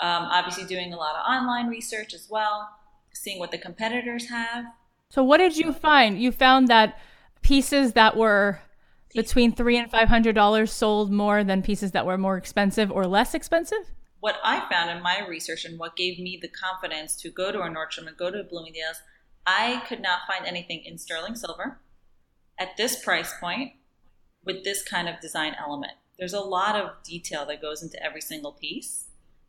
Um, 0.00 0.24
obviously, 0.30 0.64
doing 0.64 0.92
a 0.92 0.96
lot 0.96 1.16
of 1.16 1.22
online 1.28 1.68
research 1.68 2.14
as 2.14 2.28
well, 2.30 2.68
seeing 3.12 3.38
what 3.38 3.50
the 3.50 3.58
competitors 3.58 4.28
have. 4.28 4.64
So, 5.10 5.24
what 5.24 5.38
did 5.38 5.56
you 5.56 5.72
find? 5.72 6.20
You 6.20 6.32
found 6.32 6.68
that 6.68 6.98
pieces 7.42 7.94
that 7.94 8.16
were 8.16 8.60
between 9.14 9.52
three 9.52 9.76
and 9.76 9.90
five 9.90 10.08
hundred 10.08 10.34
dollars 10.34 10.72
sold 10.72 11.10
more 11.10 11.42
than 11.42 11.62
pieces 11.62 11.92
that 11.92 12.06
were 12.06 12.18
more 12.18 12.36
expensive 12.36 12.90
or 12.92 13.06
less 13.06 13.34
expensive. 13.34 13.90
What 14.20 14.36
I 14.44 14.68
found 14.68 14.90
in 14.90 15.02
my 15.02 15.24
research 15.26 15.64
and 15.64 15.78
what 15.78 15.96
gave 15.96 16.18
me 16.18 16.38
the 16.40 16.48
confidence 16.48 17.16
to 17.16 17.30
go 17.30 17.52
to 17.52 17.60
a 17.60 17.68
Nordstrom 17.68 18.08
and 18.08 18.16
go 18.16 18.30
to 18.30 18.40
a 18.40 18.44
Bloomingdale's, 18.44 19.00
I 19.46 19.82
could 19.88 20.02
not 20.02 20.20
find 20.26 20.44
anything 20.44 20.82
in 20.84 20.98
sterling 20.98 21.36
silver 21.36 21.80
at 22.58 22.76
this 22.76 23.02
price 23.02 23.32
point 23.38 23.72
with 24.44 24.64
this 24.64 24.82
kind 24.82 25.08
of 25.08 25.20
design 25.20 25.54
element. 25.58 25.92
There's 26.18 26.32
a 26.32 26.40
lot 26.40 26.74
of 26.74 27.02
detail 27.04 27.46
that 27.46 27.62
goes 27.62 27.82
into 27.82 28.02
every 28.02 28.20
single 28.20 28.52
piece. 28.52 29.07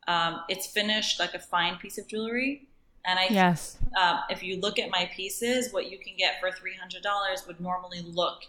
Um, 0.09 0.41
it's 0.49 0.65
finished 0.65 1.19
like 1.19 1.35
a 1.35 1.39
fine 1.39 1.77
piece 1.77 1.97
of 1.99 2.07
jewelry. 2.07 2.67
And 3.05 3.17
I, 3.17 3.27
yes. 3.29 3.77
Uh, 3.95 4.21
if 4.29 4.43
you 4.43 4.59
look 4.59 4.77
at 4.79 4.89
my 4.89 5.09
pieces, 5.15 5.71
what 5.71 5.89
you 5.91 5.97
can 5.97 6.13
get 6.17 6.39
for 6.41 6.51
three 6.51 6.75
hundred 6.75 7.03
dollars 7.03 7.45
would 7.47 7.59
normally 7.61 8.01
look 8.01 8.43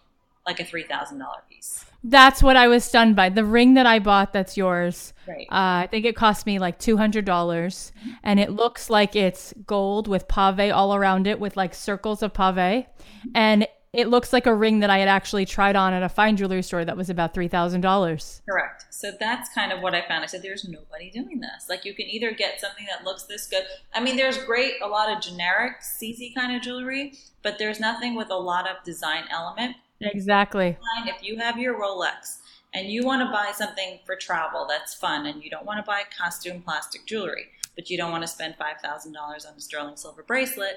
like 0.47 0.59
a 0.59 0.65
three 0.65 0.83
thousand 0.83 1.19
dollar 1.19 1.43
piece. 1.49 1.85
That's 2.03 2.43
what 2.43 2.57
I 2.57 2.67
was 2.67 2.83
stunned 2.83 3.15
by. 3.15 3.29
The 3.29 3.45
ring 3.45 3.75
that 3.75 3.87
I 3.87 3.99
bought, 3.99 4.33
that's 4.33 4.57
yours. 4.57 5.13
Right. 5.29 5.47
Uh, 5.51 5.85
I 5.85 5.89
think 5.91 6.07
it 6.07 6.17
cost 6.17 6.47
me 6.47 6.59
like 6.59 6.79
two 6.79 6.97
hundred 6.97 7.27
dollars, 7.27 7.93
mm-hmm. 8.01 8.13
and 8.23 8.41
it 8.41 8.51
looks 8.51 8.91
like 8.91 9.15
it's 9.15 9.53
gold 9.67 10.09
with 10.09 10.27
pave 10.29 10.73
all 10.73 10.95
around 10.95 11.27
it, 11.27 11.39
with 11.39 11.57
like 11.57 11.75
circles 11.75 12.23
of 12.23 12.33
pave, 12.33 12.55
mm-hmm. 12.57 13.31
and 13.35 13.69
it 13.93 14.09
looks 14.09 14.33
like 14.33 14.47
a 14.47 14.55
ring 14.55 14.81
that 14.81 14.91
I 14.91 14.99
had 14.99 15.09
actually 15.09 15.45
tried 15.45 15.75
on 15.75 15.93
at 15.93 16.03
a 16.03 16.09
fine 16.09 16.37
jewelry 16.37 16.63
store 16.63 16.85
that 16.85 16.97
was 16.97 17.11
about 17.11 17.35
$3,000. 17.35 18.41
Correct. 18.49 18.85
So 18.91 19.11
that's 19.19 19.53
kind 19.53 19.73
of 19.73 19.81
what 19.81 19.95
I 19.95 20.07
found. 20.07 20.23
I 20.23 20.27
said, 20.27 20.43
there's 20.43 20.69
nobody 20.69 21.11
doing 21.11 21.41
this. 21.41 21.69
Like, 21.69 21.85
you 21.85 21.93
can 21.95 22.07
either 22.07 22.33
get 22.33 22.61
something 22.61 22.87
that 22.89 23.05
looks 23.05 23.25
this 23.25 23.49
good. 23.49 23.65
I 23.93 24.01
mean, 24.01 24.17
there's 24.17 24.39
great, 24.39 24.75
a 24.81 24.87
lot 24.87 25.15
of 25.15 25.21
generic 25.21 25.81
CZ 25.81 26.35
kind 26.37 26.55
of 26.55 26.63
jewelry, 26.63 27.15
but 27.43 27.59
there's 27.59 27.81
nothing 27.81 28.15
with 28.15 28.31
a 28.31 28.37
lot 28.37 28.69
of 28.71 28.77
design 28.85 29.25
element. 29.29 29.75
Exactly. 30.01 30.79
If 31.07 31.23
you 31.23 31.39
have 31.39 31.59
your 31.59 31.79
Rolex 31.79 32.39
and 32.73 32.89
you 32.89 33.05
want 33.05 33.23
to 33.23 33.33
buy 33.33 33.51
something 33.53 33.99
for 34.07 34.15
travel 34.15 34.67
that's 34.69 34.95
fun 34.95 35.27
and 35.27 35.43
you 35.43 35.51
don't 35.51 35.67
want 35.67 35.79
to 35.79 35.83
buy 35.83 36.03
costume 36.17 36.63
plastic 36.63 37.07
jewelry, 37.07 37.49
but 37.75 37.91
you 37.91 37.99
don't 37.99 38.13
want 38.13 38.23
to 38.23 38.29
spend 38.29 38.55
$5,000 38.57 39.17
on 39.17 39.57
a 39.57 39.61
sterling 39.61 39.97
silver 39.97 40.23
bracelet, 40.23 40.77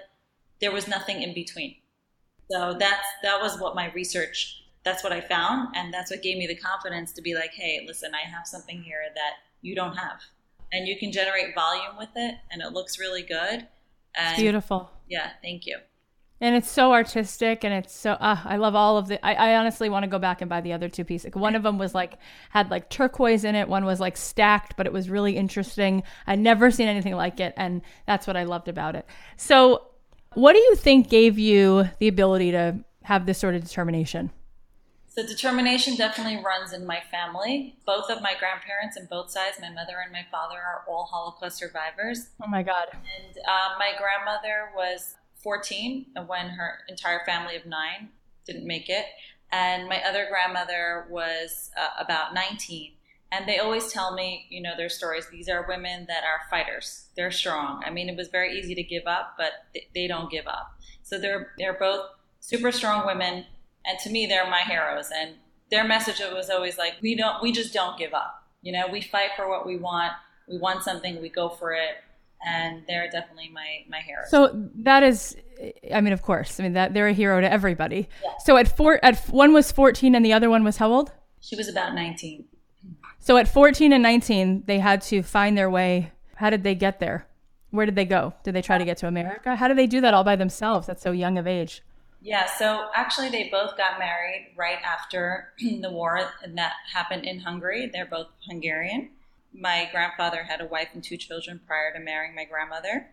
there 0.59 0.71
was 0.71 0.87
nothing 0.87 1.21
in 1.21 1.33
between 1.33 1.75
so 2.51 2.75
that's 2.79 3.07
that 3.23 3.41
was 3.41 3.59
what 3.59 3.75
my 3.75 3.91
research 3.93 4.63
that's 4.83 5.03
what 5.03 5.13
I 5.13 5.21
found. 5.21 5.69
And 5.75 5.93
that's 5.93 6.11
what 6.11 6.21
gave 6.21 6.37
me 6.37 6.47
the 6.47 6.55
confidence 6.55 7.11
to 7.13 7.21
be 7.21 7.35
like, 7.35 7.51
hey, 7.53 7.83
listen, 7.87 8.11
I 8.13 8.29
have 8.29 8.45
something 8.45 8.81
here 8.81 9.01
that 9.15 9.33
you 9.61 9.75
don't 9.75 9.95
have. 9.95 10.19
And 10.71 10.87
you 10.87 10.97
can 10.97 11.11
generate 11.11 11.55
volume 11.55 11.97
with 11.97 12.09
it, 12.15 12.35
and 12.51 12.61
it 12.61 12.73
looks 12.73 12.99
really 12.99 13.21
good. 13.21 13.67
And 14.15 14.31
it's 14.31 14.39
beautiful. 14.39 14.89
Yeah, 15.07 15.29
thank 15.41 15.65
you. 15.65 15.77
And 16.41 16.55
it's 16.55 16.69
so 16.69 16.91
artistic, 16.91 17.63
and 17.63 17.73
it's 17.73 17.95
so. 17.95 18.13
Uh, 18.13 18.39
I 18.43 18.57
love 18.57 18.75
all 18.75 18.97
of 18.97 19.07
the. 19.07 19.23
I, 19.23 19.51
I 19.51 19.55
honestly 19.57 19.87
want 19.87 20.03
to 20.03 20.09
go 20.09 20.17
back 20.17 20.41
and 20.41 20.49
buy 20.49 20.61
the 20.61 20.73
other 20.73 20.89
two 20.89 21.05
pieces. 21.05 21.31
One 21.35 21.55
of 21.55 21.63
them 21.63 21.77
was 21.77 21.93
like 21.93 22.17
had 22.49 22.71
like 22.71 22.89
turquoise 22.89 23.43
in 23.45 23.55
it. 23.55 23.69
One 23.69 23.85
was 23.85 23.99
like 23.99 24.17
stacked, 24.17 24.75
but 24.75 24.87
it 24.87 24.91
was 24.91 25.09
really 25.09 25.37
interesting. 25.37 26.03
I'd 26.25 26.39
never 26.39 26.71
seen 26.71 26.87
anything 26.87 27.15
like 27.15 27.39
it, 27.39 27.53
and 27.55 27.81
that's 28.07 28.25
what 28.25 28.35
I 28.35 28.43
loved 28.43 28.67
about 28.67 28.95
it. 28.95 29.05
So, 29.37 29.83
what 30.35 30.53
do 30.53 30.59
you 30.59 30.75
think 30.75 31.09
gave 31.09 31.37
you 31.39 31.89
the 31.99 32.07
ability 32.07 32.51
to 32.51 32.79
have 33.03 33.25
this 33.25 33.37
sort 33.37 33.55
of 33.55 33.63
determination? 33.63 34.31
So 35.07 35.25
determination 35.25 35.95
definitely 35.95 36.43
runs 36.43 36.73
in 36.73 36.87
my 36.87 36.99
family. 37.11 37.75
Both 37.85 38.09
of 38.09 38.23
my 38.23 38.33
grandparents 38.39 38.97
and 38.97 39.07
both 39.07 39.29
sides, 39.29 39.57
my 39.61 39.69
mother 39.69 39.97
and 40.03 40.11
my 40.11 40.25
father, 40.31 40.55
are 40.55 40.83
all 40.87 41.03
Holocaust 41.03 41.57
survivors. 41.57 42.29
Oh 42.43 42.47
my 42.47 42.63
God. 42.63 42.85
And 42.91 43.37
uh, 43.47 43.77
my 43.77 43.91
grandmother 43.99 44.71
was 44.75 45.13
14 45.43 46.07
when 46.25 46.47
her 46.47 46.79
entire 46.89 47.21
family 47.25 47.55
of 47.55 47.67
nine 47.67 48.09
didn't 48.47 48.65
make 48.65 48.89
it. 48.89 49.05
And 49.51 49.87
my 49.87 50.01
other 50.03 50.25
grandmother 50.31 51.05
was 51.11 51.69
uh, 51.79 52.03
about 52.03 52.33
19. 52.33 52.93
And 53.35 53.47
they 53.47 53.59
always 53.59 53.91
tell 53.91 54.13
me, 54.13 54.45
you 54.49 54.61
know, 54.61 54.73
their 54.77 54.89
stories. 54.89 55.25
These 55.31 55.49
are 55.49 55.65
women 55.67 56.05
that 56.07 56.23
are 56.23 56.41
fighters. 56.49 57.07
They're 57.15 57.31
strong. 57.31 57.81
I 57.85 57.89
mean, 57.89 58.09
it 58.09 58.15
was 58.15 58.27
very 58.27 58.59
easy 58.59 58.75
to 58.75 58.83
give 58.83 59.07
up, 59.07 59.35
but 59.37 59.51
they 59.95 60.07
don't 60.07 60.29
give 60.29 60.47
up. 60.47 60.75
So 61.01 61.19
they're 61.19 61.51
they're 61.57 61.73
both 61.73 62.05
super 62.43 62.71
strong 62.71 63.05
women 63.05 63.45
and 63.85 63.99
to 63.99 64.09
me 64.09 64.25
they're 64.25 64.49
my 64.49 64.61
heroes 64.61 65.09
and 65.15 65.35
their 65.71 65.83
message 65.83 66.19
was 66.33 66.49
always 66.49 66.77
like 66.77 66.93
we 67.01 67.15
don't 67.15 67.41
we 67.41 67.51
just 67.51 67.73
don't 67.73 67.97
give 67.97 68.13
up 68.13 68.43
you 68.61 68.71
know 68.71 68.85
we 68.91 69.01
fight 69.01 69.29
for 69.35 69.49
what 69.49 69.65
we 69.65 69.77
want 69.77 70.11
we 70.47 70.57
want 70.57 70.83
something 70.83 71.21
we 71.21 71.29
go 71.29 71.49
for 71.49 71.73
it 71.73 71.95
and 72.45 72.83
they're 72.87 73.09
definitely 73.09 73.49
my 73.53 73.83
my 73.89 73.99
heroes 73.99 74.29
so 74.29 74.49
that 74.75 75.03
is 75.03 75.37
i 75.93 76.01
mean 76.01 76.11
of 76.11 76.21
course 76.21 76.59
i 76.59 76.63
mean 76.63 76.73
that 76.73 76.93
they're 76.93 77.07
a 77.07 77.13
hero 77.13 77.39
to 77.39 77.51
everybody 77.51 78.09
yeah. 78.23 78.31
so 78.43 78.57
at 78.57 78.75
four 78.75 78.99
at 79.03 79.17
one 79.29 79.53
was 79.53 79.71
14 79.71 80.15
and 80.15 80.25
the 80.25 80.33
other 80.33 80.49
one 80.49 80.63
was 80.63 80.77
how 80.77 80.91
old 80.91 81.11
she 81.39 81.55
was 81.55 81.69
about 81.69 81.95
19 81.95 82.45
so 83.23 83.37
at 83.37 83.47
14 83.47 83.93
and 83.93 84.03
19 84.03 84.63
they 84.65 84.79
had 84.79 85.01
to 85.01 85.23
find 85.23 85.57
their 85.57 85.69
way 85.69 86.11
how 86.35 86.49
did 86.49 86.63
they 86.63 86.75
get 86.75 86.99
there 86.99 87.25
where 87.71 87.85
did 87.85 87.95
they 87.95 88.05
go 88.05 88.33
did 88.43 88.53
they 88.53 88.61
try 88.61 88.77
to 88.77 88.85
get 88.85 88.97
to 88.97 89.07
america 89.07 89.55
how 89.55 89.67
did 89.67 89.77
they 89.77 89.87
do 89.87 90.01
that 90.01 90.13
all 90.13 90.23
by 90.23 90.35
themselves 90.35 90.89
at 90.89 90.99
so 90.99 91.11
young 91.11 91.37
of 91.37 91.47
age 91.47 91.81
yeah, 92.23 92.45
so 92.45 92.87
actually, 92.95 93.29
they 93.29 93.49
both 93.49 93.75
got 93.75 93.99
married 93.99 94.53
right 94.55 94.79
after 94.81 95.49
the 95.59 95.91
war 95.91 96.21
that 96.47 96.73
happened 96.91 97.25
in 97.25 97.39
Hungary. 97.39 97.89
They're 97.91 98.05
both 98.05 98.27
Hungarian. 98.47 99.09
My 99.53 99.89
grandfather 99.91 100.43
had 100.43 100.61
a 100.61 100.65
wife 100.65 100.87
and 100.93 101.03
two 101.03 101.17
children 101.17 101.59
prior 101.67 101.91
to 101.93 101.99
marrying 101.99 102.33
my 102.33 102.45
grandmother 102.45 103.09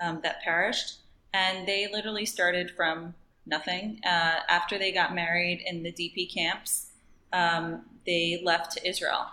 um, 0.00 0.20
that 0.22 0.40
perished. 0.42 1.00
And 1.34 1.68
they 1.68 1.86
literally 1.92 2.24
started 2.24 2.70
from 2.70 3.14
nothing. 3.44 4.00
Uh, 4.04 4.40
after 4.48 4.78
they 4.78 4.90
got 4.90 5.14
married 5.14 5.62
in 5.66 5.82
the 5.82 5.92
DP 5.92 6.32
camps, 6.32 6.86
um, 7.34 7.84
they 8.06 8.40
left 8.42 8.72
to 8.72 8.88
Israel. 8.88 9.26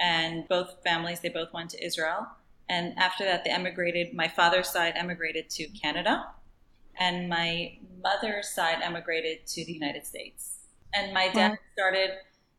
And 0.00 0.48
both 0.48 0.76
families, 0.82 1.20
they 1.20 1.28
both 1.28 1.52
went 1.52 1.70
to 1.70 1.84
Israel. 1.84 2.26
And 2.68 2.98
after 2.98 3.24
that, 3.24 3.44
they 3.44 3.50
emigrated. 3.50 4.14
My 4.14 4.28
father's 4.28 4.68
side 4.68 4.94
emigrated 4.96 5.50
to 5.50 5.66
Canada 5.68 6.26
and 6.98 7.28
my 7.28 7.76
mother's 8.02 8.48
side 8.48 8.78
emigrated 8.82 9.46
to 9.46 9.64
the 9.64 9.72
United 9.72 10.06
States. 10.06 10.58
And 10.94 11.12
my 11.12 11.28
dad 11.28 11.58
started 11.72 12.10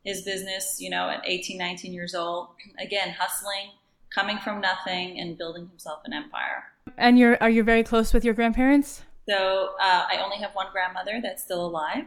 his 0.03 0.23
business, 0.23 0.77
you 0.79 0.89
know, 0.89 1.09
at 1.09 1.21
18, 1.25 1.57
19 1.57 1.93
years 1.93 2.15
old, 2.15 2.49
again, 2.79 3.15
hustling, 3.17 3.71
coming 4.13 4.37
from 4.39 4.61
nothing 4.61 5.19
and 5.19 5.37
building 5.37 5.67
himself 5.67 6.01
an 6.05 6.13
empire. 6.13 6.63
And 6.97 7.19
you're, 7.19 7.37
are 7.41 7.49
you 7.49 7.63
very 7.63 7.83
close 7.83 8.13
with 8.13 8.25
your 8.25 8.33
grandparents? 8.33 9.03
So 9.29 9.71
uh, 9.79 10.05
I 10.09 10.19
only 10.23 10.37
have 10.37 10.53
one 10.53 10.67
grandmother 10.71 11.19
that's 11.21 11.43
still 11.43 11.65
alive. 11.65 12.05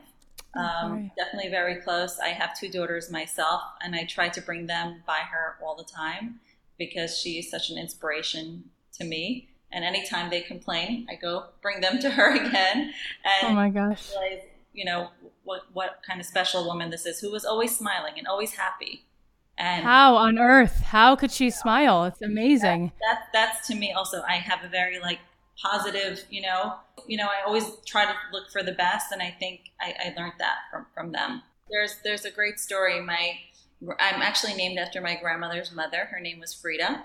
Um, 0.56 1.10
definitely 1.16 1.50
very 1.50 1.76
close. 1.76 2.18
I 2.18 2.28
have 2.28 2.58
two 2.58 2.68
daughters 2.68 3.10
myself, 3.10 3.62
and 3.82 3.94
I 3.94 4.04
try 4.04 4.28
to 4.28 4.40
bring 4.40 4.66
them 4.66 5.02
by 5.06 5.20
her 5.30 5.56
all 5.62 5.74
the 5.76 5.84
time 5.84 6.40
because 6.78 7.18
she 7.18 7.38
is 7.38 7.50
such 7.50 7.70
an 7.70 7.78
inspiration 7.78 8.64
to 8.98 9.04
me. 9.04 9.48
And 9.72 9.84
anytime 9.84 10.30
they 10.30 10.40
complain, 10.40 11.06
I 11.10 11.16
go 11.16 11.46
bring 11.60 11.80
them 11.80 11.98
to 12.00 12.10
her 12.10 12.34
again. 12.46 12.92
And 13.42 13.48
oh 13.48 13.52
my 13.52 13.70
gosh. 13.70 14.10
Realize, 14.10 14.44
you 14.72 14.84
know, 14.84 15.10
what, 15.42 15.62
what 15.72 16.00
kind 16.06 16.20
of 16.20 16.26
special 16.26 16.64
woman 16.64 16.90
this 16.90 17.06
is 17.06 17.20
who 17.20 17.30
was 17.30 17.44
always 17.44 17.76
smiling 17.76 18.14
and 18.16 18.26
always 18.26 18.54
happy. 18.54 19.04
And 19.56 19.84
how 19.84 20.16
on 20.16 20.38
earth? 20.38 20.80
How 20.80 21.14
could 21.14 21.30
she 21.30 21.50
smile? 21.50 22.04
It's 22.04 22.22
amazing. 22.22 22.92
That, 23.00 23.28
that, 23.32 23.54
that's 23.54 23.68
to 23.68 23.74
me 23.74 23.92
also. 23.92 24.22
I 24.22 24.36
have 24.36 24.64
a 24.64 24.68
very 24.68 24.98
like 24.98 25.20
positive, 25.60 26.24
you 26.30 26.42
know, 26.42 26.74
you 27.06 27.16
know, 27.16 27.26
I 27.26 27.46
always 27.46 27.64
try 27.86 28.04
to 28.04 28.14
look 28.32 28.50
for 28.50 28.62
the 28.62 28.72
best, 28.72 29.12
and 29.12 29.22
I 29.22 29.34
think 29.38 29.70
I, 29.80 29.94
I 30.06 30.14
learned 30.20 30.34
that 30.38 30.56
from 30.70 30.86
from 30.94 31.12
them. 31.12 31.42
There's 31.70 31.96
there's 32.02 32.24
a 32.24 32.30
great 32.30 32.58
story. 32.58 33.00
My 33.00 33.32
I'm 34.00 34.22
actually 34.22 34.54
named 34.54 34.78
after 34.78 35.00
my 35.00 35.16
grandmother's 35.16 35.72
mother. 35.72 36.08
Her 36.10 36.20
name 36.20 36.40
was 36.40 36.54
Freida, 36.54 37.02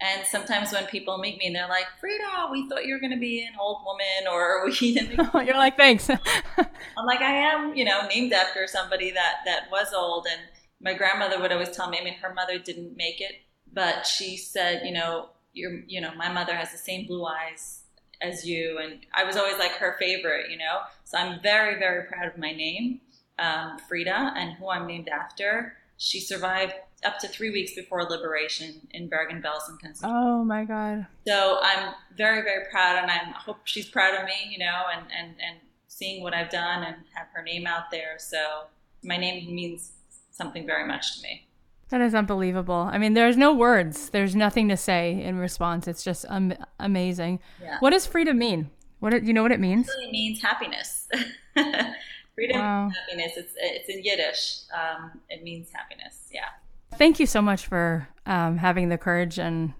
and 0.00 0.26
sometimes 0.26 0.72
when 0.72 0.86
people 0.86 1.18
meet 1.18 1.38
me, 1.38 1.46
and 1.46 1.56
they're 1.56 1.68
like, 1.68 1.86
Freida, 2.02 2.50
we 2.50 2.68
thought 2.68 2.86
you 2.86 2.94
were 2.94 3.00
going 3.00 3.12
to 3.12 3.18
be 3.18 3.44
an 3.44 3.54
old 3.58 3.82
woman, 3.84 4.32
or 4.32 4.64
we 4.80 4.94
didn't. 4.94 5.30
You're 5.46 5.56
like, 5.56 5.76
thanks. 5.76 6.10
I'm 6.10 7.06
like, 7.06 7.20
I 7.20 7.32
am, 7.32 7.74
you 7.74 7.84
know, 7.84 8.06
named 8.08 8.32
after 8.32 8.66
somebody 8.66 9.10
that 9.12 9.36
that 9.46 9.70
was 9.70 9.92
old. 9.94 10.26
And 10.30 10.40
my 10.80 10.94
grandmother 10.94 11.40
would 11.40 11.52
always 11.52 11.70
tell 11.70 11.88
me. 11.88 11.98
I 12.00 12.04
mean, 12.04 12.14
her 12.14 12.34
mother 12.34 12.58
didn't 12.58 12.96
make 12.96 13.20
it, 13.20 13.36
but 13.72 14.06
she 14.06 14.36
said, 14.36 14.82
you 14.84 14.92
know, 14.92 15.30
you're, 15.52 15.80
you 15.86 16.00
know, 16.00 16.12
my 16.16 16.30
mother 16.32 16.54
has 16.54 16.72
the 16.72 16.78
same 16.78 17.06
blue 17.06 17.24
eyes 17.24 17.83
as 18.24 18.46
you, 18.46 18.78
and 18.82 19.00
I 19.12 19.24
was 19.24 19.36
always 19.36 19.58
like 19.58 19.72
her 19.72 19.96
favorite, 19.98 20.50
you 20.50 20.58
know. 20.58 20.80
So 21.04 21.18
I'm 21.18 21.40
very, 21.42 21.78
very 21.78 22.04
proud 22.04 22.26
of 22.26 22.38
my 22.38 22.52
name, 22.52 23.00
um, 23.38 23.78
Freida, 23.88 24.32
and 24.36 24.54
who 24.54 24.68
I'm 24.68 24.86
named 24.86 25.08
after. 25.08 25.76
She 25.96 26.20
survived 26.20 26.74
up 27.04 27.18
to 27.18 27.28
three 27.28 27.50
weeks 27.50 27.74
before 27.74 28.02
liberation 28.04 28.86
in 28.90 29.08
Bergen-Belsen, 29.08 29.78
Kentucky. 29.78 30.04
Oh 30.04 30.42
my 30.44 30.64
God! 30.64 31.06
So 31.26 31.58
I'm 31.62 31.94
very, 32.16 32.42
very 32.42 32.64
proud, 32.70 33.00
and 33.00 33.10
I 33.10 33.18
hope 33.38 33.58
she's 33.64 33.88
proud 33.88 34.18
of 34.18 34.24
me, 34.24 34.50
you 34.50 34.58
know, 34.58 34.82
and 34.92 35.06
and 35.16 35.36
and 35.40 35.58
seeing 35.88 36.22
what 36.22 36.34
I've 36.34 36.50
done 36.50 36.82
and 36.82 36.96
have 37.12 37.28
her 37.34 37.42
name 37.42 37.66
out 37.66 37.90
there. 37.90 38.16
So 38.18 38.64
my 39.04 39.16
name 39.16 39.54
means 39.54 39.92
something 40.32 40.66
very 40.66 40.86
much 40.86 41.16
to 41.16 41.22
me. 41.22 41.46
That 41.90 42.00
is 42.00 42.14
unbelievable. 42.14 42.88
I 42.90 42.98
mean, 42.98 43.14
there's 43.14 43.36
no 43.36 43.54
words. 43.54 44.10
There's 44.10 44.34
nothing 44.34 44.68
to 44.68 44.76
say 44.76 45.22
in 45.22 45.38
response. 45.38 45.86
It's 45.86 46.02
just 46.02 46.24
um, 46.28 46.54
amazing. 46.80 47.40
Yeah. 47.62 47.76
What 47.80 47.90
does 47.90 48.06
Freida 48.06 48.34
mean? 48.34 48.70
What 49.00 49.10
do 49.10 49.18
you 49.18 49.32
know 49.32 49.42
what 49.42 49.52
it 49.52 49.60
means? 49.60 49.88
It 49.88 49.92
really 49.98 50.12
means 50.12 50.40
happiness. 50.40 51.08
Freida, 51.56 52.54
wow. 52.54 52.88
happiness. 52.88 53.36
It's 53.36 53.52
it's 53.56 53.88
in 53.88 54.02
Yiddish. 54.02 54.60
Um, 54.72 55.20
it 55.28 55.42
means 55.42 55.68
happiness. 55.72 56.30
Yeah. 56.32 56.48
Thank 56.96 57.20
you 57.20 57.26
so 57.26 57.42
much 57.42 57.66
for 57.66 58.08
um, 58.24 58.56
having 58.58 58.88
the 58.88 58.98
courage 58.98 59.38
and 59.38 59.74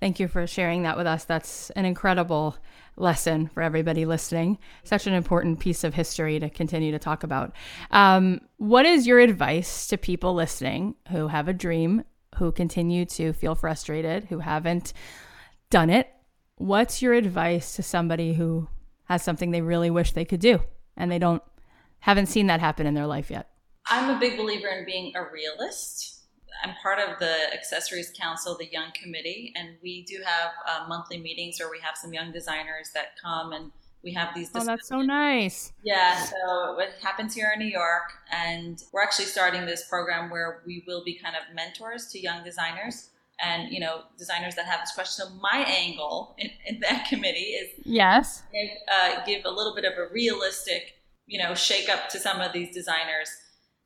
thank 0.00 0.18
you 0.18 0.28
for 0.28 0.46
sharing 0.46 0.82
that 0.82 0.96
with 0.96 1.06
us. 1.06 1.24
That's 1.24 1.70
an 1.70 1.84
incredible 1.84 2.56
lesson 2.96 3.48
for 3.48 3.62
everybody 3.62 4.04
listening. 4.06 4.58
Such 4.84 5.06
an 5.06 5.12
important 5.12 5.60
piece 5.60 5.84
of 5.84 5.94
history 5.94 6.38
to 6.40 6.48
continue 6.50 6.92
to 6.92 6.98
talk 6.98 7.22
about. 7.22 7.54
Um, 7.90 8.40
what 8.56 8.86
is 8.86 9.06
your 9.06 9.18
advice 9.18 9.86
to 9.88 9.98
people 9.98 10.34
listening 10.34 10.94
who 11.10 11.28
have 11.28 11.48
a 11.48 11.52
dream, 11.52 12.04
who 12.36 12.52
continue 12.52 13.04
to 13.06 13.32
feel 13.32 13.54
frustrated, 13.54 14.24
who 14.24 14.38
haven't 14.38 14.92
done 15.70 15.90
it? 15.90 16.08
What's 16.56 17.02
your 17.02 17.12
advice 17.12 17.76
to 17.76 17.82
somebody 17.82 18.34
who 18.34 18.68
has 19.04 19.22
something 19.22 19.50
they 19.50 19.60
really 19.60 19.90
wish 19.90 20.12
they 20.12 20.24
could 20.24 20.40
do 20.40 20.60
and 20.96 21.10
they 21.10 21.18
don't 21.18 21.42
haven't 22.00 22.26
seen 22.26 22.46
that 22.46 22.60
happen 22.60 22.86
in 22.86 22.94
their 22.94 23.06
life 23.06 23.30
yet? 23.30 23.50
I'm 23.88 24.16
a 24.16 24.18
big 24.18 24.36
believer 24.36 24.68
in 24.68 24.84
being 24.84 25.12
a 25.14 25.22
realist 25.32 26.15
I'm 26.62 26.74
part 26.82 26.98
of 26.98 27.18
the 27.18 27.52
Accessories 27.52 28.12
Council, 28.18 28.56
the 28.58 28.70
Young 28.70 28.90
Committee, 29.00 29.52
and 29.56 29.76
we 29.82 30.04
do 30.04 30.18
have 30.24 30.50
uh, 30.68 30.86
monthly 30.88 31.18
meetings 31.18 31.58
where 31.58 31.70
we 31.70 31.78
have 31.80 31.96
some 31.96 32.12
young 32.12 32.32
designers 32.32 32.90
that 32.94 33.12
come 33.22 33.52
and 33.52 33.72
we 34.02 34.12
have 34.12 34.34
these. 34.34 34.50
Oh, 34.54 34.64
that's 34.64 34.88
so 34.88 35.02
nice. 35.02 35.72
Yeah, 35.82 36.24
so 36.24 36.78
it 36.78 36.90
happens 37.02 37.34
here 37.34 37.50
in 37.52 37.58
New 37.58 37.70
York, 37.70 38.12
and 38.32 38.80
we're 38.92 39.02
actually 39.02 39.26
starting 39.26 39.66
this 39.66 39.88
program 39.88 40.30
where 40.30 40.62
we 40.66 40.84
will 40.86 41.04
be 41.04 41.18
kind 41.18 41.34
of 41.34 41.54
mentors 41.54 42.06
to 42.12 42.20
young 42.20 42.44
designers 42.44 43.10
and 43.40 43.70
you 43.70 43.80
know 43.80 44.02
designers 44.16 44.54
that 44.54 44.64
have 44.64 44.80
this 44.80 44.92
question. 44.92 45.26
So 45.26 45.34
my 45.40 45.64
angle 45.66 46.36
in, 46.38 46.50
in 46.66 46.80
that 46.80 47.06
committee 47.08 47.50
is 47.60 47.70
yes, 47.84 48.44
give, 48.52 48.70
uh, 48.92 49.24
give 49.26 49.44
a 49.44 49.50
little 49.50 49.74
bit 49.74 49.84
of 49.84 49.92
a 49.98 50.12
realistic, 50.12 50.94
you 51.26 51.42
know, 51.42 51.54
shake 51.54 51.88
up 51.88 52.08
to 52.10 52.18
some 52.18 52.40
of 52.40 52.52
these 52.52 52.72
designers. 52.72 53.28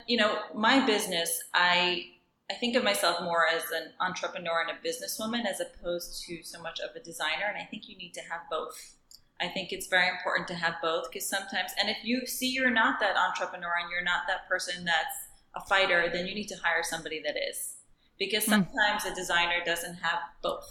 You 0.07 0.17
know, 0.17 0.39
my 0.53 0.85
business, 0.85 1.41
I 1.53 2.05
I 2.51 2.55
think 2.55 2.75
of 2.75 2.83
myself 2.83 3.21
more 3.21 3.45
as 3.47 3.63
an 3.71 3.93
entrepreneur 4.01 4.61
and 4.61 4.71
a 4.71 4.85
businesswoman 4.85 5.45
as 5.45 5.61
opposed 5.61 6.21
to 6.25 6.43
so 6.43 6.61
much 6.61 6.79
of 6.81 6.93
a 6.95 6.99
designer. 6.99 7.45
And 7.47 7.57
I 7.57 7.65
think 7.65 7.87
you 7.87 7.97
need 7.97 8.13
to 8.15 8.21
have 8.21 8.41
both. 8.49 8.95
I 9.39 9.47
think 9.47 9.71
it's 9.71 9.87
very 9.87 10.09
important 10.09 10.49
to 10.49 10.55
have 10.55 10.75
both 10.81 11.05
because 11.09 11.27
sometimes, 11.29 11.71
and 11.79 11.89
if 11.89 11.97
you 12.03 12.27
see 12.27 12.49
you're 12.49 12.69
not 12.69 12.99
that 12.99 13.15
entrepreneur 13.15 13.73
and 13.81 13.89
you're 13.89 14.03
not 14.03 14.23
that 14.27 14.49
person 14.49 14.83
that's 14.83 15.15
a 15.55 15.61
fighter, 15.61 16.09
then 16.11 16.27
you 16.27 16.35
need 16.35 16.47
to 16.47 16.57
hire 16.61 16.83
somebody 16.83 17.21
that 17.25 17.37
is. 17.37 17.75
Because 18.19 18.43
Hmm. 18.43 18.51
sometimes 18.51 19.05
a 19.05 19.15
designer 19.15 19.63
doesn't 19.65 19.95
have 19.95 20.19
both. 20.43 20.69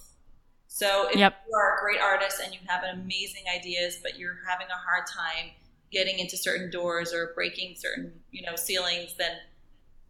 So 0.68 1.08
if 1.08 1.16
Yep. 1.16 1.34
you 1.48 1.54
are 1.54 1.78
a 1.78 1.80
great 1.80 2.00
artist 2.00 2.40
and 2.44 2.52
you 2.54 2.60
have 2.68 2.84
amazing 2.84 3.44
ideas, 3.48 3.96
but 4.02 4.18
you're 4.18 4.38
having 4.46 4.68
a 4.68 4.76
hard 4.76 5.06
time 5.06 5.52
getting 5.90 6.18
into 6.18 6.36
certain 6.36 6.70
doors 6.70 7.12
or 7.12 7.32
breaking 7.34 7.74
certain, 7.76 8.22
you 8.30 8.42
know, 8.42 8.54
ceilings, 8.54 9.16
then 9.16 9.40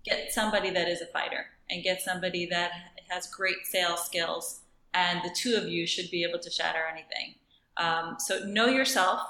get 0.04 0.32
somebody 0.32 0.70
that 0.70 0.88
is 0.88 1.00
a 1.00 1.06
fighter 1.06 1.46
and 1.70 1.82
get 1.82 2.02
somebody 2.02 2.46
that 2.46 2.72
has 3.08 3.26
great 3.26 3.64
sales 3.64 4.04
skills 4.04 4.60
and 4.94 5.20
the 5.22 5.34
two 5.34 5.54
of 5.54 5.68
you 5.68 5.86
should 5.86 6.10
be 6.10 6.24
able 6.24 6.38
to 6.38 6.50
shatter 6.50 6.80
anything. 6.90 7.34
Um, 7.76 8.16
so 8.18 8.44
know 8.44 8.66
yourself. 8.66 9.20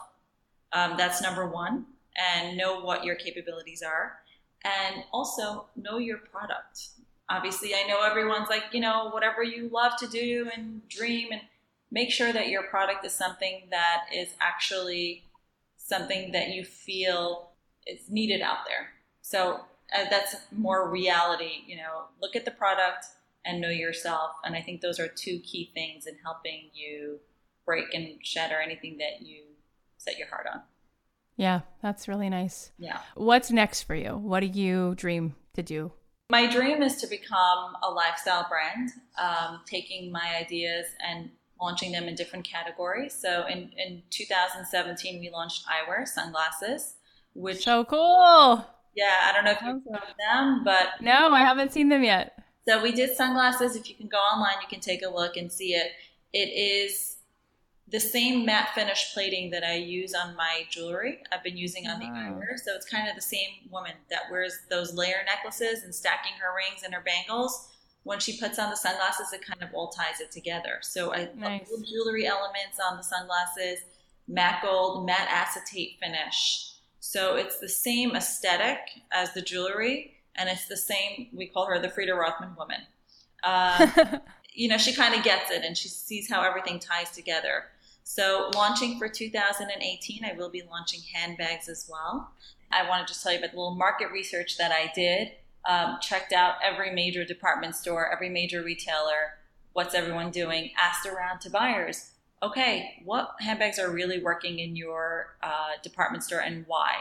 Um, 0.72 0.94
that's 0.96 1.20
number 1.20 1.48
one, 1.48 1.86
and 2.16 2.56
know 2.56 2.80
what 2.80 3.04
your 3.04 3.16
capabilities 3.16 3.82
are, 3.82 4.20
and 4.64 5.04
also 5.12 5.66
know 5.76 5.98
your 5.98 6.18
product. 6.18 6.88
Obviously, 7.28 7.74
I 7.74 7.86
know 7.88 8.02
everyone's 8.02 8.48
like, 8.48 8.64
you 8.72 8.80
know, 8.80 9.10
whatever 9.10 9.42
you 9.42 9.68
love 9.72 9.96
to 9.98 10.06
do 10.06 10.48
and 10.56 10.86
dream, 10.88 11.28
and 11.32 11.42
make 11.90 12.10
sure 12.10 12.32
that 12.32 12.48
your 12.48 12.62
product 12.64 13.04
is 13.04 13.12
something 13.12 13.62
that 13.70 14.04
is 14.14 14.28
actually 14.40 15.24
something 15.76 16.32
that 16.32 16.50
you 16.50 16.64
feel 16.64 17.50
is 17.86 18.08
needed 18.08 18.40
out 18.40 18.58
there. 18.66 18.90
So 19.22 19.60
uh, 19.94 20.04
that's 20.10 20.36
more 20.52 20.88
reality. 20.88 21.64
You 21.66 21.76
know, 21.76 22.04
look 22.20 22.36
at 22.36 22.44
the 22.44 22.50
product 22.50 23.06
and 23.44 23.60
know 23.60 23.70
yourself, 23.70 24.32
and 24.44 24.54
I 24.54 24.62
think 24.62 24.80
those 24.80 25.00
are 25.00 25.08
two 25.08 25.38
key 25.40 25.70
things 25.74 26.06
in 26.06 26.16
helping 26.22 26.70
you 26.74 27.20
break 27.64 27.94
and 27.94 28.18
shatter 28.22 28.60
anything 28.60 28.98
that 28.98 29.26
you 29.26 29.42
set 29.98 30.18
your 30.18 30.28
heart 30.28 30.46
on. 30.52 30.62
Yeah, 31.36 31.60
that's 31.82 32.08
really 32.08 32.28
nice. 32.28 32.72
Yeah. 32.78 32.98
What's 33.14 33.50
next 33.50 33.84
for 33.84 33.94
you? 33.94 34.16
What 34.16 34.40
do 34.40 34.46
you 34.46 34.94
dream 34.96 35.36
to 35.54 35.62
do? 35.62 35.92
My 36.30 36.46
dream 36.46 36.82
is 36.82 36.96
to 36.96 37.06
become 37.06 37.76
a 37.82 37.90
lifestyle 37.90 38.46
brand, 38.48 38.90
um, 39.18 39.60
taking 39.66 40.12
my 40.12 40.36
ideas 40.38 40.86
and 41.06 41.30
launching 41.60 41.92
them 41.92 42.04
in 42.04 42.14
different 42.14 42.44
categories. 42.44 43.14
So 43.14 43.46
in, 43.46 43.70
in 43.76 44.02
2017, 44.10 45.20
we 45.20 45.30
launched 45.30 45.64
eyewear, 45.66 46.06
sunglasses, 46.06 46.94
which, 47.34 47.64
So 47.64 47.84
cool. 47.84 48.64
Yeah, 49.00 49.28
I 49.28 49.32
don't 49.32 49.44
know 49.44 49.52
if 49.52 49.62
you've 49.62 49.94
of 49.94 50.14
them, 50.18 50.62
but 50.64 51.00
No, 51.00 51.32
I 51.32 51.40
haven't 51.40 51.72
seen 51.72 51.88
them 51.88 52.04
yet. 52.04 52.36
So 52.68 52.82
we 52.82 52.92
did 52.92 53.16
sunglasses. 53.16 53.74
If 53.74 53.88
you 53.88 53.94
can 53.96 54.08
go 54.08 54.18
online, 54.18 54.56
you 54.60 54.68
can 54.68 54.80
take 54.80 55.02
a 55.02 55.08
look 55.08 55.36
and 55.36 55.50
see 55.50 55.72
it. 55.74 55.92
It 56.32 56.50
is 56.50 57.16
the 57.88 57.98
same 57.98 58.44
matte 58.44 58.68
finish 58.74 59.12
plating 59.14 59.50
that 59.50 59.64
I 59.64 59.74
use 59.76 60.14
on 60.14 60.36
my 60.36 60.64
jewelry. 60.70 61.22
I've 61.32 61.42
been 61.42 61.56
using 61.56 61.86
on 61.88 61.98
the 61.98 62.06
Wow. 62.06 62.12
eyewear. 62.38 62.58
So 62.64 62.74
it's 62.76 62.86
kind 62.86 63.08
of 63.08 63.16
the 63.16 63.22
same 63.22 63.50
woman 63.70 63.94
that 64.10 64.30
wears 64.30 64.58
those 64.68 64.92
layer 64.94 65.24
necklaces 65.26 65.82
and 65.82 65.94
stacking 65.94 66.34
her 66.34 66.54
rings 66.54 66.82
and 66.84 66.94
her 66.94 67.00
bangles. 67.00 67.68
When 68.04 68.20
she 68.20 68.38
puts 68.38 68.58
on 68.58 68.70
the 68.70 68.76
sunglasses, 68.76 69.32
it 69.32 69.42
kind 69.44 69.62
of 69.62 69.70
all 69.74 69.88
ties 69.88 70.20
it 70.20 70.30
together. 70.30 70.78
So 70.82 71.12
I 71.14 71.30
Nice. 71.34 71.68
jewelry 71.90 72.26
elements 72.26 72.78
on 72.78 72.96
the 72.98 73.02
sunglasses, 73.02 73.80
matte 74.28 74.62
gold, 74.62 75.06
matte 75.06 75.28
acetate 75.30 75.98
finish. 75.98 76.74
So 77.00 77.36
it's 77.36 77.58
the 77.58 77.68
same 77.68 78.14
aesthetic 78.14 78.78
as 79.10 79.32
the 79.32 79.40
jewelry, 79.40 80.18
and 80.36 80.48
it's 80.48 80.68
the 80.68 80.76
same. 80.76 81.28
We 81.32 81.46
call 81.46 81.66
her 81.66 81.78
the 81.78 81.88
Freida 81.88 82.16
Rothman 82.16 82.54
woman. 82.56 82.82
Uh, 83.42 84.18
you 84.54 84.68
know, 84.68 84.76
she 84.76 84.94
kind 84.94 85.14
of 85.14 85.24
gets 85.24 85.50
it, 85.50 85.64
and 85.64 85.76
she 85.76 85.88
sees 85.88 86.30
how 86.30 86.42
everything 86.42 86.78
ties 86.78 87.10
together. 87.10 87.64
So, 88.04 88.50
launching 88.54 88.98
for 88.98 89.08
2018, 89.08 90.24
I 90.24 90.34
will 90.36 90.50
be 90.50 90.62
launching 90.70 91.00
handbags 91.14 91.68
as 91.68 91.88
well. 91.90 92.32
I 92.70 92.88
want 92.88 93.06
to 93.06 93.12
just 93.12 93.22
tell 93.22 93.32
you 93.32 93.38
about 93.38 93.52
the 93.52 93.56
little 93.56 93.74
market 93.74 94.12
research 94.12 94.58
that 94.58 94.70
I 94.70 94.92
did. 94.94 95.32
Um, 95.68 95.98
checked 96.00 96.32
out 96.32 96.54
every 96.62 96.92
major 96.92 97.24
department 97.24 97.76
store, 97.76 98.12
every 98.12 98.28
major 98.28 98.62
retailer. 98.62 99.38
What's 99.72 99.94
everyone 99.94 100.30
doing? 100.30 100.70
Asked 100.78 101.06
around 101.06 101.40
to 101.40 101.50
buyers. 101.50 102.10
Okay, 102.42 103.02
what 103.04 103.34
handbags 103.40 103.78
are 103.78 103.90
really 103.90 104.22
working 104.22 104.58
in 104.58 104.74
your 104.74 105.36
uh, 105.42 105.72
department 105.82 106.24
store 106.24 106.40
and 106.40 106.64
why? 106.66 106.94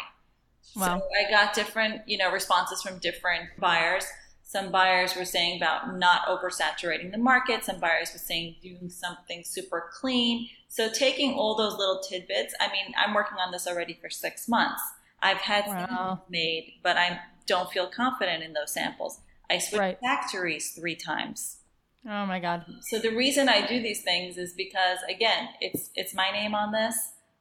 Wow. 0.76 1.00
So 1.00 1.08
I 1.26 1.32
got 1.32 1.54
different, 1.54 2.02
you 2.08 2.18
know, 2.18 2.32
responses 2.32 2.82
from 2.82 2.98
different 3.00 3.50
buyers. 3.58 4.06
Some 4.44 4.72
buyers 4.72 5.16
were 5.16 5.26
saying 5.26 5.58
about 5.58 5.98
not 5.98 6.26
oversaturating 6.26 7.12
the 7.12 7.18
market. 7.18 7.64
Some 7.64 7.80
buyers 7.80 8.12
were 8.12 8.20
saying 8.20 8.56
doing 8.62 8.90
something 8.90 9.44
super 9.44 9.90
clean. 9.94 10.50
So 10.68 10.90
taking 10.92 11.34
all 11.34 11.56
those 11.56 11.78
little 11.78 12.02
tidbits. 12.02 12.54
I 12.60 12.68
mean, 12.72 12.94
I'm 12.98 13.14
working 13.14 13.38
on 13.38 13.52
this 13.52 13.68
already 13.68 13.94
for 13.94 14.10
six 14.10 14.48
months. 14.48 14.82
I've 15.22 15.38
had 15.38 15.68
Wow. 15.68 15.88
samples 15.88 16.20
made, 16.30 16.74
but 16.84 16.98
I 16.98 17.20
don't 17.46 17.72
feel 17.72 17.88
confident 17.88 18.44
in 18.44 18.54
those 18.54 18.72
samples. 18.74 19.20
I 19.50 19.60
switched 19.60 19.80
Right. 19.80 20.00
factories 20.00 20.72
three 20.72 20.96
times. 20.96 21.58
Oh 22.06 22.26
my 22.26 22.40
god. 22.40 22.66
So 22.82 23.00
the 23.00 23.16
reason 23.16 23.50
I 23.50 23.66
do 23.66 23.82
these 23.82 24.04
things 24.04 24.38
is 24.38 24.54
because 24.54 25.00
again, 25.10 25.50
it's 25.62 25.90
it's 25.96 26.14
my 26.14 26.32
name 26.32 26.56
on 26.56 26.72
this. 26.72 26.96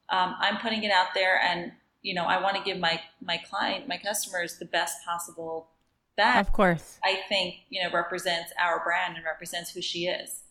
Um, 0.09 0.35
I'm 0.39 0.57
putting 0.57 0.83
it 0.83 0.91
out 0.91 1.07
there, 1.13 1.39
and 1.41 1.71
you 2.01 2.13
know, 2.13 2.25
I 2.25 2.41
want 2.41 2.57
to 2.57 2.63
give 2.63 2.79
my 2.79 3.01
my 3.21 3.37
client, 3.37 3.87
my 3.87 3.97
customers, 3.97 4.57
the 4.57 4.65
best 4.65 5.03
possible 5.05 5.69
bag. 6.17 6.45
Of 6.45 6.53
course. 6.53 6.99
I 7.03 7.19
think 7.29 7.55
you 7.69 7.81
know 7.83 7.89
represents 7.91 8.51
our 8.61 8.83
brand 8.83 9.15
and 9.15 9.25
represents 9.25 9.71
who 9.71 9.81
she 9.81 10.07
is. 10.07 10.43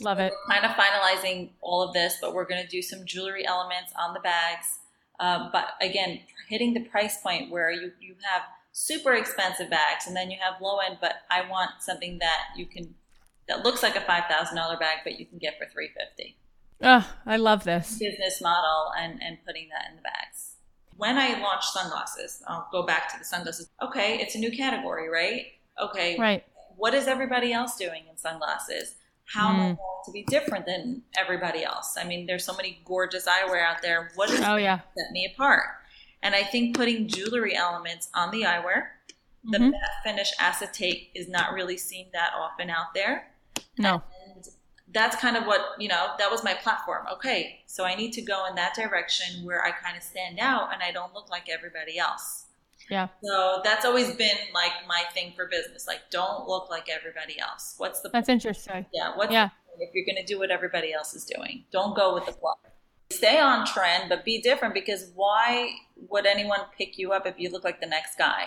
Love 0.00 0.18
it. 0.18 0.32
We're 0.48 0.54
kind 0.54 0.64
of 0.64 0.72
finalizing 0.72 1.50
all 1.60 1.82
of 1.82 1.92
this, 1.92 2.16
but 2.20 2.34
we're 2.34 2.46
going 2.46 2.62
to 2.62 2.68
do 2.68 2.80
some 2.80 3.04
jewelry 3.04 3.46
elements 3.46 3.92
on 3.98 4.14
the 4.14 4.20
bags. 4.20 4.78
Um, 5.20 5.50
but 5.52 5.74
again, 5.80 6.20
hitting 6.48 6.74
the 6.74 6.84
price 6.84 7.20
point 7.20 7.50
where 7.50 7.70
you 7.70 7.92
you 8.00 8.14
have 8.22 8.42
super 8.72 9.12
expensive 9.12 9.70
bags, 9.70 10.06
and 10.06 10.16
then 10.16 10.30
you 10.30 10.38
have 10.40 10.60
low 10.60 10.78
end. 10.78 10.98
But 11.00 11.22
I 11.30 11.48
want 11.48 11.70
something 11.80 12.18
that 12.18 12.56
you 12.56 12.66
can 12.66 12.94
that 13.48 13.64
looks 13.64 13.82
like 13.82 13.96
a 13.96 14.00
five 14.00 14.24
thousand 14.30 14.56
dollar 14.56 14.76
bag, 14.76 14.98
but 15.04 15.18
you 15.18 15.26
can 15.26 15.38
get 15.38 15.58
for 15.58 15.66
three 15.72 15.88
fifty. 15.88 16.36
Oh, 16.82 17.08
I 17.26 17.36
love 17.36 17.64
this. 17.64 17.98
Business 17.98 18.40
model 18.40 18.92
and 18.98 19.22
and 19.22 19.38
putting 19.46 19.68
that 19.70 19.90
in 19.90 19.96
the 19.96 20.02
bags. 20.02 20.54
When 20.96 21.16
I 21.18 21.38
launched 21.40 21.72
sunglasses, 21.72 22.42
I'll 22.46 22.68
go 22.70 22.82
back 22.84 23.10
to 23.12 23.18
the 23.18 23.24
sunglasses. 23.24 23.68
Okay, 23.82 24.18
it's 24.18 24.34
a 24.34 24.38
new 24.38 24.50
category, 24.56 25.08
right? 25.08 25.46
Okay, 25.80 26.18
Right. 26.18 26.44
what 26.76 26.94
is 26.94 27.06
everybody 27.08 27.52
else 27.52 27.76
doing 27.76 28.04
in 28.10 28.16
sunglasses? 28.16 28.96
How 29.24 29.48
am 29.48 29.56
I 29.60 29.64
Mm. 29.72 29.76
going 29.76 30.04
to 30.06 30.12
be 30.12 30.22
different 30.24 30.66
than 30.66 31.02
everybody 31.16 31.64
else? 31.64 31.96
I 31.96 32.04
mean, 32.04 32.26
there's 32.26 32.44
so 32.44 32.52
many 32.54 32.82
gorgeous 32.84 33.26
eyewear 33.26 33.64
out 33.64 33.80
there. 33.80 34.10
What 34.16 34.30
is 34.30 34.40
Oh 34.44 34.56
yeah. 34.56 34.80
set 34.96 35.10
me 35.12 35.32
apart? 35.34 35.64
And 36.22 36.34
I 36.34 36.42
think 36.44 36.76
putting 36.76 37.08
jewelry 37.08 37.56
elements 37.56 38.10
on 38.14 38.30
the 38.30 38.42
eyewear, 38.42 38.88
the 39.44 39.58
Mhm. 39.58 39.70
matte 39.70 39.90
finish 40.04 40.32
acetate 40.38 41.10
is 41.14 41.28
not 41.28 41.52
really 41.52 41.78
seen 41.78 42.10
that 42.12 42.32
often 42.34 42.68
out 42.68 42.92
there. 42.94 43.31
No. 43.78 44.02
And 44.34 44.44
that's 44.92 45.16
kind 45.16 45.36
of 45.36 45.44
what, 45.46 45.60
you 45.78 45.88
know, 45.88 46.08
that 46.18 46.30
was 46.30 46.44
my 46.44 46.54
platform. 46.54 47.06
Okay, 47.14 47.60
so 47.66 47.84
I 47.84 47.94
need 47.94 48.12
to 48.12 48.22
go 48.22 48.46
in 48.46 48.54
that 48.56 48.74
direction 48.74 49.44
where 49.44 49.64
I 49.64 49.70
kind 49.70 49.96
of 49.96 50.02
stand 50.02 50.38
out 50.38 50.72
and 50.72 50.82
I 50.82 50.92
don't 50.92 51.14
look 51.14 51.30
like 51.30 51.48
everybody 51.48 51.98
else. 51.98 52.46
Yeah. 52.90 53.08
So 53.22 53.60
that's 53.64 53.84
always 53.84 54.14
been 54.16 54.36
like 54.52 54.72
my 54.86 55.04
thing 55.14 55.32
for 55.34 55.46
business. 55.46 55.86
Like, 55.86 56.00
don't 56.10 56.46
look 56.48 56.68
like 56.68 56.88
everybody 56.90 57.38
else. 57.40 57.74
What's 57.78 58.00
the 58.00 58.10
That's 58.10 58.28
interesting. 58.28 58.86
yeah? 58.92 59.16
What's 59.16 59.32
Yeah. 59.32 59.46
the 59.48 59.78
point 59.78 59.88
if 59.88 59.94
you're 59.94 60.04
going 60.04 60.24
to 60.24 60.30
do 60.30 60.38
what 60.38 60.50
everybody 60.50 60.92
else 60.92 61.14
is 61.14 61.24
doing? 61.24 61.64
Don't 61.72 61.96
go 61.96 62.12
with 62.14 62.26
the 62.26 62.32
flow. 62.32 62.54
Stay 63.10 63.38
on 63.38 63.66
trend, 63.66 64.08
but 64.08 64.24
be 64.24 64.40
different 64.42 64.74
because 64.74 65.10
why 65.14 65.70
would 66.08 66.26
anyone 66.26 66.60
pick 66.76 66.98
you 66.98 67.12
up 67.12 67.26
if 67.26 67.38
you 67.38 67.50
look 67.50 67.62
like 67.64 67.80
the 67.80 67.86
next 67.86 68.16
guy? 68.18 68.46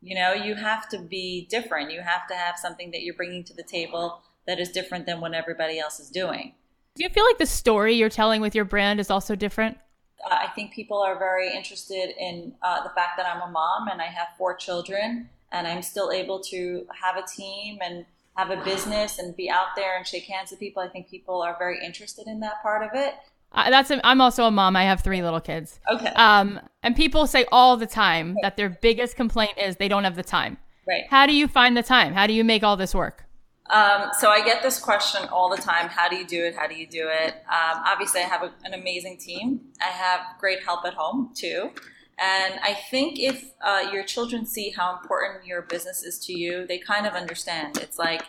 You 0.00 0.14
know, 0.14 0.32
you 0.32 0.54
have 0.54 0.88
to 0.90 0.98
be 0.98 1.46
different. 1.50 1.90
You 1.90 2.00
have 2.00 2.26
to 2.28 2.34
have 2.34 2.56
something 2.56 2.92
that 2.92 3.02
you're 3.02 3.16
bringing 3.16 3.42
to 3.44 3.54
the 3.54 3.64
table 3.64 4.22
that 4.48 4.58
is 4.58 4.70
different 4.70 5.06
than 5.06 5.20
what 5.20 5.34
everybody 5.34 5.78
else 5.78 6.00
is 6.00 6.10
doing. 6.10 6.54
Do 6.96 7.04
you 7.04 7.10
feel 7.10 7.24
like 7.24 7.38
the 7.38 7.46
story 7.46 7.94
you're 7.94 8.08
telling 8.08 8.40
with 8.40 8.56
your 8.56 8.64
brand 8.64 8.98
is 8.98 9.10
also 9.10 9.36
different? 9.36 9.78
Uh, 10.24 10.34
I 10.34 10.48
think 10.48 10.72
people 10.72 10.98
are 10.98 11.16
very 11.16 11.54
interested 11.54 12.10
in 12.18 12.54
uh, 12.62 12.82
the 12.82 12.88
fact 12.88 13.18
that 13.18 13.26
I'm 13.26 13.42
a 13.48 13.52
mom 13.52 13.86
and 13.86 14.02
I 14.02 14.06
have 14.06 14.28
four 14.36 14.56
children 14.56 15.28
and 15.52 15.68
I'm 15.68 15.82
still 15.82 16.10
able 16.10 16.40
to 16.40 16.86
have 17.00 17.16
a 17.16 17.26
team 17.26 17.78
and 17.80 18.04
have 18.36 18.50
a 18.50 18.56
business 18.64 19.18
and 19.18 19.36
be 19.36 19.48
out 19.48 19.68
there 19.76 19.96
and 19.96 20.06
shake 20.06 20.24
hands 20.24 20.50
with 20.50 20.58
people. 20.58 20.82
I 20.82 20.88
think 20.88 21.08
people 21.08 21.40
are 21.42 21.56
very 21.58 21.78
interested 21.84 22.26
in 22.26 22.40
that 22.40 22.62
part 22.62 22.82
of 22.82 22.90
it. 22.94 23.14
I, 23.52 23.70
that's 23.70 23.90
a, 23.90 24.04
I'm 24.04 24.20
also 24.20 24.44
a 24.44 24.50
mom. 24.50 24.76
I 24.76 24.84
have 24.84 25.02
three 25.02 25.22
little 25.22 25.40
kids. 25.40 25.78
Okay. 25.90 26.08
Um, 26.16 26.58
and 26.82 26.96
people 26.96 27.26
say 27.26 27.44
all 27.52 27.76
the 27.76 27.86
time 27.86 28.36
that 28.42 28.56
their 28.56 28.70
biggest 28.70 29.14
complaint 29.14 29.52
is 29.58 29.76
they 29.76 29.88
don't 29.88 30.04
have 30.04 30.16
the 30.16 30.24
time. 30.24 30.56
Right. 30.86 31.04
How 31.08 31.26
do 31.26 31.34
you 31.34 31.48
find 31.48 31.76
the 31.76 31.82
time? 31.82 32.14
How 32.14 32.26
do 32.26 32.32
you 32.32 32.44
make 32.44 32.62
all 32.62 32.76
this 32.76 32.94
work? 32.94 33.27
Um, 33.70 34.10
so 34.18 34.30
I 34.30 34.42
get 34.44 34.62
this 34.62 34.78
question 34.78 35.28
all 35.28 35.50
the 35.50 35.60
time. 35.60 35.88
How 35.88 36.08
do 36.08 36.16
you 36.16 36.26
do 36.26 36.44
it? 36.44 36.56
How 36.56 36.66
do 36.66 36.74
you 36.74 36.86
do 36.86 37.08
it? 37.08 37.34
Um, 37.48 37.82
obviously, 37.86 38.20
I 38.22 38.24
have 38.24 38.42
a, 38.42 38.52
an 38.64 38.74
amazing 38.74 39.18
team. 39.18 39.60
I 39.80 39.90
have 39.90 40.20
great 40.40 40.62
help 40.62 40.84
at 40.86 40.94
home 40.94 41.32
too. 41.34 41.70
And 42.18 42.54
I 42.62 42.74
think 42.90 43.18
if 43.20 43.52
uh, 43.62 43.90
your 43.92 44.02
children 44.02 44.44
see 44.46 44.70
how 44.70 44.98
important 44.98 45.46
your 45.46 45.62
business 45.62 46.02
is 46.02 46.18
to 46.26 46.36
you, 46.36 46.66
they 46.66 46.78
kind 46.78 47.06
of 47.06 47.12
understand. 47.12 47.78
It's 47.78 47.98
like, 47.98 48.22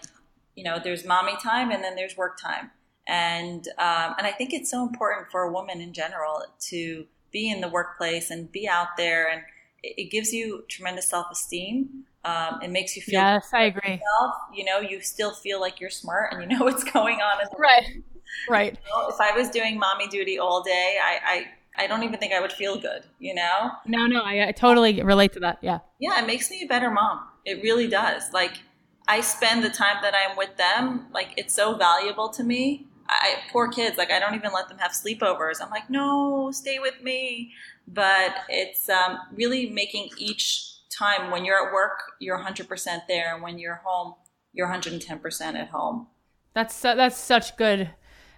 you 0.56 0.64
know, 0.64 0.80
there's 0.84 1.06
mommy 1.06 1.36
time 1.42 1.72
and 1.72 1.84
then 1.84 1.96
there's 1.96 2.16
work 2.16 2.40
time. 2.40 2.70
And 3.08 3.68
um, 3.80 4.14
and 4.20 4.28
I 4.28 4.32
think 4.32 4.54
it's 4.54 4.70
so 4.70 4.84
important 4.88 5.32
for 5.32 5.42
a 5.42 5.52
woman 5.52 5.82
in 5.82 5.94
general 5.94 6.44
to 6.68 7.08
be 7.32 7.50
in 7.50 7.62
the 7.62 7.68
workplace 7.68 8.30
and 8.30 8.52
be 8.52 8.68
out 8.68 8.98
there, 8.98 9.28
and 9.28 9.42
it, 9.82 9.96
it 9.98 10.12
gives 10.12 10.32
you 10.32 10.64
tremendous 10.68 11.10
self 11.10 11.26
esteem. 11.32 12.06
Um, 12.26 12.60
it 12.62 12.70
makes 12.70 12.96
you 12.96 13.02
feel 13.02 13.20
yes, 13.22 13.50
I 13.54 13.64
agree. 13.64 13.94
Yourself. 13.94 14.36
You 14.54 14.66
know, 14.66 14.80
you 14.80 15.02
still 15.02 15.32
feel 15.32 15.60
like 15.60 15.80
you're 15.80 15.90
smart 15.90 16.34
and 16.34 16.42
you 16.42 16.58
know 16.58 16.64
what's 16.66 16.84
going 16.84 17.20
on. 17.20 17.48
right, 17.58 17.86
right. 18.50 18.74
You 18.74 19.02
know, 19.02 19.10
if 19.10 19.20
I 19.20 19.38
was 19.38 19.50
doing 19.50 19.80
mommy 19.80 20.08
duty 20.08 20.38
all 20.38 20.62
day, 20.62 20.98
I, 21.02 21.46
I 21.78 21.84
I 21.84 21.88
don't 21.88 22.04
even 22.04 22.20
think 22.20 22.34
I 22.34 22.42
would 22.42 22.52
feel 22.52 22.80
good. 22.80 23.04
You 23.20 23.36
know? 23.36 23.72
No, 23.86 24.06
no, 24.06 24.22
I, 24.22 24.50
I 24.50 24.52
totally 24.52 25.02
relate 25.02 25.34
to 25.34 25.40
that. 25.42 25.60
Yeah. 25.62 25.80
Yeah, 26.00 26.22
it 26.22 26.28
makes 26.28 26.52
me 26.52 26.62
a 26.64 26.68
better 26.68 26.92
mom. 26.92 27.22
It 27.46 27.64
really 27.64 27.88
does. 27.88 28.34
Like 28.34 28.58
I 29.08 29.22
spend 29.22 29.64
the 29.64 29.70
time 29.70 29.98
that 30.02 30.14
I'm 30.14 30.36
with 30.36 30.58
them. 30.58 31.08
Like 31.14 31.34
it's 31.38 31.54
so 31.54 31.76
valuable 31.76 32.30
to 32.30 32.44
me 32.44 32.90
I, 33.10 33.38
poor 33.52 33.68
kids, 33.68 33.98
like 33.98 34.12
I 34.12 34.20
don't 34.20 34.36
even 34.36 34.52
let 34.54 34.70
them 34.70 34.78
have 34.78 34.92
sleepovers. 34.92 35.62
I'm 35.62 35.72
like, 35.72 35.90
no, 35.90 36.52
stay 36.52 36.80
with 36.80 37.02
me. 37.02 37.54
But 37.88 38.36
it's 38.50 38.88
um, 38.88 39.18
really 39.34 39.70
making 39.70 40.10
each 40.18 40.76
time 41.00 41.32
when 41.32 41.46
you're 41.46 41.68
at 41.68 41.74
work, 41.74 42.00
you're 42.20 42.38
100% 42.38 43.08
there, 43.08 43.34
and 43.34 43.42
when 43.42 43.58
you're 43.58 43.82
home, 43.86 44.16
you're 44.54 44.68
110% 44.68 45.56
at 45.56 45.70
home. 45.70 46.08
That's 46.54 46.76
su- 46.76 46.96
that's 46.96 47.18
such 47.18 47.56
good 47.58 47.92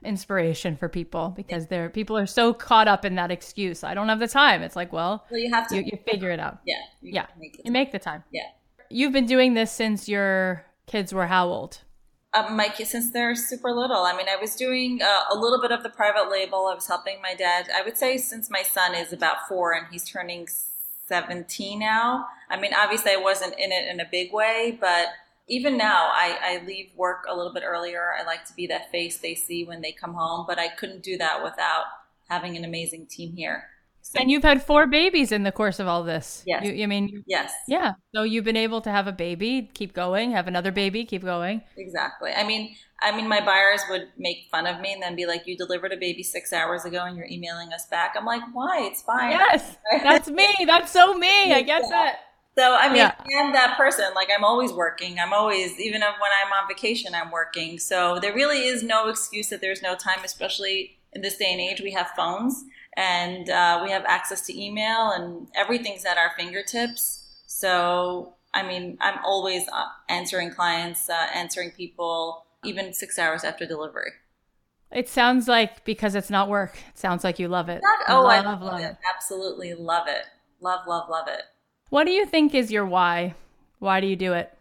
inspiration 0.04 0.76
for 0.76 0.90
people 0.90 1.34
because 1.36 1.68
they're 1.68 1.90
people 1.90 2.18
are 2.18 2.26
so 2.26 2.54
caught 2.54 2.88
up 2.88 3.06
in 3.06 3.16
that 3.16 3.32
excuse. 3.32 3.84
I 3.84 3.94
don't 3.94 4.10
have 4.10 4.20
the 4.20 4.28
time. 4.28 4.62
It's 4.62 4.76
like, 4.76 4.92
well, 4.92 5.26
well 5.32 5.40
you 5.40 5.50
have 5.52 5.68
to 5.70 5.78
you, 5.78 5.84
you 5.86 6.00
figure 6.10 6.30
it 6.30 6.40
out. 6.40 6.60
Yeah, 6.66 6.76
yeah, 7.02 7.28
make 7.40 7.62
you 7.64 7.72
make 7.72 7.92
the 7.92 8.00
time. 8.00 8.24
Yeah, 8.32 8.50
you've 8.90 9.14
been 9.14 9.26
doing 9.26 9.54
this 9.54 9.72
since 9.72 10.10
your 10.10 10.66
kids 10.88 11.14
were 11.14 11.28
how 11.28 11.48
old? 11.48 11.80
uh, 12.34 12.50
my 12.50 12.70
kids 12.70 12.92
since 12.92 13.12
they're 13.12 13.36
super 13.36 13.72
little. 13.72 14.04
I 14.04 14.16
mean, 14.16 14.28
I 14.30 14.38
was 14.40 14.56
doing 14.56 15.02
uh, 15.02 15.36
a 15.36 15.38
little 15.38 15.62
bit 15.62 15.72
of 15.72 15.84
the 15.84 15.90
private 15.90 16.32
label. 16.32 16.68
I 16.68 16.76
was 16.76 16.88
helping 16.88 17.22
my 17.22 17.34
dad. 17.34 17.70
I 17.76 17.82
would 17.84 17.98
say 17.98 18.18
since 18.18 18.50
my 18.50 18.64
son 18.64 18.96
is 18.96 19.12
about 19.12 19.48
four 19.50 19.74
and 19.74 19.88
he's 19.92 20.10
turning 20.10 20.48
17 21.12 21.78
now. 21.78 22.26
I 22.50 22.58
mean, 22.58 22.72
obviously, 22.74 23.12
I 23.12 23.18
wasn't 23.18 23.60
in 23.60 23.74
it 23.74 23.90
in 23.92 24.00
a 24.00 24.08
big 24.10 24.32
way, 24.32 24.78
but 24.80 25.08
even 25.50 25.76
now, 25.76 26.10
I, 26.14 26.38
I 26.42 26.66
leave 26.66 26.92
work 26.96 27.26
a 27.28 27.36
little 27.36 27.52
bit 27.52 27.64
earlier. 27.66 28.14
I 28.18 28.24
like 28.24 28.46
to 28.46 28.54
be 28.54 28.66
that 28.68 28.92
face 28.92 29.18
they 29.18 29.36
see 29.36 29.66
when 29.66 29.82
they 29.82 29.92
come 29.92 30.14
home, 30.14 30.46
but 30.48 30.58
I 30.58 30.70
couldn't 30.70 31.04
do 31.04 31.18
that 31.18 31.44
without 31.44 31.84
having 32.30 32.56
an 32.56 32.64
amazing 32.64 33.08
team 33.08 33.36
here. 33.36 33.66
And 34.16 34.30
you've 34.30 34.44
had 34.44 34.64
four 34.64 34.88
babies 34.88 35.32
in 35.32 35.44
the 35.44 35.52
course 35.52 35.80
of 35.80 35.88
all 35.88 36.04
this. 36.04 36.44
Yes. 36.46 36.66
You, 36.66 36.84
I 36.84 36.88
mean, 36.88 37.24
yes. 37.28 37.54
Yeah. 37.68 37.94
So 38.14 38.24
you've 38.24 38.44
been 38.44 38.58
able 38.58 38.82
to 38.82 38.90
have 38.90 39.08
a 39.08 39.12
baby, 39.12 39.70
keep 39.74 39.94
going, 39.94 40.32
have 40.32 40.48
another 40.48 40.72
baby, 40.72 41.06
keep 41.06 41.24
going. 41.24 41.62
Exactly. 41.78 42.32
I 42.32 42.46
mean, 42.46 42.76
I 43.02 43.16
mean, 43.16 43.28
my 43.28 43.44
buyers 43.44 43.82
would 43.90 44.10
make 44.18 44.48
fun 44.52 44.68
of 44.68 44.80
me 44.80 44.94
and 44.94 45.02
then 45.02 45.16
be 45.16 45.26
like, 45.26 45.48
"You 45.48 45.58
delivered 45.58 45.92
a 45.92 45.98
baby 45.98 46.22
six 46.22 46.54
hours 46.54 46.86
ago, 46.86 47.04
and 47.04 47.18
you're 47.18 47.28
emailing 47.28 47.74
us 47.74 47.88
back." 47.88 48.14
I'm 48.16 48.26
like, 48.26 48.44
"Why? 48.54 48.82
It's 48.84 49.02
fine." 49.02 49.32
Yes, 49.32 49.78
that's 50.04 50.30
me. 50.30 50.48
That's 50.68 50.92
so 50.92 51.16
me. 51.16 51.52
I 51.52 51.64
get 51.64 51.84
that. 51.90 52.20
So 52.58 52.76
I 52.76 52.90
mean, 52.90 52.98
yeah. 52.98 53.16
I'm 53.40 53.54
that 53.54 53.76
person. 53.78 54.06
Like 54.14 54.30
I'm 54.36 54.44
always 54.44 54.72
working. 54.72 55.18
I'm 55.20 55.34
always, 55.34 55.80
even 55.80 56.02
when 56.02 56.12
I'm 56.12 56.52
on 56.52 56.68
vacation, 56.68 57.16
I'm 57.16 57.32
working. 57.32 57.80
So 57.80 58.20
there 58.22 58.34
really 58.34 58.66
is 58.66 58.84
no 58.84 59.08
excuse 59.08 59.50
that 59.50 59.62
there's 59.62 59.82
no 59.82 59.96
time, 59.96 60.20
especially 60.24 61.00
in 61.14 61.22
this 61.22 61.38
day 61.38 61.52
and 61.52 61.62
age. 61.62 61.82
We 61.82 61.92
have 61.94 62.10
phones 62.16 62.64
and 62.98 63.50
uh, 63.50 63.82
we 63.84 63.92
have 63.92 64.04
access 64.06 64.42
to 64.48 64.62
email 64.62 65.12
and 65.12 65.48
everything's 65.56 66.06
at 66.06 66.18
our 66.18 66.32
fingertips. 66.38 67.24
So, 67.48 68.34
I 68.54 68.64
mean, 68.64 68.98
I'm 69.02 69.20
always 69.24 69.68
uh, 69.70 69.86
answering 70.10 70.52
clients, 70.52 71.10
uh, 71.10 71.28
answering 71.34 71.72
people, 71.72 72.46
even 72.66 72.94
six 72.94 73.18
hours 73.18 73.44
after 73.44 73.66
delivery. 73.66 74.12
It 74.92 75.08
sounds 75.08 75.48
like 75.48 75.86
because 75.86 76.16
it's 76.16 76.30
not 76.30 76.50
work. 76.50 76.78
It 76.90 76.98
sounds 76.98 77.24
like 77.24 77.40
you 77.40 77.48
love 77.48 77.70
it. 77.70 77.82
Not, 77.82 78.00
oh, 78.10 78.24
love, 78.24 78.32
I 78.32 78.42
love, 78.42 78.62
love 78.62 78.80
it. 78.82 78.84
it. 78.84 78.98
Absolutely 79.16 79.74
love 79.74 80.08
it. 80.08 80.26
Love, 80.60 80.82
love, 80.88 81.10
love 81.10 81.28
it. 81.28 81.44
What 81.90 82.06
do 82.06 82.12
you 82.12 82.26
think 82.26 82.54
is 82.54 82.72
your 82.72 82.86
why? 82.86 83.36
Why 83.80 84.02
do 84.02 84.08
you 84.08 84.16
do 84.16 84.34
it? 84.34 84.54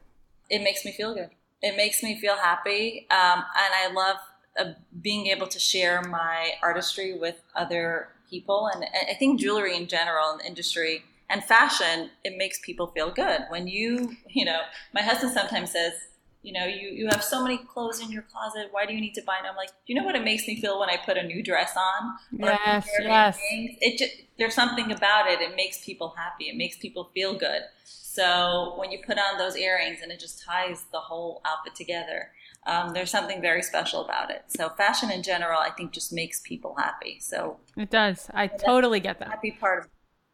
It 0.48 0.62
makes 0.62 0.84
me 0.84 0.92
feel 0.92 1.14
good. 1.14 1.30
It 1.62 1.76
makes 1.76 2.02
me 2.02 2.18
feel 2.18 2.36
happy, 2.36 3.06
um, 3.10 3.44
and 3.54 3.74
I 3.74 3.92
love 3.92 4.16
uh, 4.58 4.72
being 5.00 5.26
able 5.26 5.46
to 5.48 5.58
share 5.58 6.00
my 6.02 6.52
artistry 6.62 7.18
with 7.18 7.36
other 7.54 8.08
people. 8.30 8.70
And 8.72 8.84
I 9.10 9.14
think 9.14 9.40
jewelry 9.40 9.76
in 9.76 9.88
general 9.88 10.32
and 10.32 10.40
industry 10.40 11.02
and 11.28 11.44
fashion, 11.44 12.10
it 12.24 12.38
makes 12.38 12.58
people 12.60 12.86
feel 12.88 13.10
good. 13.10 13.42
When 13.50 13.66
you, 13.66 14.16
you 14.28 14.44
know, 14.44 14.60
my 14.94 15.02
husband 15.02 15.32
sometimes 15.32 15.72
says, 15.72 15.92
you 16.42 16.54
know, 16.54 16.64
you, 16.64 16.88
you 16.88 17.08
have 17.08 17.22
so 17.22 17.42
many 17.42 17.58
clothes 17.58 18.00
in 18.00 18.10
your 18.10 18.22
closet. 18.22 18.68
Why 18.70 18.86
do 18.86 18.94
you 18.94 19.00
need 19.00 19.12
to 19.14 19.22
buy 19.22 19.36
them? 19.42 19.50
I'm 19.50 19.56
like, 19.56 19.72
you 19.86 19.94
know 19.94 20.04
what 20.04 20.14
it 20.14 20.24
makes 20.24 20.46
me 20.46 20.58
feel 20.58 20.80
when 20.80 20.88
I 20.88 20.96
put 20.96 21.18
a 21.18 21.22
new 21.22 21.42
dress 21.42 21.76
on? 21.76 22.16
Yes, 22.32 22.88
yes. 22.98 23.38
It 23.52 23.98
just, 23.98 24.12
there's 24.38 24.54
something 24.54 24.90
about 24.90 25.30
it. 25.30 25.42
It 25.42 25.54
makes 25.54 25.84
people 25.84 26.14
happy. 26.16 26.48
It 26.48 26.56
makes 26.56 26.78
people 26.78 27.10
feel 27.12 27.34
good. 27.34 27.60
So 27.84 28.74
when 28.76 28.90
you 28.90 29.00
put 29.06 29.18
on 29.18 29.36
those 29.36 29.54
earrings 29.54 29.98
and 30.02 30.10
it 30.10 30.18
just 30.18 30.42
ties 30.42 30.84
the 30.92 30.98
whole 30.98 31.42
outfit 31.44 31.74
together, 31.74 32.30
um, 32.66 32.92
there's 32.92 33.10
something 33.10 33.40
very 33.40 33.62
special 33.62 34.04
about 34.04 34.30
it. 34.30 34.44
So 34.48 34.68
fashion 34.70 35.10
in 35.10 35.22
general, 35.22 35.58
I 35.58 35.70
think, 35.70 35.92
just 35.92 36.12
makes 36.12 36.40
people 36.40 36.74
happy. 36.78 37.18
So 37.20 37.58
it 37.76 37.90
does. 37.90 38.28
I 38.34 38.46
totally 38.46 39.00
get 39.00 39.18
that. 39.20 39.28
Happy 39.28 39.52
part 39.52 39.84
of, 39.84 39.90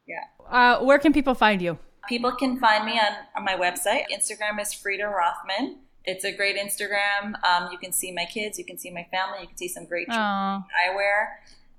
yeah. 0.06 0.24
Uh, 0.50 0.84
where 0.84 0.98
can 0.98 1.12
people 1.12 1.34
find 1.34 1.62
you? 1.62 1.78
People 2.08 2.32
can 2.32 2.58
find 2.58 2.84
me 2.84 2.92
on, 2.92 3.12
on 3.36 3.44
my 3.44 3.56
website. 3.56 4.04
Instagram 4.12 4.60
is 4.60 4.72
Freida 4.72 5.10
Rothman. 5.10 5.78
It's 6.04 6.24
a 6.24 6.32
great 6.32 6.56
Instagram. 6.56 7.34
Um, 7.44 7.70
you 7.72 7.78
can 7.78 7.92
see 7.92 8.12
my 8.12 8.24
kids, 8.26 8.58
you 8.58 8.64
can 8.64 8.78
see 8.78 8.90
my 8.90 9.06
family, 9.10 9.38
you 9.40 9.48
can 9.48 9.56
see 9.56 9.68
some 9.68 9.86
great 9.86 10.08
eyewear 10.08 11.26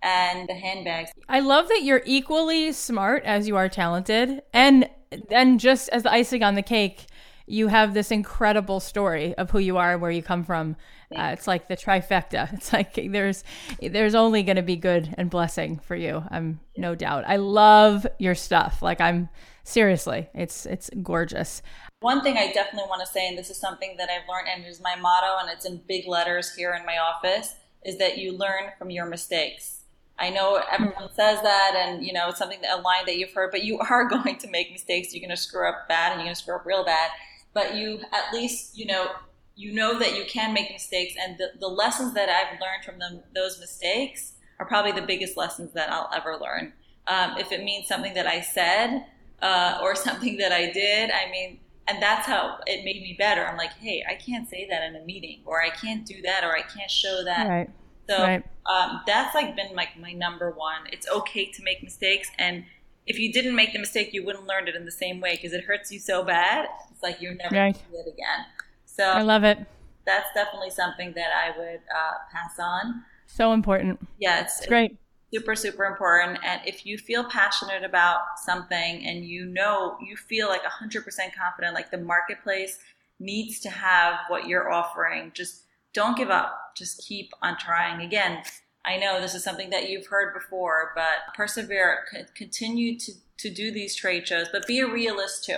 and 0.04 0.48
the 0.48 0.54
handbags. 0.54 1.12
I 1.30 1.40
love 1.40 1.70
that 1.70 1.84
you're 1.84 2.04
equally 2.06 2.72
smart 2.74 3.24
as 3.24 3.48
you 3.48 3.56
are 3.56 3.70
talented, 3.70 4.42
and 4.54 4.90
and 5.32 5.60
just 5.60 5.88
as 5.90 6.04
the 6.04 6.12
icing 6.12 6.44
on 6.44 6.56
the 6.56 6.62
cake 6.62 7.08
you 7.48 7.70
have 7.70 7.94
this 7.94 8.12
incredible 8.12 8.82
story 8.82 9.34
of 9.36 9.50
who 9.50 9.60
you 9.60 9.78
are, 9.78 9.94
and 9.94 10.02
where 10.02 10.12
you 10.12 10.22
come 10.22 10.44
from. 10.44 10.76
Uh, 11.16 11.30
it's 11.32 11.48
like 11.48 11.70
the 11.70 11.78
trifecta. 11.78 12.54
It's 12.58 12.74
like 12.74 12.94
there's 12.96 13.44
there's 13.82 14.16
only 14.16 14.44
going 14.44 14.58
to 14.58 14.62
be 14.62 14.76
good 14.76 15.16
and 15.18 15.30
blessing 15.30 15.80
for 15.80 15.96
you. 15.96 16.24
I'm 16.30 16.60
no 16.76 16.94
doubt. 16.94 17.24
I 17.26 17.38
love 17.38 18.06
your 18.20 18.36
stuff. 18.36 18.82
Like 18.82 19.00
I'm 19.00 19.30
seriously, 19.64 20.28
it's 20.34 20.66
it's 20.66 20.90
gorgeous. 21.02 21.62
One 22.02 22.22
thing 22.22 22.38
I 22.38 22.52
definitely 22.52 22.90
want 22.90 23.02
to 23.08 23.12
say, 23.12 23.28
and 23.28 23.38
this 23.38 23.50
is 23.50 23.58
something 23.58 23.96
that 23.98 24.10
I've 24.10 24.28
learned, 24.30 24.50
and 24.54 24.66
is 24.66 24.82
my 24.82 24.96
motto, 24.96 25.38
and 25.42 25.50
it's 25.50 25.66
in 25.66 25.82
big 25.88 26.06
letters 26.08 26.54
here 26.54 26.74
in 26.74 26.86
my 26.86 26.98
office, 26.98 27.56
is 27.84 27.98
that 27.98 28.18
you 28.18 28.38
learn 28.38 28.72
from 28.78 28.92
your 28.92 29.06
mistakes. 29.06 29.84
I 30.20 30.32
know 30.32 30.62
everyone 30.72 31.10
says 31.14 31.42
that, 31.42 31.76
and 31.78 32.06
you 32.06 32.12
know 32.12 32.28
it's 32.30 32.40
something 32.40 32.62
that 32.62 32.78
a 32.78 32.82
line 32.82 33.06
that 33.06 33.18
you've 33.18 33.34
heard, 33.34 33.52
but 33.52 33.64
you 33.64 33.80
are 33.90 34.10
going 34.10 34.38
to 34.40 34.50
make 34.50 34.74
mistakes. 34.74 35.14
You're 35.14 35.22
going 35.22 35.30
to 35.30 35.42
screw 35.42 35.70
up 35.70 35.88
bad, 35.88 36.12
and 36.12 36.20
you're 36.20 36.26
going 36.26 36.36
to 36.36 36.42
screw 36.42 36.56
up 36.56 36.66
real 36.66 36.84
bad 36.84 37.10
but 37.58 37.76
you 37.76 38.00
at 38.14 38.32
least 38.32 38.78
you 38.78 38.86
know 38.86 39.08
you 39.56 39.74
know 39.74 39.98
that 39.98 40.16
you 40.16 40.24
can 40.26 40.54
make 40.54 40.70
mistakes 40.72 41.16
and 41.20 41.40
the, 41.40 41.50
the 41.60 41.68
lessons 41.68 42.14
that 42.14 42.30
i've 42.30 42.60
learned 42.62 42.86
from 42.86 43.00
them 43.00 43.20
those 43.34 43.60
mistakes 43.60 44.34
are 44.60 44.66
probably 44.68 44.92
the 44.92 45.02
biggest 45.02 45.36
lessons 45.36 45.74
that 45.74 45.92
i'll 45.92 46.10
ever 46.16 46.38
learn 46.38 46.72
um, 47.08 47.36
if 47.40 47.52
it 47.52 47.64
means 47.64 47.88
something 47.88 48.14
that 48.14 48.28
i 48.28 48.40
said 48.40 49.08
uh, 49.42 49.80
or 49.82 49.96
something 50.08 50.38
that 50.38 50.52
i 50.52 50.72
did 50.72 51.10
i 51.10 51.32
mean 51.32 51.60
and 51.88 52.00
that's 52.00 52.28
how 52.28 52.60
it 52.68 52.86
made 52.86 53.02
me 53.02 53.16
better 53.18 53.44
i'm 53.48 53.58
like 53.58 53.74
hey 53.74 54.04
i 54.08 54.14
can't 54.14 54.48
say 54.48 54.68
that 54.70 54.84
in 54.84 54.96
a 54.96 55.04
meeting 55.04 55.42
or 55.44 55.60
i 55.60 55.70
can't 55.70 56.06
do 56.06 56.22
that 56.22 56.44
or 56.44 56.56
i 56.56 56.62
can't 56.62 56.92
show 56.92 57.24
that 57.24 57.50
right. 57.50 57.70
so 58.08 58.22
right. 58.22 58.44
Um, 58.68 59.02
that's 59.08 59.34
like 59.34 59.56
been 59.56 59.76
like 59.76 59.98
my 60.00 60.14
number 60.14 60.52
one 60.52 60.82
it's 60.92 61.10
okay 61.10 61.46
to 61.54 61.64
make 61.64 61.82
mistakes 61.82 62.30
and 62.38 62.66
if 63.08 63.18
you 63.18 63.32
didn't 63.32 63.56
make 63.56 63.74
the 63.74 63.80
mistake, 63.80 64.14
you 64.14 64.24
wouldn't 64.24 64.46
learn 64.46 64.68
it 64.68 64.76
in 64.76 64.86
the 64.86 64.92
same 64.92 65.22
way 65.22 65.36
because 65.36 65.54
it 65.54 65.64
hurts 65.64 65.92
you 65.92 66.00
so 66.00 66.24
bad. 66.24 66.68
It's 66.92 67.02
like 67.02 67.22
you're 67.22 67.36
never 67.36 67.56
right. 67.56 67.74
going 67.74 67.74
to 67.74 67.92
do 67.92 67.98
it 67.98 68.14
again. 68.14 68.46
So 68.86 69.06
I 69.06 69.22
love 69.22 69.44
it. 69.44 69.60
That's 70.06 70.28
definitely 70.34 70.72
something 70.72 71.14
that 71.14 71.30
I 71.34 71.58
would 71.58 71.80
uh, 71.96 72.14
pass 72.32 72.60
on. 72.60 73.04
So 73.26 73.54
important. 73.54 74.06
Yeah, 74.20 74.42
it's, 74.42 74.60
it's 74.60 74.68
great. 74.68 74.92
It's 74.92 75.40
super, 75.40 75.56
super 75.56 75.86
important. 75.86 76.40
And 76.44 76.62
if 76.66 76.86
you 76.86 76.98
feel 76.98 77.24
passionate 77.24 77.84
about 77.84 78.22
something 78.44 79.06
and 79.06 79.26
you 79.26 79.46
know, 79.46 79.98
you 80.02 80.18
feel 80.18 80.48
like 80.48 80.62
100% 80.64 81.04
confident, 81.06 81.74
like 81.74 81.92
the 81.92 81.98
marketplace 81.98 82.80
needs 83.20 83.60
to 83.62 83.70
have 83.70 84.20
what 84.28 84.48
you're 84.48 84.72
offering, 84.72 85.32
just 85.34 85.64
don't 85.94 86.18
give 86.18 86.30
up. 86.30 86.58
Just 86.76 87.06
keep 87.08 87.32
on 87.42 87.58
trying. 87.58 88.02
Again, 88.02 88.44
I 88.88 88.96
know 88.96 89.20
this 89.20 89.36
is 89.36 89.44
something 89.44 89.70
that 89.72 89.90
you've 89.90 90.08
heard 90.08 90.34
before, 90.34 90.94
but 90.96 91.36
persevere, 91.36 92.06
continue 92.36 92.98
to, 92.98 93.12
to 93.40 93.50
do 93.54 93.70
these 93.70 93.94
trade 93.94 94.26
shows, 94.26 94.48
but 94.50 94.66
be 94.66 94.80
a 94.80 94.88
realist 94.88 95.44
too. 95.44 95.58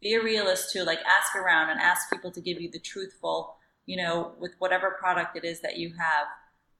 Be 0.00 0.14
a 0.14 0.22
realist 0.22 0.72
too. 0.72 0.84
Like 0.84 1.00
ask 1.00 1.34
around 1.34 1.70
and 1.70 1.80
ask 1.80 2.08
people 2.08 2.30
to 2.30 2.40
give 2.40 2.60
you 2.60 2.70
the 2.70 2.78
truthful, 2.78 3.56
you 3.84 3.96
know, 3.96 4.34
with 4.38 4.52
whatever 4.60 4.96
product 5.00 5.36
it 5.36 5.44
is 5.44 5.60
that 5.60 5.76
you 5.76 5.94
have. 5.98 6.28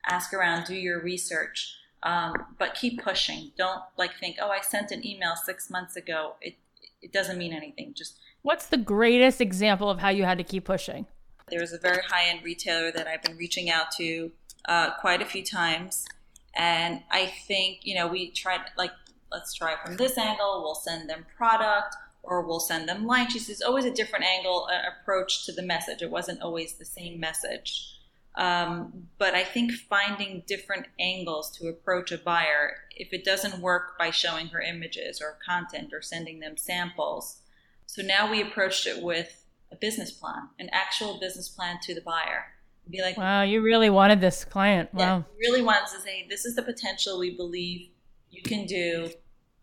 Ask 0.09 0.33
around, 0.33 0.67
do 0.67 0.75
your 0.75 1.03
research, 1.03 1.75
um, 2.05 2.33
but 2.61 2.75
keep 2.75 3.03
pushing. 3.03 3.51
Don't 3.59 3.83
like 3.99 4.17
think, 4.21 4.37
oh, 4.41 4.51
I 4.51 4.61
sent 4.61 4.93
an 4.93 5.05
email 5.05 5.35
six 5.35 5.69
months 5.69 5.97
ago. 5.97 6.35
It 6.41 6.55
it 7.01 7.13
doesn't 7.13 7.39
mean 7.39 7.53
anything. 7.53 7.95
Just 7.95 8.19
what's 8.43 8.67
the 8.67 8.77
greatest 8.77 9.41
example 9.41 9.91
of 9.91 9.99
how 9.99 10.11
you 10.11 10.23
had 10.23 10.39
to 10.39 10.45
keep 10.45 10.65
pushing? 10.65 11.07
There's 11.49 11.73
a 11.73 11.79
very 11.79 12.03
high 12.03 12.29
end 12.29 12.45
retailer 12.45 12.93
that 12.93 13.09
I've 13.09 13.23
been 13.23 13.37
reaching 13.37 13.69
out 13.69 13.91
to 13.99 14.31
uh, 14.67 14.91
quite 15.01 15.23
a 15.23 15.27
few 15.27 15.45
times. 15.45 16.07
And 16.55 17.03
I 17.11 17.27
think, 17.27 17.81
you 17.83 17.95
know, 17.95 18.07
we 18.07 18.31
tried, 18.31 18.61
like, 18.77 18.93
let's 19.31 19.55
try 19.55 19.77
from 19.85 19.97
this 19.97 20.19
angle, 20.19 20.63
we'll 20.63 20.75
send 20.75 21.09
them 21.09 21.25
product 21.37 21.97
or 22.23 22.43
we'll 22.43 22.61
send 22.61 22.89
them 22.89 23.09
sheets. 23.31 23.47
There's 23.47 23.63
always 23.63 23.85
a 23.85 23.91
different 23.91 24.25
angle 24.25 24.69
uh, 24.71 24.91
approach 25.01 25.47
to 25.47 25.53
the 25.53 25.63
message. 25.63 26.03
It 26.03 26.11
wasn't 26.11 26.43
always 26.43 26.75
the 26.75 26.85
same 26.85 27.19
message. 27.19 27.99
Um, 28.35 29.09
but 29.19 29.35
I 29.35 29.45
think 29.45 29.73
finding 29.73 30.43
different 30.47 30.87
angles 30.99 31.51
to 31.59 31.69
approach 31.69 32.13
a 32.13 32.19
buyer, 32.19 32.77
if 32.97 33.13
it 33.13 33.25
doesn't 33.25 33.61
work 33.61 33.99
by 33.99 34.11
showing 34.11 34.49
her 34.49 34.61
images 34.61 35.21
or 35.21 35.39
content 35.45 35.93
or 35.93 36.01
sending 36.01 36.41
them 36.41 36.57
samples. 36.57 37.39
So 37.87 38.03
now 38.03 38.31
we 38.31 38.41
approached 38.41 38.87
it 38.87 39.03
with 39.03 39.45
a 39.71 39.77
business 39.77 40.11
plan, 40.11 40.49
an 40.59 40.71
actual 40.73 41.19
business 41.19 41.49
plan 41.49 41.79
to 41.83 41.95
the 41.95 42.01
buyer. 42.01 42.52
Be 42.91 43.01
like, 43.01 43.17
wow, 43.17 43.43
you 43.43 43.63
really 43.63 43.91
wanted 43.91 44.21
this 44.21 44.45
client. 44.45 44.93
Wow. 44.93 45.25
Really 45.39 45.63
wants 45.63 45.93
to 45.95 46.01
say, 46.01 46.27
this 46.29 46.45
is 46.45 46.55
the 46.55 46.63
potential 46.63 47.19
we 47.19 47.35
believe 47.37 47.89
you 48.31 48.43
can 48.43 48.67
do. 48.67 49.11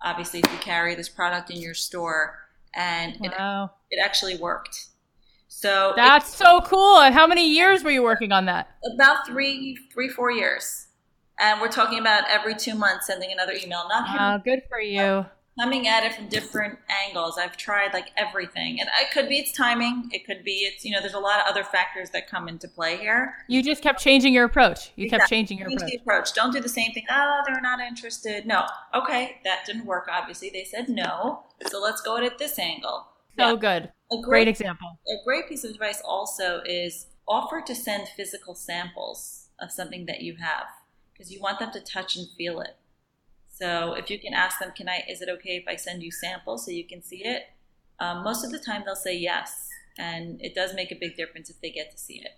Obviously, 0.01 0.39
if 0.39 0.51
you 0.51 0.57
carry 0.59 0.95
this 0.95 1.09
product 1.09 1.51
in 1.51 1.57
your 1.57 1.73
store, 1.73 2.39
and 2.73 3.17
wow. 3.19 3.71
it, 3.89 3.97
it 3.97 4.03
actually 4.03 4.37
worked. 4.37 4.87
So 5.47 5.93
that's 5.95 6.33
so 6.33 6.61
cool. 6.61 6.99
And 6.99 7.13
how 7.13 7.27
many 7.27 7.49
years 7.49 7.83
were 7.83 7.91
you 7.91 8.03
working 8.03 8.31
on 8.31 8.45
that? 8.45 8.69
About 8.93 9.27
three, 9.27 9.77
three, 9.91 10.07
four 10.07 10.31
years. 10.31 10.87
And 11.39 11.59
we're 11.59 11.71
talking 11.71 11.99
about 11.99 12.23
every 12.29 12.55
two 12.55 12.75
months 12.75 13.07
sending 13.07 13.31
another 13.31 13.53
email. 13.53 13.85
Not 13.89 14.07
wow, 14.07 14.37
good 14.37 14.61
for 14.69 14.79
you 14.79 15.25
coming 15.59 15.87
at 15.87 16.03
it 16.03 16.13
from 16.13 16.27
different 16.27 16.79
angles. 17.05 17.37
I've 17.37 17.57
tried 17.57 17.93
like 17.93 18.11
everything, 18.17 18.79
and 18.79 18.89
it 19.01 19.11
could 19.11 19.27
be 19.27 19.39
it's 19.39 19.51
timing. 19.51 20.09
It 20.11 20.25
could 20.25 20.43
be 20.43 20.69
it's 20.71 20.85
you 20.85 20.91
know 20.91 21.01
there's 21.01 21.13
a 21.13 21.19
lot 21.19 21.39
of 21.39 21.47
other 21.47 21.63
factors 21.63 22.09
that 22.11 22.29
come 22.29 22.47
into 22.47 22.67
play 22.67 22.97
here. 22.97 23.35
You 23.47 23.61
just 23.61 23.81
kept 23.81 24.01
changing 24.01 24.33
your 24.33 24.45
approach. 24.45 24.91
You 24.95 25.05
exactly. 25.05 25.19
kept 25.19 25.29
changing 25.29 25.57
your 25.59 25.69
Change 25.69 25.81
approach. 25.81 26.01
approach. 26.01 26.33
Don't 26.33 26.53
do 26.53 26.61
the 26.61 26.69
same 26.69 26.91
thing. 26.93 27.05
Oh, 27.09 27.41
they're 27.45 27.61
not 27.61 27.79
interested. 27.79 28.45
No. 28.45 28.65
Okay, 28.93 29.37
that 29.43 29.65
didn't 29.65 29.85
work. 29.85 30.07
Obviously, 30.11 30.49
they 30.49 30.63
said 30.63 30.89
no. 30.89 31.43
So 31.67 31.81
let's 31.81 32.01
go 32.01 32.17
at 32.17 32.23
it 32.23 32.37
this 32.37 32.57
angle. 32.57 33.07
So 33.37 33.51
yeah. 33.51 33.55
good. 33.55 33.91
A 34.11 34.15
great, 34.15 34.23
great 34.25 34.47
example. 34.47 34.99
A 35.07 35.23
great 35.23 35.47
piece 35.47 35.63
of 35.63 35.71
advice 35.71 36.01
also 36.03 36.61
is 36.65 37.07
offer 37.27 37.61
to 37.61 37.75
send 37.75 38.07
physical 38.07 38.55
samples 38.55 39.49
of 39.59 39.71
something 39.71 40.05
that 40.07 40.21
you 40.21 40.35
have 40.37 40.65
because 41.13 41.31
you 41.31 41.39
want 41.39 41.59
them 41.59 41.71
to 41.71 41.79
touch 41.81 42.15
and 42.15 42.27
feel 42.37 42.59
it. 42.61 42.75
So 43.61 43.93
if 43.93 44.09
you 44.09 44.19
can 44.19 44.33
ask 44.33 44.59
them, 44.59 44.71
can 44.75 44.87
I, 44.87 45.03
is 45.09 45.21
it 45.21 45.29
okay 45.29 45.57
if 45.57 45.65
I 45.67 45.75
send 45.75 46.01
you 46.01 46.11
samples 46.11 46.65
so 46.65 46.71
you 46.71 46.87
can 46.87 47.01
see 47.01 47.25
it? 47.25 47.43
Um, 47.99 48.23
most 48.23 48.45
of 48.45 48.51
the 48.51 48.59
time 48.59 48.83
they'll 48.85 48.95
say 48.95 49.17
yes. 49.17 49.67
And 49.97 50.41
it 50.41 50.55
does 50.55 50.73
make 50.73 50.91
a 50.91 50.95
big 50.95 51.17
difference 51.17 51.49
if 51.49 51.59
they 51.61 51.69
get 51.69 51.91
to 51.91 51.97
see 51.97 52.21
it. 52.21 52.31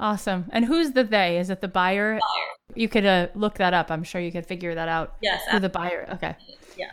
Awesome. 0.00 0.46
And 0.50 0.64
who's 0.64 0.92
the 0.92 1.04
they? 1.04 1.38
Is 1.38 1.50
it 1.50 1.60
the 1.60 1.68
buyer? 1.68 2.14
buyer. 2.14 2.76
You 2.76 2.88
could 2.88 3.06
uh, 3.06 3.28
look 3.36 3.54
that 3.58 3.72
up. 3.72 3.90
I'm 3.90 4.02
sure 4.02 4.20
you 4.20 4.32
could 4.32 4.46
figure 4.46 4.74
that 4.74 4.88
out. 4.88 5.14
Yes. 5.22 5.42
Who 5.52 5.60
the 5.60 5.68
buyer. 5.68 6.08
Okay. 6.14 6.34
Yeah. 6.76 6.90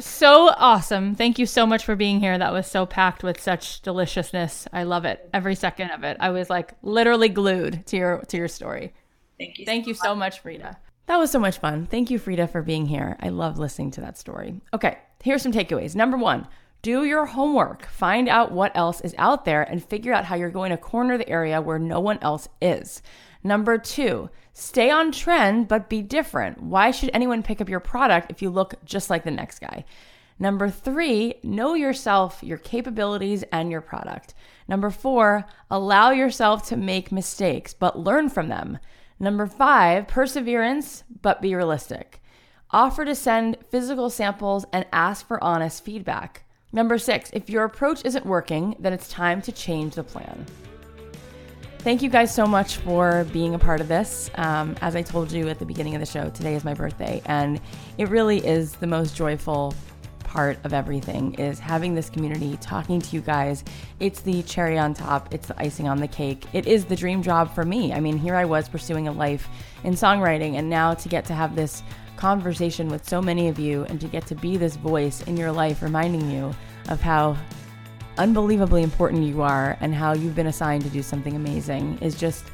So 0.00 0.48
awesome. 0.56 1.14
Thank 1.14 1.38
you 1.38 1.46
so 1.46 1.66
much 1.66 1.84
for 1.84 1.94
being 1.94 2.18
here. 2.18 2.36
That 2.36 2.52
was 2.52 2.66
so 2.66 2.86
packed 2.86 3.22
with 3.22 3.40
such 3.40 3.82
deliciousness. 3.82 4.66
I 4.72 4.82
love 4.82 5.04
it. 5.04 5.28
Every 5.32 5.54
second 5.54 5.90
of 5.90 6.02
it. 6.02 6.16
I 6.18 6.30
was 6.30 6.50
like 6.50 6.72
literally 6.82 7.28
glued 7.28 7.86
to 7.86 7.96
your 7.96 8.18
to 8.22 8.36
your 8.36 8.48
story. 8.48 8.94
Thank 9.38 9.58
you. 9.58 9.66
Thank 9.66 9.84
so 9.84 9.88
you 9.88 9.94
so 9.94 10.14
much, 10.14 10.42
Freida. 10.42 10.76
That 11.06 11.18
was 11.18 11.30
so 11.30 11.38
much 11.38 11.58
fun. 11.58 11.86
Thank 11.86 12.10
you, 12.10 12.18
Freida, 12.18 12.48
for 12.48 12.62
being 12.62 12.86
here. 12.86 13.16
I 13.20 13.28
love 13.28 13.58
listening 13.58 13.90
to 13.92 14.00
that 14.02 14.18
story. 14.18 14.60
Okay, 14.72 14.98
here's 15.22 15.42
some 15.42 15.52
takeaways. 15.52 15.94
Number 15.94 16.16
one, 16.16 16.46
do 16.82 17.04
your 17.04 17.26
homework. 17.26 17.86
Find 17.86 18.28
out 18.28 18.52
what 18.52 18.76
else 18.76 19.00
is 19.02 19.14
out 19.18 19.44
there 19.44 19.62
and 19.62 19.84
figure 19.84 20.12
out 20.12 20.24
how 20.24 20.36
you're 20.36 20.50
going 20.50 20.70
to 20.70 20.76
corner 20.76 21.18
the 21.18 21.28
area 21.28 21.60
where 21.60 21.78
no 21.78 22.00
one 22.00 22.18
else 22.22 22.48
is. 22.60 23.02
Number 23.44 23.78
two, 23.78 24.30
stay 24.52 24.90
on 24.90 25.12
trend, 25.12 25.68
but 25.68 25.88
be 25.88 26.02
different. 26.02 26.62
Why 26.62 26.90
should 26.90 27.10
anyone 27.12 27.42
pick 27.42 27.60
up 27.60 27.68
your 27.68 27.80
product 27.80 28.30
if 28.30 28.42
you 28.42 28.50
look 28.50 28.74
just 28.84 29.10
like 29.10 29.24
the 29.24 29.30
next 29.30 29.60
guy? 29.60 29.84
Number 30.38 30.68
three, 30.68 31.34
know 31.42 31.74
yourself, 31.74 32.42
your 32.42 32.58
capabilities, 32.58 33.44
and 33.52 33.70
your 33.70 33.80
product. 33.80 34.34
Number 34.66 34.90
four, 34.90 35.46
allow 35.70 36.10
yourself 36.10 36.66
to 36.68 36.76
make 36.76 37.12
mistakes, 37.12 37.74
but 37.74 37.98
learn 37.98 38.28
from 38.28 38.48
them. 38.48 38.78
Number 39.22 39.46
five, 39.46 40.08
perseverance, 40.08 41.04
but 41.22 41.40
be 41.40 41.54
realistic. 41.54 42.20
Offer 42.72 43.04
to 43.04 43.14
send 43.14 43.56
physical 43.70 44.10
samples 44.10 44.66
and 44.72 44.84
ask 44.92 45.28
for 45.28 45.42
honest 45.44 45.84
feedback. 45.84 46.42
Number 46.72 46.98
six, 46.98 47.30
if 47.32 47.48
your 47.48 47.62
approach 47.62 48.04
isn't 48.04 48.26
working, 48.26 48.74
then 48.80 48.92
it's 48.92 49.08
time 49.08 49.40
to 49.42 49.52
change 49.52 49.94
the 49.94 50.02
plan. 50.02 50.44
Thank 51.78 52.02
you 52.02 52.08
guys 52.10 52.34
so 52.34 52.46
much 52.46 52.78
for 52.78 53.24
being 53.32 53.54
a 53.54 53.60
part 53.60 53.80
of 53.80 53.86
this. 53.86 54.28
Um, 54.34 54.74
as 54.80 54.96
I 54.96 55.02
told 55.02 55.30
you 55.30 55.48
at 55.48 55.60
the 55.60 55.66
beginning 55.66 55.94
of 55.94 56.00
the 56.00 56.06
show, 56.06 56.28
today 56.30 56.56
is 56.56 56.64
my 56.64 56.74
birthday, 56.74 57.22
and 57.26 57.60
it 57.98 58.08
really 58.08 58.44
is 58.44 58.72
the 58.72 58.88
most 58.88 59.14
joyful 59.14 59.72
part 60.32 60.58
of 60.64 60.72
everything 60.72 61.34
is 61.34 61.58
having 61.58 61.94
this 61.94 62.08
community, 62.08 62.56
talking 62.62 63.02
to 63.02 63.14
you 63.14 63.20
guys. 63.20 63.62
It's 64.00 64.22
the 64.22 64.42
cherry 64.44 64.78
on 64.78 64.94
top, 64.94 65.34
it's 65.34 65.48
the 65.48 65.60
icing 65.60 65.88
on 65.88 65.98
the 65.98 66.08
cake. 66.08 66.46
It 66.54 66.66
is 66.66 66.86
the 66.86 66.96
dream 66.96 67.22
job 67.22 67.54
for 67.54 67.66
me. 67.66 67.92
I 67.92 68.00
mean, 68.00 68.16
here 68.16 68.34
I 68.34 68.46
was 68.46 68.66
pursuing 68.66 69.08
a 69.08 69.12
life 69.12 69.46
in 69.84 69.92
songwriting, 69.92 70.54
and 70.54 70.70
now 70.70 70.94
to 70.94 71.08
get 71.10 71.26
to 71.26 71.34
have 71.34 71.54
this 71.54 71.82
conversation 72.16 72.88
with 72.88 73.06
so 73.06 73.20
many 73.20 73.48
of 73.48 73.58
you 73.58 73.84
and 73.90 74.00
to 74.00 74.08
get 74.08 74.26
to 74.28 74.34
be 74.34 74.56
this 74.56 74.76
voice 74.76 75.20
in 75.24 75.36
your 75.36 75.52
life 75.52 75.82
reminding 75.82 76.30
you 76.30 76.54
of 76.88 76.98
how 77.02 77.36
unbelievably 78.16 78.82
important 78.82 79.24
you 79.24 79.42
are 79.42 79.76
and 79.80 79.94
how 79.94 80.14
you've 80.14 80.36
been 80.36 80.46
assigned 80.46 80.82
to 80.84 80.90
do 80.90 81.02
something 81.02 81.36
amazing 81.36 81.98
is 82.00 82.14
just 82.14 82.46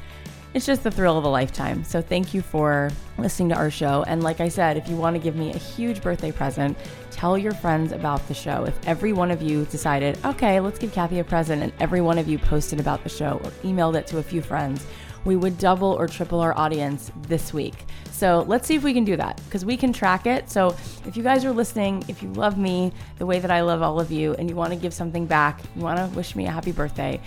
it's 0.53 0.65
just 0.65 0.83
the 0.83 0.91
thrill 0.91 1.17
of 1.17 1.23
a 1.23 1.29
lifetime. 1.29 1.83
So 1.83 2.01
thank 2.01 2.33
you 2.33 2.41
for 2.41 2.89
listening 3.17 3.49
to 3.49 3.55
our 3.55 3.69
show. 3.69 4.03
And 4.07 4.23
like 4.23 4.41
I 4.41 4.49
said, 4.49 4.77
if 4.77 4.87
you 4.87 4.95
want 4.95 5.15
to 5.15 5.21
give 5.21 5.35
me 5.35 5.53
a 5.53 5.57
huge 5.57 6.01
birthday 6.01 6.31
present, 6.31 6.77
tell 7.11 7.37
your 7.37 7.53
friends 7.53 7.91
about 7.91 8.27
the 8.27 8.33
show. 8.33 8.63
If 8.63 8.87
every 8.87 9.13
one 9.13 9.29
of 9.29 9.41
you 9.41 9.65
decided, 9.65 10.17
okay, 10.25 10.59
let's 10.59 10.79
give 10.79 10.91
Cathy 10.91 11.19
a 11.19 11.23
present, 11.23 11.61
and 11.61 11.71
every 11.79 12.01
one 12.01 12.17
of 12.17 12.27
you 12.27 12.39
posted 12.39 12.79
about 12.79 13.03
the 13.03 13.09
show 13.09 13.39
or 13.43 13.51
emailed 13.63 13.95
it 13.95 14.07
to 14.07 14.17
a 14.17 14.23
few 14.23 14.41
friends, 14.41 14.85
we 15.25 15.35
would 15.35 15.57
double 15.57 15.89
or 15.89 16.07
triple 16.07 16.39
our 16.39 16.57
audience 16.57 17.11
this 17.27 17.53
week. 17.53 17.85
So 18.11 18.43
let's 18.47 18.67
see 18.67 18.75
if 18.75 18.83
we 18.83 18.93
can 18.93 19.03
do 19.03 19.15
that 19.17 19.39
because 19.45 19.65
we 19.65 19.77
can 19.77 19.93
track 19.93 20.25
it. 20.25 20.49
So 20.49 20.75
if 21.05 21.15
you 21.15 21.23
guys 21.23 21.45
are 21.45 21.51
listening, 21.51 22.03
if 22.07 22.23
you 22.23 22.31
love 22.33 22.57
me 22.57 22.91
the 23.17 23.25
way 23.25 23.39
that 23.39 23.51
I 23.51 23.61
love 23.61 23.81
all 23.81 23.99
of 23.99 24.11
you, 24.11 24.33
and 24.35 24.49
you 24.49 24.55
want 24.55 24.73
to 24.73 24.79
give 24.79 24.93
something 24.93 25.25
back, 25.25 25.61
you 25.75 25.83
want 25.83 25.99
to 25.99 26.17
wish 26.17 26.35
me 26.35 26.47
a 26.47 26.51
happy 26.51 26.71
birthday, 26.71 27.21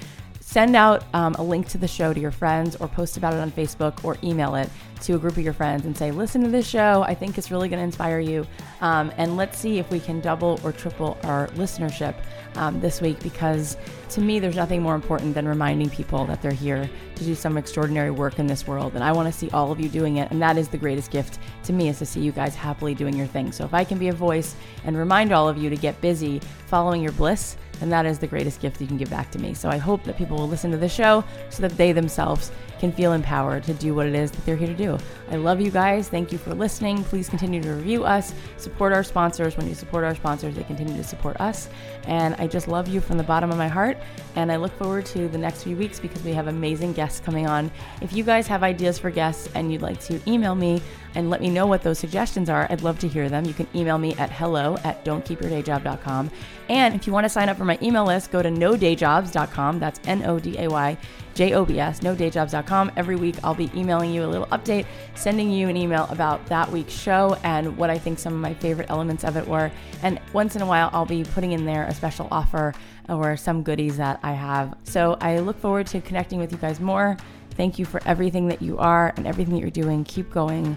send 0.53 0.77
out 0.77 1.03
um, 1.15 1.35
a 1.39 1.43
link 1.43 1.67
to 1.67 1.79
the 1.79 1.89
show 1.89 2.13
to 2.13 2.21
your 2.21 2.31
friends 2.31 2.77
or 2.77 2.87
post 2.87 3.17
about 3.17 3.33
it 3.33 3.41
on 3.41 3.51
Facebook 3.51 4.05
or 4.05 4.19
email 4.23 4.55
it 4.55 4.69
to 5.01 5.15
a 5.15 5.19
group 5.19 5.39
of 5.39 5.43
your 5.43 5.55
friends 5.55 5.87
and 5.87 5.97
say, 5.97 6.11
listen 6.11 6.43
to 6.43 6.51
this 6.51 6.69
show. 6.69 7.03
I 7.09 7.15
think 7.15 7.39
it's 7.39 7.51
really 7.51 7.71
going 7.71 7.79
to 7.79 7.85
inspire 7.85 8.21
you. 8.21 8.47
Um, 8.83 9.11
and 9.17 9.39
let's 9.39 9.59
see 9.59 9.79
if 9.79 9.91
we 9.91 9.99
can 9.99 10.21
double 10.21 10.61
or 10.63 10.71
triple 10.71 11.17
our 11.23 11.49
listenership 11.49 12.15
um, 12.57 12.79
this 12.83 13.01
week 13.01 13.19
because 13.21 13.79
to 14.11 14.21
me, 14.21 14.41
there's 14.41 14.55
nothing 14.55 14.83
more 14.83 14.95
important 14.95 15.33
than 15.33 15.49
reminding 15.49 15.89
people 15.89 16.27
that 16.27 16.43
they're 16.43 16.51
here 16.51 16.89
to 17.15 17.25
do 17.25 17.35
some 17.35 17.57
extraordinary 17.57 18.11
work 18.11 18.39
in 18.39 18.47
this 18.47 18.67
world. 18.67 18.95
And 18.95 19.03
I 19.03 19.11
want 19.11 19.33
to 19.33 19.37
see 19.37 19.49
all 19.53 19.73
of 19.73 19.81
you 19.81 19.89
doing 19.89 20.19
it. 20.19 20.31
And 20.31 20.43
that 20.43 20.59
is 20.59 20.69
the 20.69 20.77
greatest 20.77 21.11
gift 21.11 21.39
to 21.65 21.73
me 21.73 21.89
is 21.89 21.99
to 22.01 22.05
see 22.05 22.21
you 22.21 22.31
guys 22.31 22.55
happily 22.55 22.95
doing 22.95 23.17
your 23.17 23.27
thing. 23.27 23.53
So 23.53 23.65
if 23.65 23.73
I 23.73 23.85
can 23.85 23.97
be 23.97 24.09
a 24.09 24.13
voice 24.13 24.55
and 24.85 24.99
remind 24.99 25.33
all 25.33 25.49
of 25.49 25.57
you 25.57 25.71
to 25.71 25.77
get 25.77 25.99
busy 26.03 26.41
following 26.67 27.01
your 27.01 27.13
bliss, 27.13 27.57
and 27.83 27.93
that 27.93 28.07
is 28.07 28.19
the 28.19 28.27
greatest 28.29 28.61
gift 28.61 28.81
you 28.81 28.87
can 28.87 28.97
give 28.97 29.11
back 29.11 29.31
to 29.33 29.39
me. 29.41 29.53
So 29.55 29.69
I 29.69 29.77
hope 29.77 30.05
that 30.05 30.17
people 30.17 30.39
will 30.39 30.49
listen 30.49 30.71
to 30.71 30.77
the 30.77 30.89
show 30.89 31.25
so 31.51 31.63
that 31.63 31.77
they 31.77 31.91
themselves 31.91 32.53
can 32.79 32.93
feel 32.93 33.13
empowered 33.13 33.63
to 33.65 33.75
do 33.75 33.95
what 33.95 34.07
it 34.07 34.15
is 34.15 34.31
that 34.31 34.45
they're 34.47 34.57
here 34.57 34.69
to 34.69 34.75
do. 34.75 34.99
I 35.31 35.37
love 35.37 35.61
you 35.61 35.71
guys. 35.71 36.09
Thank 36.09 36.33
you 36.33 36.39
for 36.39 36.55
listening. 36.55 37.05
Please 37.05 37.29
continue 37.29 37.63
to 37.63 37.75
review 37.75 38.05
us, 38.05 38.35
support 38.57 38.93
our 38.93 39.05
sponsors. 39.05 39.57
When 39.57 39.69
you 39.69 39.75
support 39.75 40.05
our 40.05 40.15
sponsors, 40.15 40.55
they 40.55 40.65
continue 40.65 40.97
to 40.97 41.05
support 41.05 41.41
us. 41.41 41.69
And 42.07 42.35
I 42.37 42.47
just 42.47 42.69
love 42.69 42.89
you 42.89 43.01
from 43.01 43.19
the 43.19 43.25
bottom 43.25 43.51
of 43.51 43.57
my 43.57 43.69
heart. 43.69 43.99
And 44.35 44.51
I 44.51 44.57
look 44.57 44.73
forward 44.79 45.07
to 45.07 45.29
the 45.29 45.39
next 45.39 45.65
few 45.65 45.77
weeks 45.77 46.01
because 46.01 46.23
we 46.23 46.33
have 46.33 46.49
amazing 46.49 46.93
guests 46.93 47.21
coming 47.21 47.47
on. 47.47 47.71
If 48.01 48.13
you 48.13 48.25
guys 48.25 48.47
have 48.47 48.63
ideas 48.63 48.99
for 48.99 49.11
guests 49.11 49.49
and 49.55 49.73
you'd 49.73 49.83
like 49.83 50.01
to 50.01 50.21
email 50.29 50.55
me, 50.55 50.83
and 51.15 51.31
let 51.31 51.41
me 51.41 51.51
know 51.51 51.67
what 51.67 51.83
those 51.83 51.99
suggestions 51.99 52.49
are. 52.49 52.67
I'd 52.71 52.83
love 52.83 52.99
to 53.01 53.09
hear 53.09 53.29
them. 53.29 53.45
You 53.45 53.55
can 53.55 53.69
email 53.75 53.99
me 53.99 54.15
at 54.15 54.31
hello 54.31 54.77
at 54.85 55.05
don'tkeepyourdayjob.com. 55.05 56.31
And 56.69 56.95
if 56.95 57.07
you 57.07 57.13
want 57.13 57.25
to 57.25 57.29
sign 57.29 57.49
up 57.49 57.57
for 57.57 57.65
my 57.65 57.79
email 57.83 58.05
list, 58.05 58.31
go 58.31 58.43
to 58.43 58.49
nodayjobs.com. 58.49 59.79
That's 59.79 60.01
N 60.07 60.25
O 60.25 60.39
D 60.39 60.57
A 60.59 60.69
Y 60.69 60.97
J 61.35 61.55
O 61.55 61.65
B 61.65 61.79
S, 61.79 62.01
nodayjobs.com. 62.01 62.93
Every 62.97 63.17
week 63.17 63.37
I'll 63.43 63.55
be 63.55 63.71
emailing 63.75 64.13
you 64.13 64.25
a 64.25 64.27
little 64.27 64.47
update, 64.49 64.87
sending 65.15 65.51
you 65.51 65.69
an 65.69 65.77
email 65.77 66.07
about 66.11 66.45
that 66.47 66.71
week's 66.71 66.93
show 66.93 67.37
and 67.43 67.77
what 67.77 67.91
I 67.91 67.99
think 67.99 68.19
some 68.19 68.35
of 68.35 68.41
my 68.41 68.55
favorite 68.55 68.91
elements 68.91 69.25
of 69.25 69.37
it 69.37 69.47
were. 69.47 69.71
And 70.03 70.21
once 70.33 70.57
in 70.57 70.63
a 70.63 70.67
while, 70.67 70.91
I'll 70.93 71.07
be 71.07 71.25
putting 71.25 71.53
in 71.53 71.65
there 71.65 71.85
a 71.85 71.95
special 71.95 72.29
offer 72.31 72.75
or 73.09 73.37
some 73.37 73.63
goodies 73.63 73.97
that 73.97 74.21
I 74.23 74.33
have. 74.33 74.77
So 74.85 75.17
I 75.21 75.39
look 75.39 75.59
forward 75.59 75.87
to 75.89 76.01
connecting 76.01 76.39
with 76.39 76.53
you 76.53 76.59
guys 76.59 76.81
more. 76.81 77.17
Thank 77.51 77.79
you 77.79 77.85
for 77.85 78.01
everything 78.07 78.49
that 78.49 78.63
you 78.63 78.79
are 78.79 79.13
and 79.17 79.27
everything 79.27 79.55
that 79.55 79.61
you're 79.61 79.71
doing. 79.71 80.05
Keep 80.05 80.31
going. 80.31 80.77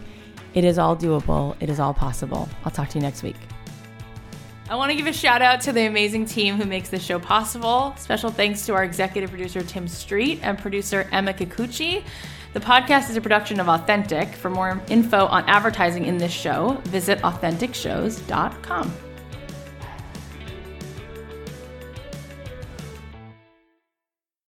It 0.55 0.63
is 0.63 0.79
all 0.79 0.97
doable, 0.97 1.55
it 1.59 1.69
is 1.69 1.79
all 1.79 1.93
possible. 1.93 2.49
I'll 2.63 2.71
talk 2.71 2.89
to 2.89 2.97
you 2.97 3.03
next 3.03 3.21
week. 3.21 3.35
I 4.67 4.75
want 4.75 4.89
to 4.89 4.97
give 4.97 5.05
a 5.05 5.13
shout 5.13 5.43
out 5.43 5.61
to 5.61 5.71
the 5.71 5.85
amazing 5.85 6.25
team 6.25 6.55
who 6.55 6.65
makes 6.65 6.89
this 6.89 7.03
show 7.03 7.19
possible. 7.19 7.93
Special 7.99 8.31
thanks 8.31 8.65
to 8.65 8.73
our 8.73 8.83
executive 8.83 9.29
producer, 9.29 9.61
Tim 9.61 9.87
Street, 9.87 10.39
and 10.41 10.57
producer, 10.57 11.07
Emma 11.11 11.33
Kikuchi. 11.33 12.03
The 12.53 12.59
podcast 12.59 13.11
is 13.11 13.17
a 13.17 13.21
production 13.21 13.59
of 13.59 13.67
Authentic. 13.67 14.29
For 14.33 14.49
more 14.49 14.81
info 14.87 15.27
on 15.27 15.43
advertising 15.47 16.05
in 16.05 16.17
this 16.17 16.31
show, 16.31 16.81
visit 16.85 17.19
AuthenticShows.com. 17.19 19.04